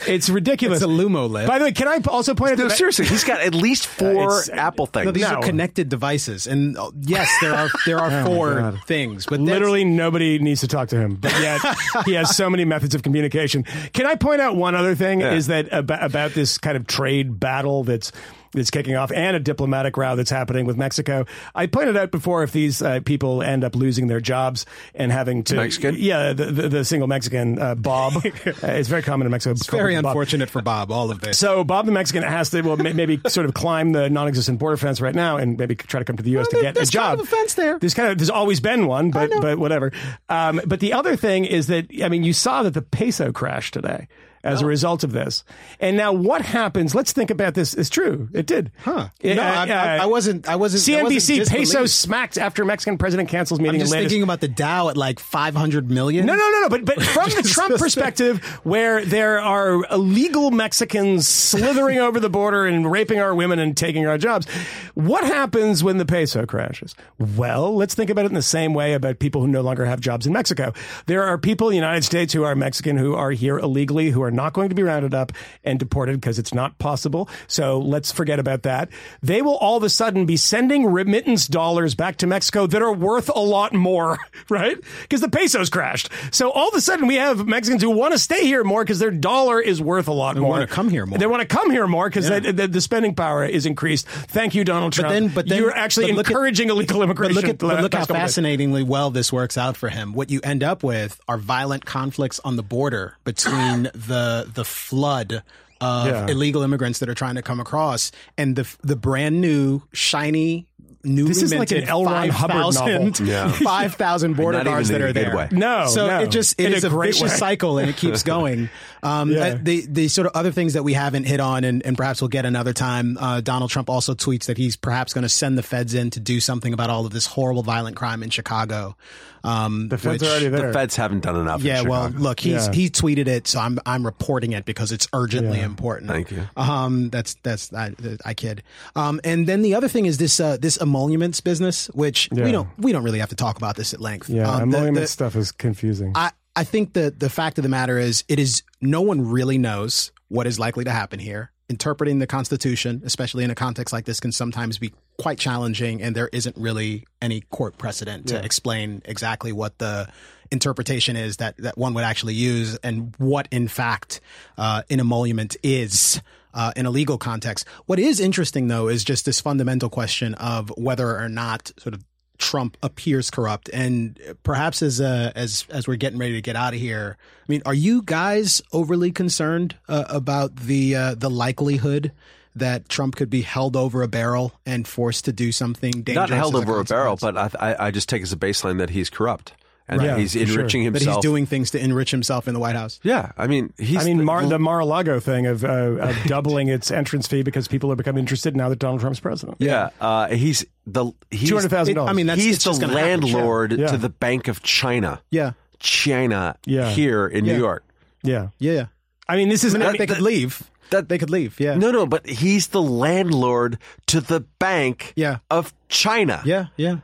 [0.07, 0.83] It's ridiculous.
[0.83, 1.49] It's a Lumo Lift.
[1.49, 3.87] By the way, can I also point out no, that seriously, he's got at least
[3.99, 5.07] four It's- Apple things.
[5.07, 5.37] No, these No.
[5.37, 10.39] are connected devices, and uh, yes, there are there are four things, but Literally nobody
[10.39, 11.61] needs to talk to him, but yet
[12.05, 13.65] he has so many methods of communication.
[13.93, 15.21] Can I point out one other thing?
[15.21, 15.33] Yeah.
[15.33, 18.13] Is that about, about this kind of trade battle that's
[18.53, 21.27] that's kicking off and a diplomatic row that's happening with Mexico?
[21.55, 25.45] I pointed out before if these uh, people end up losing their jobs and having
[25.45, 25.97] to Mexican?
[25.99, 29.53] yeah, the, the, the single Mexican uh, Bob, uh, it's very common in Mexico.
[29.53, 30.91] it's very unfortunate for Bob.
[30.91, 31.39] All of this.
[31.39, 34.77] So Bob the Mexican has to well ma- maybe sort of climb the non-existent border
[34.77, 36.47] fence right now and maybe try to come to the U.S.
[36.53, 37.19] Well, to get a job.
[37.19, 37.79] kind of a fence there.
[37.79, 39.93] There's kind of there's always been one, but but whatever.
[40.29, 43.75] Um, but the other thing is that I mean you saw that the peso crashed
[43.75, 44.09] today.
[44.49, 44.69] As a Oh.
[44.69, 45.45] result of this,
[45.81, 46.95] and now what happens?
[46.95, 47.75] Let's think about this.
[47.75, 48.29] It's true.
[48.33, 48.71] It did.
[48.83, 49.09] Huh.
[49.21, 52.99] It- No, I- I- I wasn't- I wasn't- that wasn't CNBC peso smacked after Mexican
[52.99, 53.77] president cancels meeting.
[53.81, 56.27] I'm just thinking about the Dow at like 500 million.
[56.27, 56.69] no, no, no, no.
[56.69, 62.67] But but from the Trump perspective, where there are illegal Mexicans slithering over the border
[62.67, 64.47] and raping our women and taking our jobs,
[64.95, 66.95] what happens when the peso crashes?
[67.37, 70.01] Well, let's think about it in the same way about people who no longer have
[70.01, 70.73] jobs in Mexico.
[71.07, 74.23] There are people in the United States who are Mexican who are here illegally, who
[74.23, 75.33] are not going to be rounded up
[75.65, 77.29] and deported because it's not possible.
[77.49, 78.89] So let's forget about that.
[79.23, 82.93] They will all of a sudden be sending remittance dollars back to Mexico that are
[82.93, 84.77] worth a lot more, right?
[85.03, 86.09] Because the peso's crashed.
[86.31, 88.99] So all of a sudden we have Mexicans who want to stay here more because
[89.01, 90.45] their dollar is worth a lot more.
[90.45, 91.19] They wanna come here more.
[91.19, 94.07] They want to come here more because the, the, the spending power is increased.
[94.09, 95.13] Thank you, Donald Trump.
[95.13, 97.35] then- but then- you're actually but look at- encouraging illegal But immigration.
[97.35, 98.17] look at but look how days.
[98.17, 100.13] fascinatingly well this works out for him.
[100.13, 104.18] What you end up with are violent conflicts on the border between the
[104.53, 105.43] the flood
[105.81, 106.27] of Yeah.
[106.29, 110.67] illegal immigrants that are trying to come across and the the brand new shiny
[111.05, 112.05] newly This is like an minted L.
[112.05, 113.27] Ron Hubbard 5,000 novel.
[113.27, 113.53] Yeah.
[113.63, 115.37] 5,000 border guards that are a good there.
[115.37, 115.49] way.
[115.53, 116.21] No, so no.
[116.23, 117.29] it just it In is a a, vicious way.
[117.29, 118.69] cycle and it keeps going.
[119.05, 119.39] Um, Yeah.
[119.55, 122.21] uh, the the sort of other things that we haven't hit on and, and perhaps
[122.21, 123.17] we'll get another time.
[123.17, 126.19] Uh, Donald Trump also tweets that he's perhaps going to send the feds in to
[126.21, 128.97] do something about all of this horrible violent crime in Chicago.
[129.45, 130.67] Um, The feds which- are already there.
[130.69, 131.61] the feds haven't done enough.
[131.61, 132.73] in Yeah, well, look, he's Yeah.
[132.73, 135.65] he tweeted it, so I'm I'm reporting it because it's urgently Yeah.
[135.67, 136.11] important.
[136.11, 136.43] Thank you.
[136.57, 137.93] Um, that's that's I,
[138.25, 138.63] I kid.
[138.97, 142.45] Um, and then the other thing is this uh, this emoluments business, which Yeah.
[142.45, 144.29] we don't we don't really have to talk about this at length.
[144.29, 146.13] Yeah, um, the- the- stuff is confusing.
[146.15, 149.59] I, I think that the fact of the matter is it is no one really
[149.59, 151.51] knows what is likely to happen here.
[151.71, 156.17] Interpreting the Constitution, especially in a context like this, can sometimes be quite challenging, and
[156.17, 160.09] there isn't really any court precedent to explain exactly what the
[160.51, 164.21] interpretation is that, that one would actually use and what, in fact,
[164.57, 166.23] uh, an emolument is.
[166.55, 167.69] Uh, in a legal context.
[167.85, 172.03] What is interesting, though, is just this fundamental question of whether or not sort of
[172.39, 176.73] Trump appears corrupt, and perhaps as uh, as as we're getting ready to get out
[176.73, 182.13] of here, I mean, are you guys overly concerned uh, about the uh, the likelihood
[182.55, 186.31] that Trump could be held over a barrel and forced to do something dangerous?
[186.31, 188.91] not held over a barrel, but I, I, I just take as a baseline that
[188.91, 189.53] he's corrupt.
[189.89, 190.19] And Right.
[190.19, 190.59] he's Yeah, for sure.
[190.61, 191.17] enriching That himself.
[191.17, 193.01] he's doing things to enrich himself in the White House.
[193.03, 193.97] Yeah, I mean, he's.
[193.99, 197.69] I mean, the- Mar- the Mar-a-Lago thing of, uh, of doubling its entrance fee because
[197.69, 199.57] people are becoming interested now that Donald Trump's president.
[199.61, 202.81] yeah, uh, he's the Two hundred thousand It- I mean, that's- he's it's the just
[202.83, 203.03] happen, yeah.
[203.03, 203.87] landlord Yeah.
[203.89, 205.21] to the Bank of China.
[205.31, 206.91] Yeah, China Yeah.
[206.91, 207.53] here in Yeah.
[207.55, 207.85] New York.
[208.23, 208.49] yeah.
[208.59, 208.85] yeah, yeah.
[209.29, 210.63] I mean, this is I mean, they mean, could leave.
[210.91, 211.59] that- they could leave.
[211.61, 215.39] Yeah, No, no, but he's the landlord to the Bank Yeah.
[215.51, 216.41] of China.
[216.45, 216.97] yeah, yeah.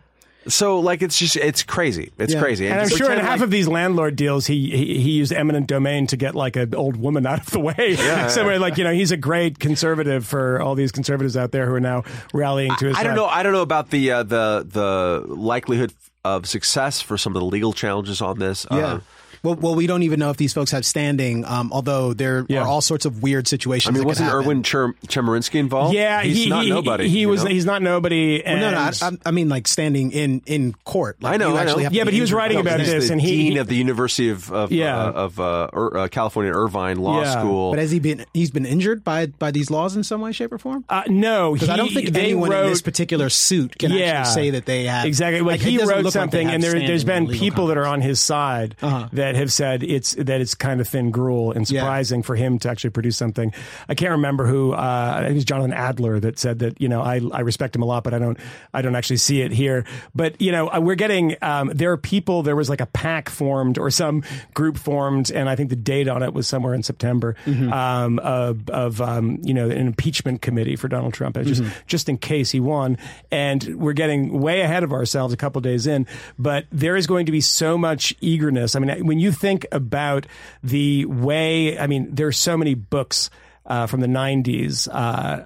[0.49, 2.13] So like it's just it's crazy.
[2.19, 2.41] It's Yeah.
[2.41, 2.67] crazy.
[2.69, 5.33] And I'm sure in Ted, half like- of these landlord deals, he, he he used
[5.33, 7.97] eminent domain to get like an old woman out of the way.
[8.29, 11.75] Somewhere like you know he's a great conservative for all these conservatives out there who
[11.75, 12.03] are now
[12.33, 12.97] rallying to his.
[12.99, 13.27] I don't know.
[13.27, 15.93] I don't know about the uh, the the likelihood
[16.25, 18.67] of success for some of the legal challenges on this.
[18.71, 18.77] Yeah.
[18.79, 19.01] Uh,
[19.45, 21.45] well, well, we don't even know if these folks have standing.
[21.45, 22.63] Um, although there Yeah.
[22.63, 23.91] are all sorts of weird situations.
[23.91, 24.45] I mean, that wasn't happen.
[24.45, 25.95] Erwin Cher- Chemerinsky involved?
[25.95, 27.09] Yeah, he's he, not he, nobody.
[27.09, 27.51] He was know?
[27.51, 28.43] he's not nobody.
[28.45, 28.79] Well, no, no.
[28.79, 31.23] I, I, I mean, like standing in in court.
[31.23, 31.77] Like, I know, You I know.
[31.79, 33.69] have Yeah, but he was writing about he's- this, the and he- dean he- of
[33.69, 34.97] the University of of, Yeah.
[34.99, 37.39] uh, of uh, Ir- uh, California Irvine Law Yeah.
[37.39, 37.71] School.
[37.71, 38.25] But has he been?
[38.33, 40.85] He's been injured by by these laws in some way, shape, or form.
[40.89, 44.05] Uh, no, Because I don't think they anyone wrote, in this particular suit can yeah,
[44.21, 45.41] actually say that they have exactly.
[45.43, 48.21] Like, he wrote look like something, and there, has been people that are on his
[48.21, 49.09] side Uh-huh.
[49.35, 51.81] That have said it's that it's kind of thin gruel and Yeah.
[51.81, 53.53] surprising for him to actually produce something.
[53.89, 54.73] I can't remember who.
[54.73, 57.75] Uh, I think it was Jonathan Adler that said that you know I I respect
[57.77, 58.39] him a lot, but I don't
[58.73, 59.85] I don't actually see it here.
[60.15, 62.43] But you know uh, we're getting um, there are people.
[62.43, 64.23] There was like a pack formed or some
[64.55, 67.73] group formed, and I think the date on it was somewhere in September Mm-hmm.
[67.73, 71.73] um, of, of um, you know an impeachment committee for Donald Trump, just Mm-hmm.
[71.87, 72.97] just in case he won.
[73.31, 76.07] And we're getting way ahead of ourselves a couple days in,
[76.39, 78.77] but there is going to be so much eagerness.
[78.77, 80.27] I mean, when you think about
[80.63, 83.31] the way, I mean, there are so many books.
[83.67, 84.93] Uh, from the 90s, uh,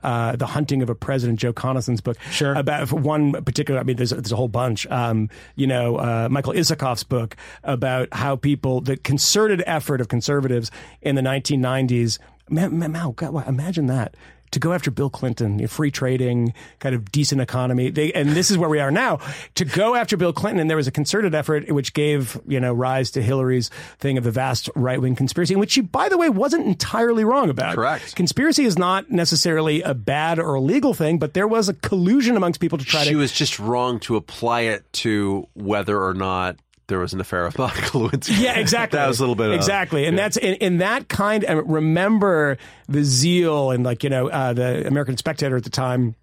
[0.04, 2.16] uh, The Hunting of a President, Joe Conason's book.
[2.32, 2.52] Sure.
[2.52, 4.88] About one particular, I mean, there's, there's a whole bunch.
[4.88, 10.72] Um, you know, uh, Michael Isikoff's book about how people, the concerted effort of conservatives
[11.00, 12.18] in the 1990s.
[12.50, 14.16] Man, man, man, God, imagine that
[14.52, 17.90] to go after Bill Clinton, free trading, kind of decent economy.
[17.90, 19.20] They, and this is where we are now.
[19.56, 22.72] To go after Bill Clinton, and there was a concerted effort which gave, you know,
[22.72, 26.28] rise to Hillary's thing of the vast right wing conspiracy, which she, by the way,
[26.28, 27.74] wasn't entirely wrong about.
[27.74, 28.14] Correct.
[28.16, 32.60] Conspiracy is not necessarily a bad or illegal thing, but there was a collusion amongst
[32.60, 33.16] people to try she to.
[33.16, 36.56] was just wrong to apply it to whether or not
[36.88, 38.40] there was an affair of Monica Lewinsky.
[38.40, 38.98] Yeah, exactly.
[38.98, 41.44] that was a little bit of- exactly, and that's in, in that kind.
[41.44, 42.58] And remember
[42.88, 46.16] the zeal and like you know uh, the American Spectator at the time.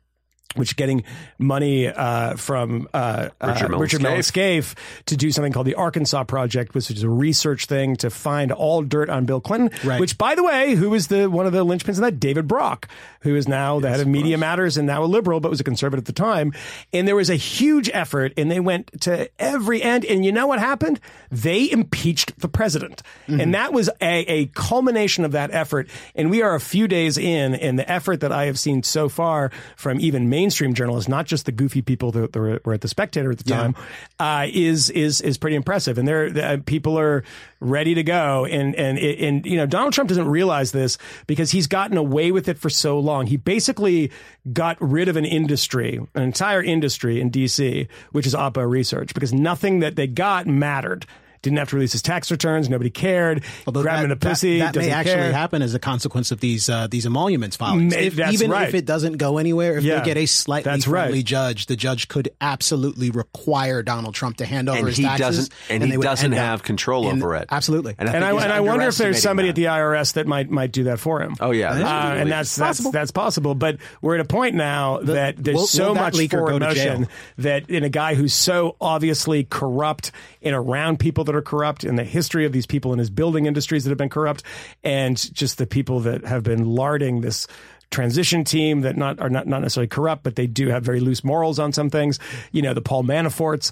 [0.56, 1.04] Which getting
[1.38, 4.70] money uh, from uh, Richard uh, Richard Mellon Scaife.
[4.70, 8.54] Scaife to do something called the Arkansas Project, which is a research thing to find
[8.54, 9.78] all dirt on Bill Clinton.
[9.86, 10.00] Right.
[10.00, 12.22] Which, by the way, who is the one of the linchpins in that?
[12.22, 12.88] David Brock,
[13.20, 15.64] who is now the head of Media Matters and now a liberal, but was a
[15.66, 16.54] conservative at the time.
[16.94, 20.06] And there was a huge effort, and they went to every end.
[20.06, 21.02] And you know what happened?
[21.32, 25.90] They impeached the president, and that was a, a culmination of that effort.
[26.16, 29.10] And we are a few days in, and the effort that I have seen so
[29.10, 32.82] far from even mainstream journalists, not just the goofy people that, that were- were at
[32.82, 33.58] the Spectator at the Yeah.
[33.62, 33.76] time,
[34.20, 35.98] uh, is is is pretty impressive.
[35.98, 37.24] And they're uh, people are
[37.62, 38.46] ready to go.
[38.46, 40.98] And and and you know Donald Trump doesn't realize this
[41.28, 43.28] because he's gotten away with it for so long.
[43.28, 44.12] He basically
[44.52, 49.34] got rid of an industry, an entire industry in D.C., which is Oppo Research, because
[49.34, 51.06] nothing that they got mattered.
[51.46, 52.70] Didn't have to release his tax returns.
[52.70, 53.44] Nobody cared.
[53.68, 54.58] Although Grab him in a pussy.
[54.60, 55.32] that, that may doesn't actually care.
[55.32, 57.94] happen as a consequence of these uh, these emoluments filings.
[57.94, 58.68] May- If, that's even right.
[58.68, 61.04] if it doesn't go anywhere, if Yeah, they get a slightly that's right.
[61.04, 65.04] friendly judge, the judge could absolutely require Donald Trump to hand over and his he
[65.04, 65.20] taxes,
[65.50, 67.48] doesn't and, they he would doesn't have control in- over it.
[67.52, 67.94] Absolutely.
[68.00, 69.52] And I And I, and I wonder if there's somebody that.
[69.52, 71.36] at the IRS that might might do that for him.
[71.40, 72.22] Oh yeah, Uh, absolutely.
[72.22, 72.92] and that's that's possible.
[72.92, 73.54] that's possible.
[73.56, 76.68] But we're at a point now that there's will- so will much leaker forward go
[76.70, 77.08] motion
[77.38, 80.12] that in a guy who's so obviously corrupt
[80.42, 83.46] and around people that are corrupt, and the history of these people in his building
[83.46, 84.44] industries that have been corrupt,
[84.84, 87.48] and just the people that have been larding this
[87.92, 91.24] transition team that not are not, not necessarily corrupt, but they do have very loose
[91.24, 92.20] morals on some things.
[92.52, 93.72] You know, the Paul Manaforts.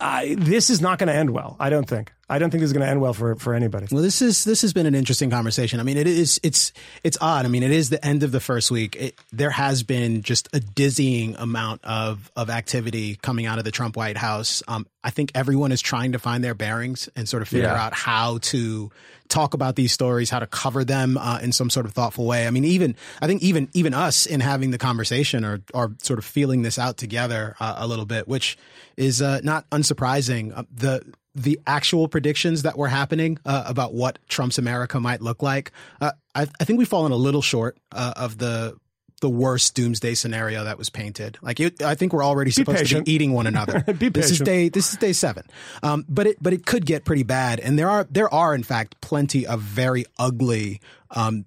[0.00, 1.56] Uh, this is not going to end well.
[1.60, 2.10] I don't think.
[2.30, 3.88] I don't think this is going to end well for for anybody.
[3.90, 5.80] Well, this is this has been an interesting conversation.
[5.80, 6.72] I mean, it is it's
[7.04, 7.44] it's odd.
[7.44, 8.94] I mean, it is the end of the first week.
[8.96, 13.72] It, there has been just a dizzying amount of of activity coming out of the
[13.72, 14.62] Trump White House.
[14.68, 17.82] Um, I think everyone is trying to find their bearings and sort of figure Yeah.
[17.84, 18.90] out how to
[19.28, 22.46] talk about these stories, how to cover them uh, in some sort of thoughtful way.
[22.46, 26.18] I mean, even I think even even us in having the conversation are are sort
[26.20, 28.56] of feeling this out together uh, a little bit, which
[28.96, 30.56] is uh, not unsurprising.
[30.56, 31.02] Uh, the
[31.34, 36.12] the actual predictions that were happening uh, about what Trump's America might look like, uh,
[36.34, 38.76] I, I think we've fallen a little short uh, of the
[39.20, 41.38] the worst doomsday scenario that was painted.
[41.42, 43.00] Like it, I think we're already supposed patient.
[43.00, 43.80] to be eating one another.
[43.98, 45.44] Be this is day this is day seven.
[45.82, 48.62] Um, but it but it could get pretty bad, and there are there are in
[48.62, 50.80] fact plenty of very ugly.
[51.10, 51.44] Um,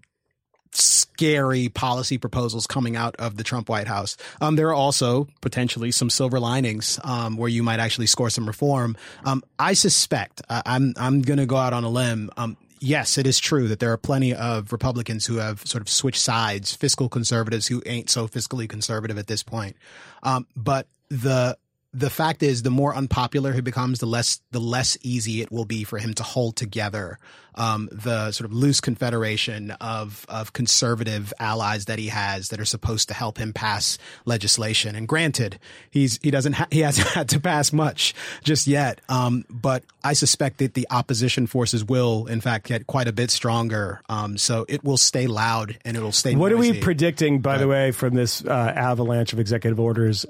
[0.73, 4.17] scary policy proposals coming out of the Trump White House.
[4.41, 8.47] Um, there are also potentially some silver linings um, where you might actually score some
[8.47, 8.97] reform.
[9.25, 12.29] Um, I suspect uh, I'm I'm going to go out on a limb.
[12.37, 15.89] Um, yes, it is true that there are plenty of Republicans who have sort of
[15.89, 19.75] switched sides, fiscal conservatives who ain't so fiscally conservative at this point.
[20.21, 21.57] Um, but the
[21.93, 25.65] the fact is, the more unpopular he becomes, the less the less easy it will
[25.65, 27.19] be for him to hold together
[27.55, 32.65] um, the sort of loose confederation of of conservative allies that he has that are
[32.65, 34.95] supposed to help him pass legislation.
[34.95, 35.59] And granted,
[35.91, 38.13] he's he doesn't ha- he hasn't had to pass much
[38.43, 43.07] just yet, um, but I suspect that the opposition forces will, in fact, get quite
[43.07, 44.01] a bit stronger.
[44.09, 46.35] Um, so it will stay loud and it'll stay.
[46.35, 50.25] What are we predicting, by the way, from this uh, avalanche of executive orders?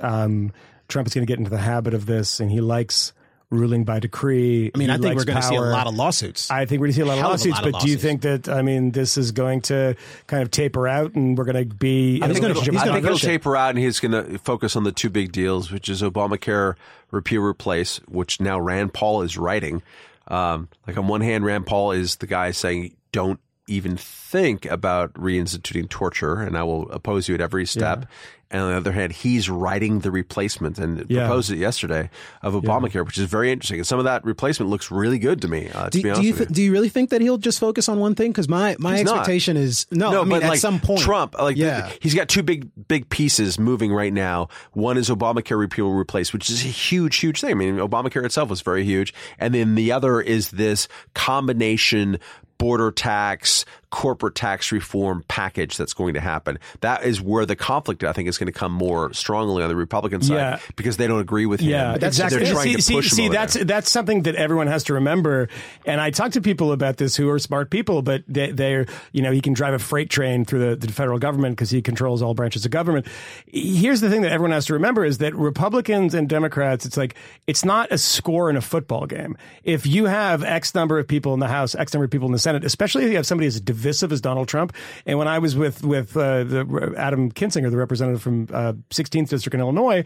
[0.84, 3.14] Um, Trump is going to get into the habit of this, and he likes
[3.49, 4.72] ruling by decree.
[4.73, 6.49] I mean, He I think we're going to see a lot of lawsuits.
[6.49, 7.81] I think we're going to see a lot of Hell of lawsuits, lot of but
[7.81, 9.95] do you think that, I mean, this is going to
[10.26, 12.19] kind of taper out and we're going to be.
[12.22, 14.76] a he's gonna- he's I gonna think it'll taper out, and he's going to focus
[14.76, 16.76] on the two big deals, which is Obamacare
[17.11, 19.84] repeal replace, which now Rand Paul is writing.
[20.27, 25.14] Um, like on one hand, Rand Paul is the guy saying, "Don't even think about
[25.14, 28.06] reinstituting torture, and I will oppose you at every step."
[28.52, 31.22] And on the other hand, he's writing the replacement and Yeah.
[31.26, 32.11] proposed it yesterday
[32.44, 33.80] of Obamacare, which is very interesting.
[33.80, 35.69] And some of that replacement looks really good to me.
[35.73, 36.45] Uh, to do, be honest do you you.
[36.45, 38.30] do you really think that he'll just focus on one thing?
[38.30, 39.18] Because my my He's not.
[39.22, 40.22] expectation is no.
[40.22, 41.90] I mean, at like some point, Trump, like yeah.
[41.99, 44.49] he's got two big big pieces moving right now.
[44.73, 47.49] One is Obamacare repeal replace, which is a huge, huge thing.
[47.49, 52.19] I mean, Obamacare itself was very huge, and then the other is this combination
[52.58, 56.57] border tax, corporate tax reform package that's going to happen.
[56.82, 59.76] That is where the conflict, I think, is going to come more strongly on the
[59.76, 60.60] Republican side Yeah.
[60.76, 61.70] because they don't agree with him.
[61.70, 62.40] Yeah, And exactly.
[62.44, 63.65] They're trying see, to see, see that's there.
[63.65, 65.48] that's something that everyone has to remember.
[65.86, 69.22] And I talk to people about this who are smart people, but they, they're you
[69.22, 72.24] know he can drive a freight train through the, the federal government because he controls
[72.24, 73.06] all branches of government.
[73.45, 77.14] Here's the thing that everyone has to remember is that Republicans and Democrats, it's like
[77.45, 79.38] it's not a score in a football game.
[79.64, 82.32] If you have X number of people in the House, X number of people in
[82.32, 84.73] the Senate, especially if you have somebody as divisive as Donald Trump.
[85.05, 89.30] And when I was with with uh, the Adam Kinzinger, the representative from uh, 16th
[89.30, 90.03] district in Illinois,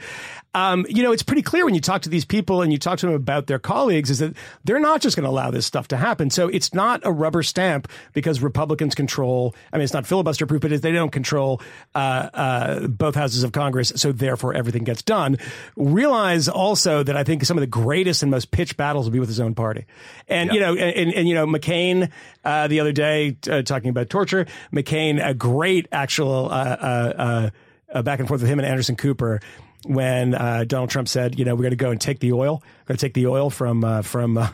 [0.54, 3.00] um, you know, it's pretty clear when you talk to these people and you talk
[3.00, 5.88] to them about their colleagues is that they're not just going to allow this stuff
[5.90, 6.30] to happen.
[6.30, 9.56] So it's not a rubber stamp because Republicans control.
[9.72, 11.62] I mean, it's not filibuster proof, but they don't control
[11.94, 13.94] uh, uh, both houses of Congress.
[13.96, 15.38] So therefore, everything gets done.
[15.76, 19.20] Realize also that I think some of the greatest and most pitched battles will be
[19.20, 19.86] with his own party.
[20.28, 22.12] And you know, and, and, and you know, McCain
[22.44, 24.46] uh, the other day uh, talking about torture.
[24.74, 27.50] McCain, a great actual uh, uh, uh,
[27.94, 29.40] uh, back and forth with him and Anderson Cooper
[29.86, 32.62] when uh, Donald Trump said, you know, we're going to go and take the oil,
[32.62, 34.50] we're going to take the oil from uh, from, uh,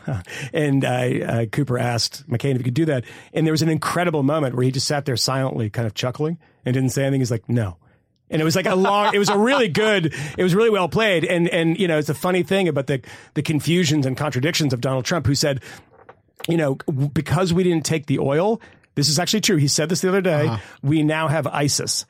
[0.52, 4.22] and uh, Cooper asked McCain if he could do that, and there was an incredible
[4.22, 7.20] moment where he just sat there silently, kind of chuckling, and didn't say anything.
[7.20, 7.76] He's like, no.
[8.30, 10.88] And it was like a long, it was a really good, it was really well
[10.88, 11.24] played.
[11.24, 13.02] And, and, you know, it's a funny thing about the,
[13.34, 15.60] the confusions and contradictions of Donald Trump, who said,
[16.48, 16.76] you know,
[17.12, 18.60] because we didn't take the oil,
[18.94, 19.56] this is actually true.
[19.56, 20.46] He said this the other day.
[20.46, 20.58] Uh-huh.
[20.82, 22.06] We now have ISIS.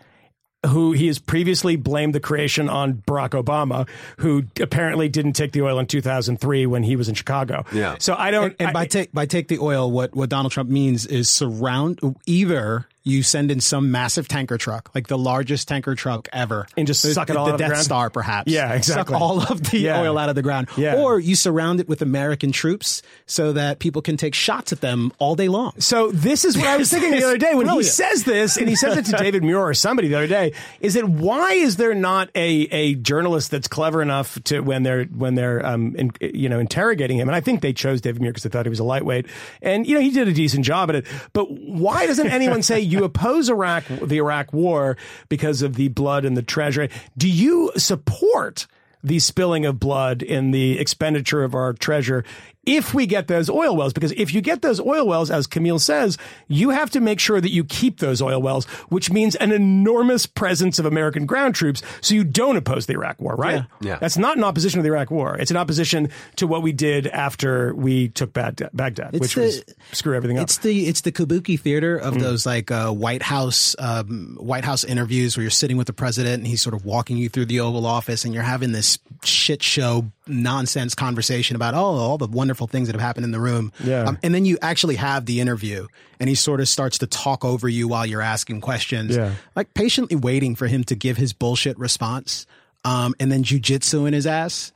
[0.68, 3.86] Who he has previously blamed the creation on Barack Obama,
[4.16, 7.66] who apparently didn't take the oil in 2003 when he was in Chicago.
[7.70, 7.96] Yeah.
[7.98, 8.44] So I don't.
[8.44, 11.28] And, and I- by take by take the oil, what what Donald Trump means is
[11.28, 16.66] surround either you send in some massive tanker truck, like the largest tanker truck ever,
[16.74, 17.84] And just suck it all the out of the Death ground?
[17.84, 18.50] Star, perhaps.
[18.50, 19.12] Yeah, exactly.
[19.12, 20.00] Suck all of the Yeah.
[20.00, 20.94] oil out of the ground, Yeah.
[20.96, 25.12] or you surround it with American troops so that people can take shots at them
[25.18, 25.72] all day long.
[25.80, 28.68] So this is what I was thinking the other day when he says this, and
[28.70, 30.54] he says it to David Muir or somebody the other day.
[30.80, 35.04] Is that why is there not a, a journalist that's clever enough to when they're
[35.04, 37.28] when they're um in, you know interrogating him?
[37.28, 39.26] And I think they chose David Muir because they thought he was a lightweight,
[39.60, 41.06] and you know he did a decent job at it.
[41.34, 44.96] But why doesn't anyone say you oppose Iraq the Iraq War
[45.28, 46.88] because of the blood and the treasure?
[47.16, 48.66] Do you support?
[49.04, 52.24] the spilling of blood in the expenditure of our treasure
[52.66, 53.92] if we get those oil wells.
[53.92, 56.18] Because if you get those oil wells, as Camille says,
[56.48, 60.26] you have to make sure that you keep those oil wells, which means an enormous
[60.26, 63.64] presence of American ground troops so you don't oppose the Iraq war, right?
[63.80, 63.94] Yeah.
[63.94, 63.98] Yeah.
[63.98, 65.36] That's not an opposition to the Iraq war.
[65.36, 69.64] It's an opposition to what we did after we took Baghdad, Baghdad which the- was
[69.92, 70.44] screw everything up.
[70.44, 72.06] It's the it's the kabuki theater Mm.
[72.06, 75.92] of those like uh, White House um, White House interviews where you're sitting with the
[75.92, 78.98] president and he's sort of walking you through the Oval Office and you're having this
[79.22, 83.40] shit show nonsense conversation about oh all the wonderful things that have happened in the
[83.40, 83.72] room.
[83.82, 84.04] Yeah.
[84.04, 85.86] Um, and then you actually have the interview,
[86.20, 89.16] and he sort of starts to talk over you while you're asking questions.
[89.16, 89.34] Yeah.
[89.54, 92.46] Like patiently waiting for him to give his bullshit response,
[92.84, 94.72] um, and then jujitsu in his ass.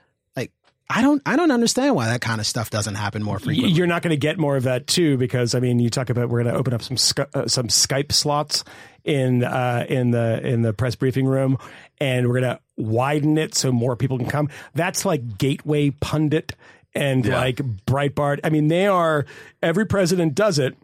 [0.90, 3.72] Like I don't I don't understand why that kind of stuff doesn't happen more frequently.
[3.72, 6.28] You're not going to get more of that too, because I mean, you talk about
[6.28, 6.96] we're going to open up some
[7.34, 8.64] uh, some Skype slots
[9.04, 11.58] in uh, in the in the press briefing room,
[11.98, 14.48] and we're going to widen it so more people can come.
[14.74, 16.54] That's like gateway pundit
[16.94, 18.40] and like Breitbart.
[18.44, 19.26] I mean, they are
[19.62, 20.76] every president does it.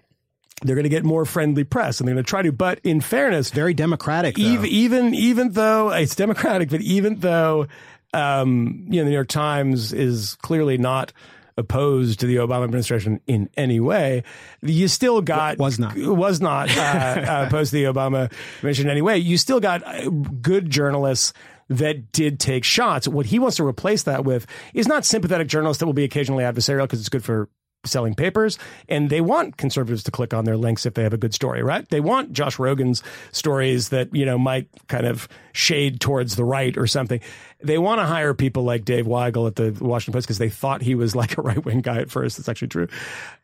[0.63, 2.53] They're going to get more friendly press, and they're going to try to.
[2.53, 4.37] But in fairness, Very democratic.
[4.37, 4.43] Though.
[4.43, 7.67] even even even though it's democratic, but even though
[8.15, 11.13] um, you know the New York Times is clearly not
[11.57, 14.25] opposed to the Obama administration in any way,
[14.63, 15.95] you still got Was not.
[15.97, 18.25] was not uh, uh, opposed to the Obama
[18.57, 19.19] administration in any way.
[19.19, 21.33] You still got uh, good journalists.
[21.71, 23.09] That did take shots.
[23.09, 26.45] What he wants to replace that with is not sympathetic journalists that will be occasionally
[26.45, 27.49] adversarial because it's good for
[27.85, 28.59] selling papers
[28.89, 31.63] and they want conservatives to click on their links if they have a good story
[31.63, 31.89] right?
[31.89, 33.03] They want josh rogin's
[33.33, 37.21] stories that you know might kind of shade towards the right or something.
[37.63, 40.83] They want to hire people like dave weigel at the washington post because they thought
[40.83, 42.39] he was like a right-wing guy at first.
[42.39, 42.89] It's actually true.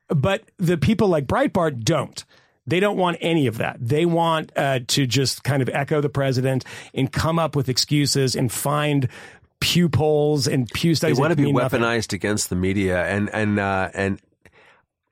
[0.09, 2.25] But the people like breitbart don't.
[2.67, 3.79] They don't want any of that.
[3.81, 6.65] They want uh, to just kind of echo the president
[6.95, 9.09] and come up with excuses and find
[9.61, 11.81] pew polls and pew They want to be mean nothing.
[11.81, 14.21] weaponized against the media, and and uh, and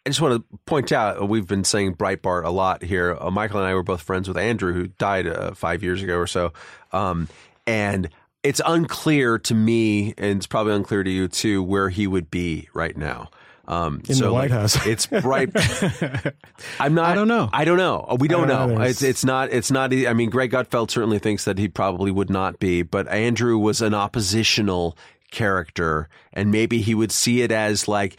[0.08, 3.14] I just want to point out we've been saying Breitbart a lot here.
[3.20, 6.16] Uh, Michael and I were both friends with Andrew, who died uh, five years ago
[6.16, 6.54] or so,
[6.94, 7.28] um,
[7.66, 8.08] and
[8.42, 12.70] it's unclear to me, and it's probably unclear to you too, where he would be
[12.72, 13.28] right now.
[13.66, 14.86] Um, In so the White like, House.
[14.86, 15.50] it's bright.
[16.80, 17.10] I'm not.
[17.10, 17.50] I don't know.
[17.52, 18.16] I don't know.
[18.18, 18.76] We don't, don't know.
[18.78, 18.84] know.
[18.84, 19.52] It's it's not.
[19.52, 19.92] It's not.
[19.92, 23.82] I mean, Greg Gutfeld certainly thinks that he probably would not be, but Andrew was
[23.82, 24.96] an oppositional
[25.30, 28.18] character, and maybe he would see it as like,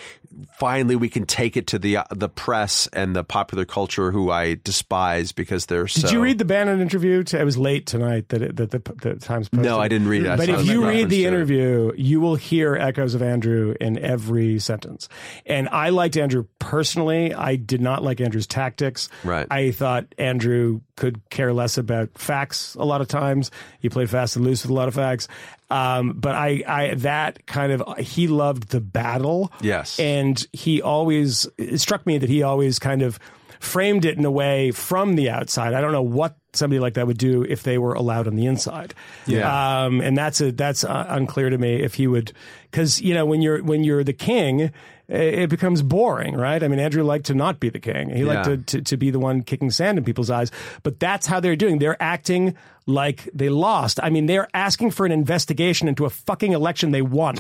[0.58, 4.32] finally, we can take it to the uh, the press and the popular culture, who
[4.32, 6.02] I despise because they're so.
[6.02, 7.24] Did you read the Bannon interview?
[7.24, 9.66] To, it was late tonight that it, that the, the Times posted.
[9.66, 10.30] No, I didn't read it.
[10.30, 11.28] I But if you read the it.
[11.28, 15.10] interview, you will hear echoes of Andrew in every sentence.
[15.46, 17.34] And I liked Andrew personally.
[17.34, 19.10] I did not like Andrew's tactics.
[19.24, 19.48] Right.
[19.50, 23.52] I thought Andrew could care less about facts a lot of times.
[23.80, 25.28] He played fast and loose with a lot of facts.
[25.72, 29.52] Um, but I, I, that kind of, he loved the battle.
[29.62, 30.00] Yes.
[30.00, 33.20] And he always, it struck me that he always kind of
[33.60, 35.74] framed it in a way from the outside.
[35.74, 38.46] I don't know what somebody like that would do if they were allowed on the
[38.46, 38.94] inside.
[39.26, 39.84] Yeah.
[39.84, 42.32] Um, and that's a, that's uh, unclear to me if he would,
[42.72, 44.74] cause you know, when you're, when you're the king, it
[45.10, 46.64] it becomes boring, right?
[46.64, 48.12] I mean, Andrew liked to not be the king.
[48.16, 50.52] He liked to, to, to be the one kicking sand in people's eyes.
[50.84, 51.80] But that's how they're doing.
[51.80, 52.56] They're acting
[52.90, 54.00] like they lost.
[54.02, 57.36] I mean, they're asking for an investigation into a fucking election they won.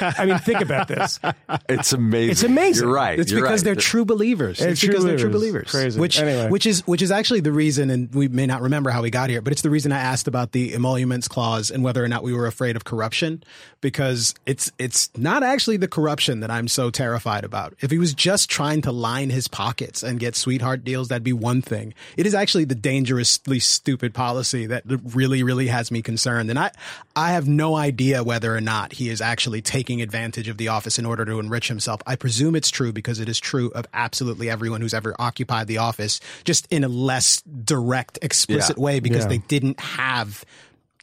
[0.00, 1.18] I mean, think about this.
[1.68, 2.30] It's amazing.
[2.30, 2.84] It's amazing.
[2.86, 3.18] You're right.
[3.18, 3.64] It's You're because right.
[3.64, 4.58] they're true believers.
[4.58, 5.70] They're it's true because they're true believers.
[5.70, 5.70] believers.
[5.70, 6.00] Crazy.
[6.00, 6.48] Which, Anyway.
[6.50, 9.28] which is which is actually the reason, and we may not remember how we got
[9.30, 12.22] here, but it's the reason I asked about the emoluments clause and whether or not
[12.22, 13.42] we were afraid of corruption,
[13.80, 17.74] because it's it's not actually the corruption that I'm so terrified about.
[17.80, 21.32] If he was just trying to line his pockets and get sweetheart deals, that'd be
[21.32, 21.94] one thing.
[22.16, 26.50] It is actually the dangerously stupid policy that really, really has me concerned.
[26.50, 26.70] And I,
[27.16, 30.98] I have no idea whether or not he is actually taking advantage of the office
[30.98, 32.00] in order to enrich himself.
[32.06, 35.78] I presume it's true because it is true of absolutely everyone who's ever occupied the
[35.78, 38.82] office, just in a less direct, explicit Yeah.
[38.84, 39.28] way because Yeah.
[39.28, 40.44] they didn't have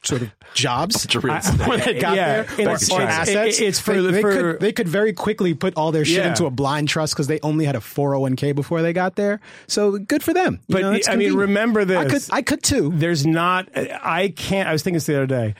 [0.02, 1.60] sort of jobs Bunch of real estate.
[1.68, 3.60] when they got Yeah, there in or, a or assets.
[3.60, 6.04] it- it's for they, the- they for- could they could very quickly put all their
[6.04, 6.28] shit Yeah.
[6.28, 9.40] into a blind trust because they only had a 401k before they got there.
[9.66, 10.60] So good for them.
[10.68, 11.38] You But, know, it's I mean, convenient.
[11.48, 12.30] remember I could this.
[12.30, 12.92] I could too.
[12.94, 15.54] There's not, I can't, I was thinking this the other day.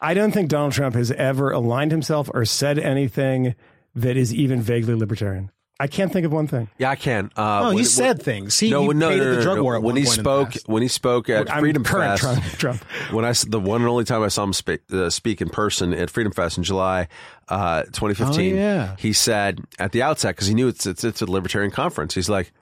[0.00, 3.54] I don't think Donald Trump has ever aligned himself or said anything
[3.94, 5.50] that is even vaguely libertarian.
[5.80, 6.68] I can't think of one thing.
[6.78, 7.30] Yeah, I can.
[7.36, 8.58] Uh, Oh, when- he said things.
[8.60, 9.62] He, no, he no, no, no, the drug no.
[9.64, 12.22] war at when one he point spoke when he spoke at I'm Freedom current Fest.
[12.22, 12.44] Trump.
[12.58, 12.84] Trump.
[13.12, 15.48] When I s- the one and only time I saw him speak, uh, speak in
[15.48, 17.08] person at Freedom Fest in July
[17.48, 18.96] uh, 2015, Oh, yeah.
[18.98, 22.14] he said at the outset because he knew it's, it's it's a libertarian conference.
[22.14, 22.52] He's like,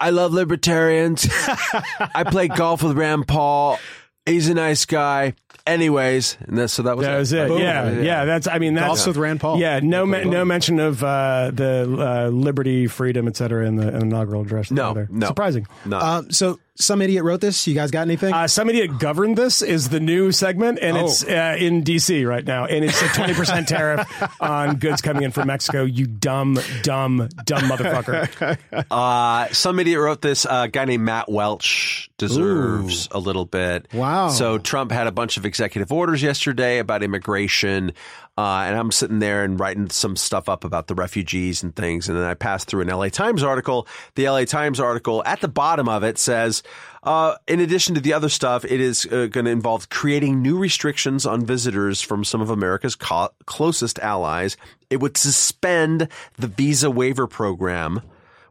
[0.00, 1.28] "I love libertarians.
[2.14, 3.78] I play golf with Rand Paul.
[4.24, 5.34] He's a nice guy.
[5.68, 7.48] Anyways, and that, so that was That was it.
[7.48, 7.60] Boom.
[7.60, 8.48] Yeah, yeah, That's.
[8.48, 9.58] I mean, that's Golfs with Rand Paul.
[9.58, 13.94] Yeah, no, me, no mention of uh, the uh, liberty, freedom, et cetera, in the
[13.96, 14.70] inaugural address.
[14.70, 15.26] No, no.
[15.26, 15.66] surprising.
[15.84, 15.98] No.
[15.98, 17.66] Um, so some idiot wrote this.
[17.66, 18.32] You guys got anything?
[18.32, 21.06] Uh, some idiot governed this is the new segment, and Oh.
[21.06, 22.24] it's uh, in D.C.
[22.24, 24.08] right now, and it's a twenty percent tariff
[24.40, 25.84] on goods coming in from Mexico.
[25.84, 28.58] You dumb, dumb, dumb motherfucker.
[28.90, 30.46] Uh, some idiot wrote this.
[30.46, 33.86] uh, A guy named Matt Welch deserves a little bit.
[33.92, 34.28] Wow.
[34.28, 37.92] So Trump had a bunch of executive orders yesterday about immigration.
[38.38, 42.08] Uh, and I'm sitting there and writing some stuff up about the refugees and things.
[42.08, 43.88] And then I pass through an LA Times article.
[44.14, 46.62] The LA Times article at the bottom of it says,
[47.02, 50.56] uh, in addition to the other stuff, it is uh, going to involve creating new
[50.56, 54.56] restrictions on visitors from some of America's co- closest allies.
[54.88, 56.06] It would suspend
[56.36, 58.02] the visa waiver program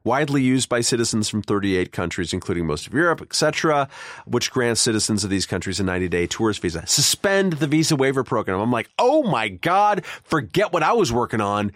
[0.08, 3.90] widely used by citizens from 38 countries, including most of Europe, etc.,
[4.26, 6.88] which grants citizens of these countries a 90 day tourist visa.
[6.88, 8.60] Suspend the visa waiver program.
[8.60, 11.74] I'm like, oh my God, forget what I was working on.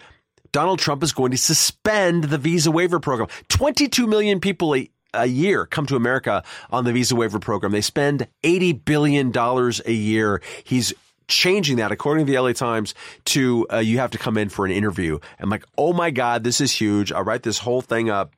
[0.54, 3.28] Donald Trump is going to suspend the visa waiver program.
[3.50, 7.72] 22 million people a, a year come to America on the visa waiver program.
[7.72, 10.42] They spend $80 billion a year.
[10.64, 10.94] He's
[11.28, 12.94] changing that according to the LA Times
[13.26, 15.20] to uh, you have to come in for an interview.
[15.40, 17.12] I'm like, oh my God, this is huge.
[17.12, 18.34] I'll write this whole thing up.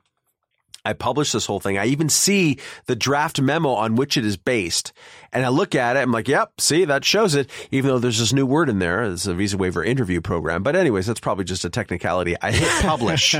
[0.86, 1.78] I publish this whole thing.
[1.78, 4.92] I even see the draft memo on which it is based.
[5.32, 6.00] And I look at it.
[6.00, 9.02] I'm like, yep, see, that shows it, even though there's this new word in there.
[9.02, 10.62] It's a visa waiver interview program.
[10.62, 12.36] But anyways, that's probably just a technicality.
[12.40, 13.34] I hit publish.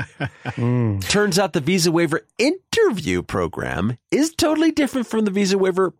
[0.56, 5.92] Turns out the visa waiver interview program is totally different from the visa waiver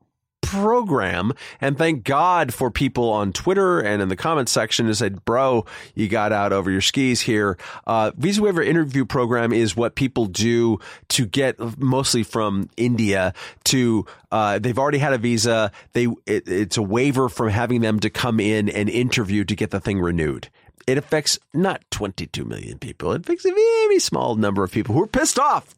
[0.54, 1.32] program.
[1.60, 5.64] And thank God for people on Twitter and in the comments section who said, bro,
[5.94, 7.58] you got out over your skis here.
[7.86, 10.78] Uh, visa waiver interview program is what people do
[11.08, 15.72] to get mostly from India to, uh, they've already had a visa.
[15.92, 19.70] They, it, it's a waiver from having them to come in and interview to get
[19.70, 20.48] the thing renewed.
[20.86, 23.12] It affects not 22 million people.
[23.12, 25.74] It affects a very small number of people who are pissed off,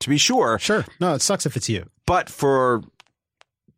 [0.00, 0.58] to be sure.
[0.58, 0.84] Sure.
[1.00, 1.88] No, it sucks if it's you.
[2.04, 2.82] But for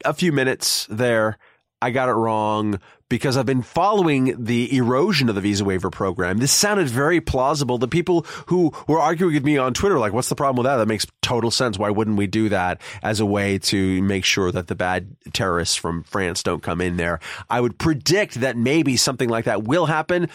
[0.04, 1.38] a few minutes there,
[1.80, 6.38] I got it wrong because I've been following the erosion of the visa waiver program.
[6.38, 7.76] This sounded very plausible.
[7.76, 10.76] The people who were arguing with me on Twitter, like, what's the problem with that?
[10.78, 11.78] That makes total sense.
[11.78, 15.76] Why wouldn't we do that as a way to make sure that the bad terrorists
[15.76, 17.20] from France don't come in there?
[17.50, 20.30] I would predict that maybe something like that will happen,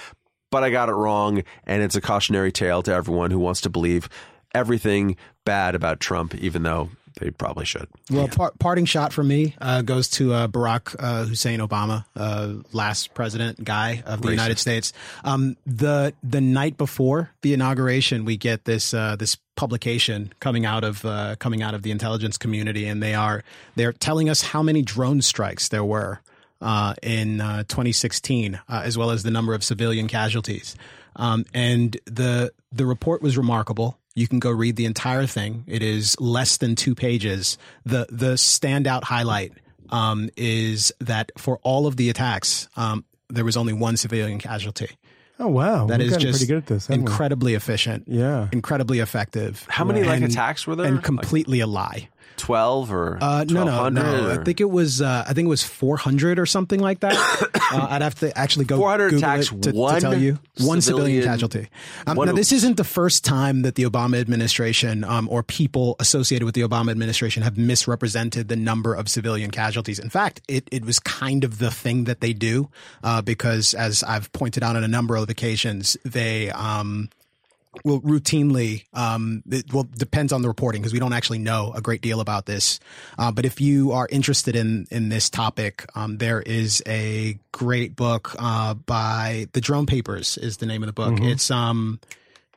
[0.51, 1.43] but I got it wrong.
[1.65, 4.07] And it's a cautionary tale to everyone who wants to believe
[4.53, 7.87] everything bad about Trump, even though they probably should.
[8.09, 12.55] Well, par- parting shot from me uh, goes to uh, Barack uh, Hussein Obama, uh,
[12.71, 14.93] last president guy of the United States.
[15.23, 20.83] Um, the the night before the inauguration, we get this uh, this publication coming out
[20.83, 23.43] of uh, coming out of the intelligence community, and they are
[23.75, 26.21] they're telling us how many drone strikes there were
[26.61, 30.75] uh, in uh, 2016, uh, as well as the number of civilian casualties.
[31.15, 33.97] Um, and the the report was remarkable.
[34.19, 35.63] You can go read the entire thing.
[35.65, 37.57] It is less than two pages.
[37.85, 39.53] the The standout highlight
[39.89, 44.89] um, is that for all of the attacks, um, there was only one civilian casualty.
[45.41, 46.87] Oh wow, That We've is just pretty good at this.
[46.87, 47.09] haven't we?
[47.11, 48.03] incredibly efficient.
[48.07, 48.49] Yeah.
[48.51, 49.65] incredibly effective.
[49.69, 50.85] How many like And- attacks were there?
[50.87, 52.09] And completely a lie.
[52.39, 54.27] Twelve or Uh, no, no, no.
[54.27, 55.01] or- I think it was.
[55.01, 57.13] Uh, I think it was 400 or something like that.
[57.71, 60.81] uh, I'd have to actually go 400 Google attacks, it to, to tell you one
[60.81, 61.67] civilian, civilian- casualty.
[62.07, 65.95] Um, one now, this isn't the first time that the Obama administration um, or people
[65.99, 69.99] associated with the Obama administration have misrepresented the number of civilian casualties.
[69.99, 72.69] In fact, it it was kind of the thing that they do
[73.03, 76.49] uh, because, as I've pointed out on a number of occasions, they.
[76.51, 77.09] Um,
[77.85, 81.81] will routinely um it well depends on the reporting because we don't actually know a
[81.81, 82.79] great deal about this.
[83.17, 87.95] Uh, but if you are interested in in this topic um there is a great
[87.95, 91.13] book uh by the drone papers is the name of the book.
[91.13, 91.25] Mm-hmm.
[91.25, 91.99] it's um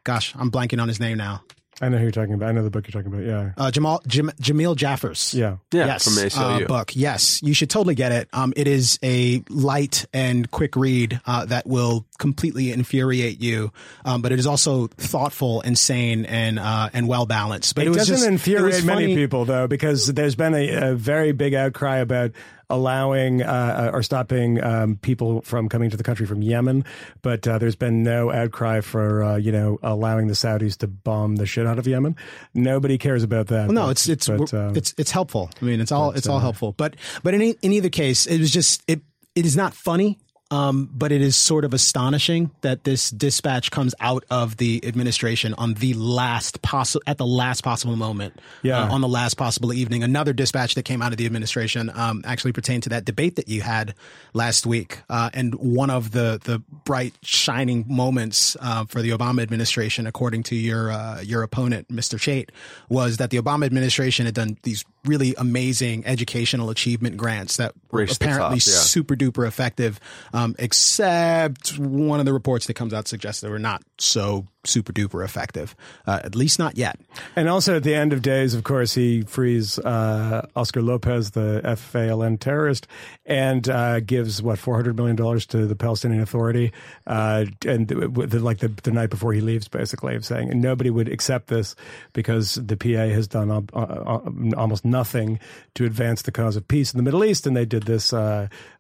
[0.05, 1.43] gosh i'm blanking on his name now
[1.81, 2.49] I know who you're talking about.
[2.49, 3.27] I know the book you're talking about.
[3.27, 5.57] Yeah, uh jamal Jam, Jameel Jaffer's yeah.
[5.73, 6.65] yeah, yes, from ACLU.
[6.65, 6.95] uh, book.
[6.95, 8.29] Yes, you should totally get it.
[8.33, 13.73] Um, it is a light and quick read uh, that will completely infuriate you,
[14.05, 17.75] um, but it is also thoughtful and sane and uh, and well balanced.
[17.75, 20.55] But It, it, was doesn't just, it infuriate was many people though, because there's been
[20.55, 22.33] a, a very big outcry about
[22.73, 26.85] allowing uh, or stopping um, people from coming to the country from Yemen,
[27.21, 31.37] but uh, there's been no outcry for uh, you know allowing the Saudis to bomb
[31.37, 32.17] the shit out of Yemen.
[32.55, 33.67] Nobody cares about that.
[33.69, 35.51] Well, no, but- it's it's but, uh, it's it's helpful.
[35.61, 36.73] I mean, it's all it's all helpful.
[36.73, 39.03] But but in, in either case, it was just it
[39.35, 40.19] it is not funny.
[40.53, 45.55] Um, but it is sort of astonishing that this dispatch comes out of the administration
[45.55, 48.39] on the last possible at the last possible moment.
[48.63, 48.83] Yeah.
[48.83, 50.03] uh, on the last possible evening.
[50.03, 53.49] Another dispatch that came out of the administration um, actually pertained to that debate that
[53.49, 53.95] you had
[54.35, 55.01] last week.
[55.09, 60.43] Uh, and one of the the bright shining moments uh, for the Obama administration, according
[60.45, 62.19] to your uh, your opponent, Mr.
[62.19, 62.51] Chait,
[62.89, 68.03] was that the Obama administration had done these really amazing educational achievement grants that were
[68.03, 68.81] apparently top, yeah.
[68.81, 69.99] super duper effective.
[70.33, 74.93] Um, except one of the reports that comes out suggests they were not so super
[74.93, 75.75] duper effective.
[76.07, 76.99] Uh, at least not yet.
[77.37, 81.61] And also at the end of days, of course, he frees uh, Oscar Lopez, the
[81.65, 82.87] FALN terrorist,
[83.27, 86.73] and uh, gives what four hundred million dollars to the Palestinian Authority,
[87.07, 91.09] uh, and the, like the, the night before he leaves, basically, of saying nobody would
[91.09, 91.75] accept this
[92.13, 94.21] because the PA has done uh, uh,
[94.57, 95.39] almost nothing
[95.75, 98.13] to advance the cause of peace in the Middle East, and they did this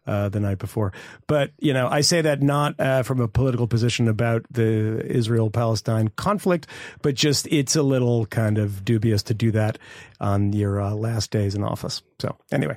[0.06, 0.92] uh, the night before.
[1.26, 6.08] But you know, I say that not uh, from a political position about the Israel-Palestine
[6.16, 6.66] conflict,
[7.02, 9.78] but just it's a little kind of dubious to do that
[10.20, 12.02] on your uh, last days in office.
[12.18, 12.76] So anyway.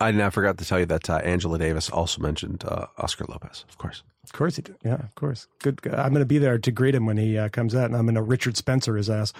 [0.00, 3.64] I now forgot to tell you that uh, Angela Davis also mentioned uh, Oscar Lopez,
[3.68, 4.02] of course.
[4.24, 4.76] Of course he did.
[4.82, 5.46] Yeah, of course.
[5.60, 5.80] Good.
[5.86, 8.06] I'm going to be there to greet him when he uh, comes out, and I'm
[8.06, 9.32] going to Richard Spencer his ass.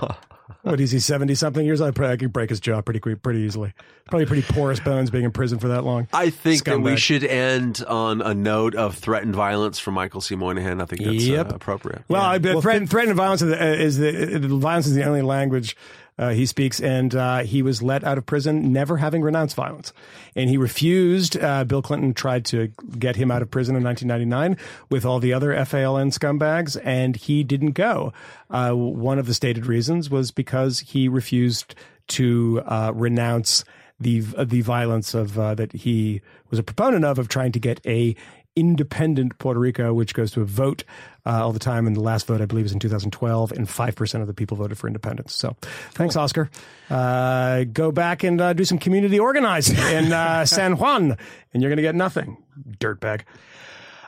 [0.62, 0.98] what is he?
[0.98, 1.98] Seventy something years old.
[2.00, 3.72] I could break his jaw pretty quick, pretty easily.
[4.06, 6.08] Probably pretty porous bones being in prison for that long.
[6.12, 6.64] I think Scumbag.
[6.64, 10.34] that we should end on a note of threatened violence from Michael C.
[10.34, 10.80] Moynihan.
[10.80, 11.52] I think that's yep.
[11.52, 12.02] uh, appropriate.
[12.08, 12.28] Well, yeah.
[12.28, 15.76] I, well threat, threatened violence is, the, is the, the violence is the only language
[16.22, 19.92] uh, he speaks, and uh, he was let out of prison never having renounced violence.
[20.36, 21.36] And he refused.
[21.36, 22.68] Uh, Bill Clinton tried to
[22.98, 27.42] get him out of prison in 1999 with all the other FALN scumbags, and he
[27.42, 28.12] didn't go.
[28.50, 31.74] Uh, one of the stated reasons was because he refused
[32.08, 33.64] to uh, renounce
[33.98, 36.20] the the violence of uh, that he
[36.50, 38.14] was a proponent of of trying to get a
[38.56, 40.84] independent Puerto Rico, which goes to a vote
[41.24, 41.86] uh, all the time.
[41.86, 44.78] And the last vote, I believe, was in 2012, and 5% of the people voted
[44.78, 45.34] for independence.
[45.34, 45.56] So
[45.92, 46.22] thanks, cool.
[46.22, 46.50] Oscar.
[46.90, 51.16] Uh, go back and uh, do some community organizing in uh, San Juan,
[51.52, 52.36] and you're going to get nothing,
[52.78, 53.22] dirtbag.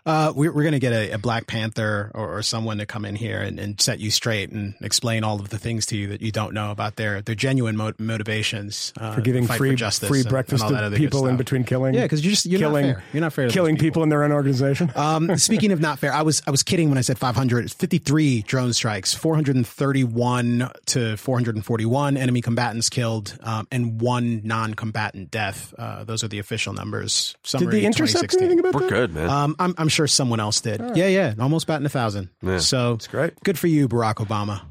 [0.06, 3.06] Uh, we're, we're going to get a, a, Black Panther or, or, someone to come
[3.06, 6.08] in here and, and, set you straight and explain all of the things to you
[6.08, 9.76] that you don't know about their their genuine mo- motivations uh, for giving free for
[9.76, 11.94] justice free and, breakfast and to people in between killing.
[11.94, 13.04] Yeah, because you're just you're killing, not fair.
[13.14, 13.48] You're not fair.
[13.48, 13.84] killing people.
[13.84, 14.02] people.
[14.02, 14.92] in their own organization.
[15.04, 17.70] Um, speaking of not fair, I was I was kidding when I said 500.
[17.70, 25.74] 53 drone strikes, 431 to 441 enemy combatants killed, um, and one non-combatant death.
[25.76, 27.36] Uh, those are the official numbers.
[27.44, 28.90] Did the intercept anything about We're that?
[28.90, 29.28] good, man.
[29.28, 30.80] Um, I'm, I'm sure someone else did.
[30.80, 30.96] Right.
[30.96, 32.28] Yeah, yeah, almost batting a thousand.
[32.42, 32.58] Yeah.
[32.58, 33.38] So it's great.
[33.44, 34.62] Good for you, Barack Obama.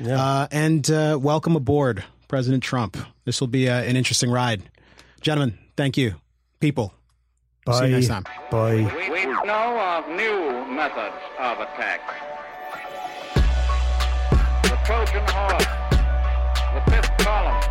[0.00, 0.22] Yeah.
[0.22, 2.96] Uh, and uh, welcome aboard, President Trump.
[3.24, 4.62] This will be uh, an interesting ride,
[5.20, 5.58] gentlemen.
[5.76, 6.14] Thank you,
[6.60, 6.92] people.
[7.64, 7.80] Bye.
[7.80, 8.24] See you next time.
[8.50, 8.74] Bye.
[8.96, 12.00] We, we know of new methods of attack.
[14.62, 15.66] The Trojan horse,
[16.74, 17.65] the fifth column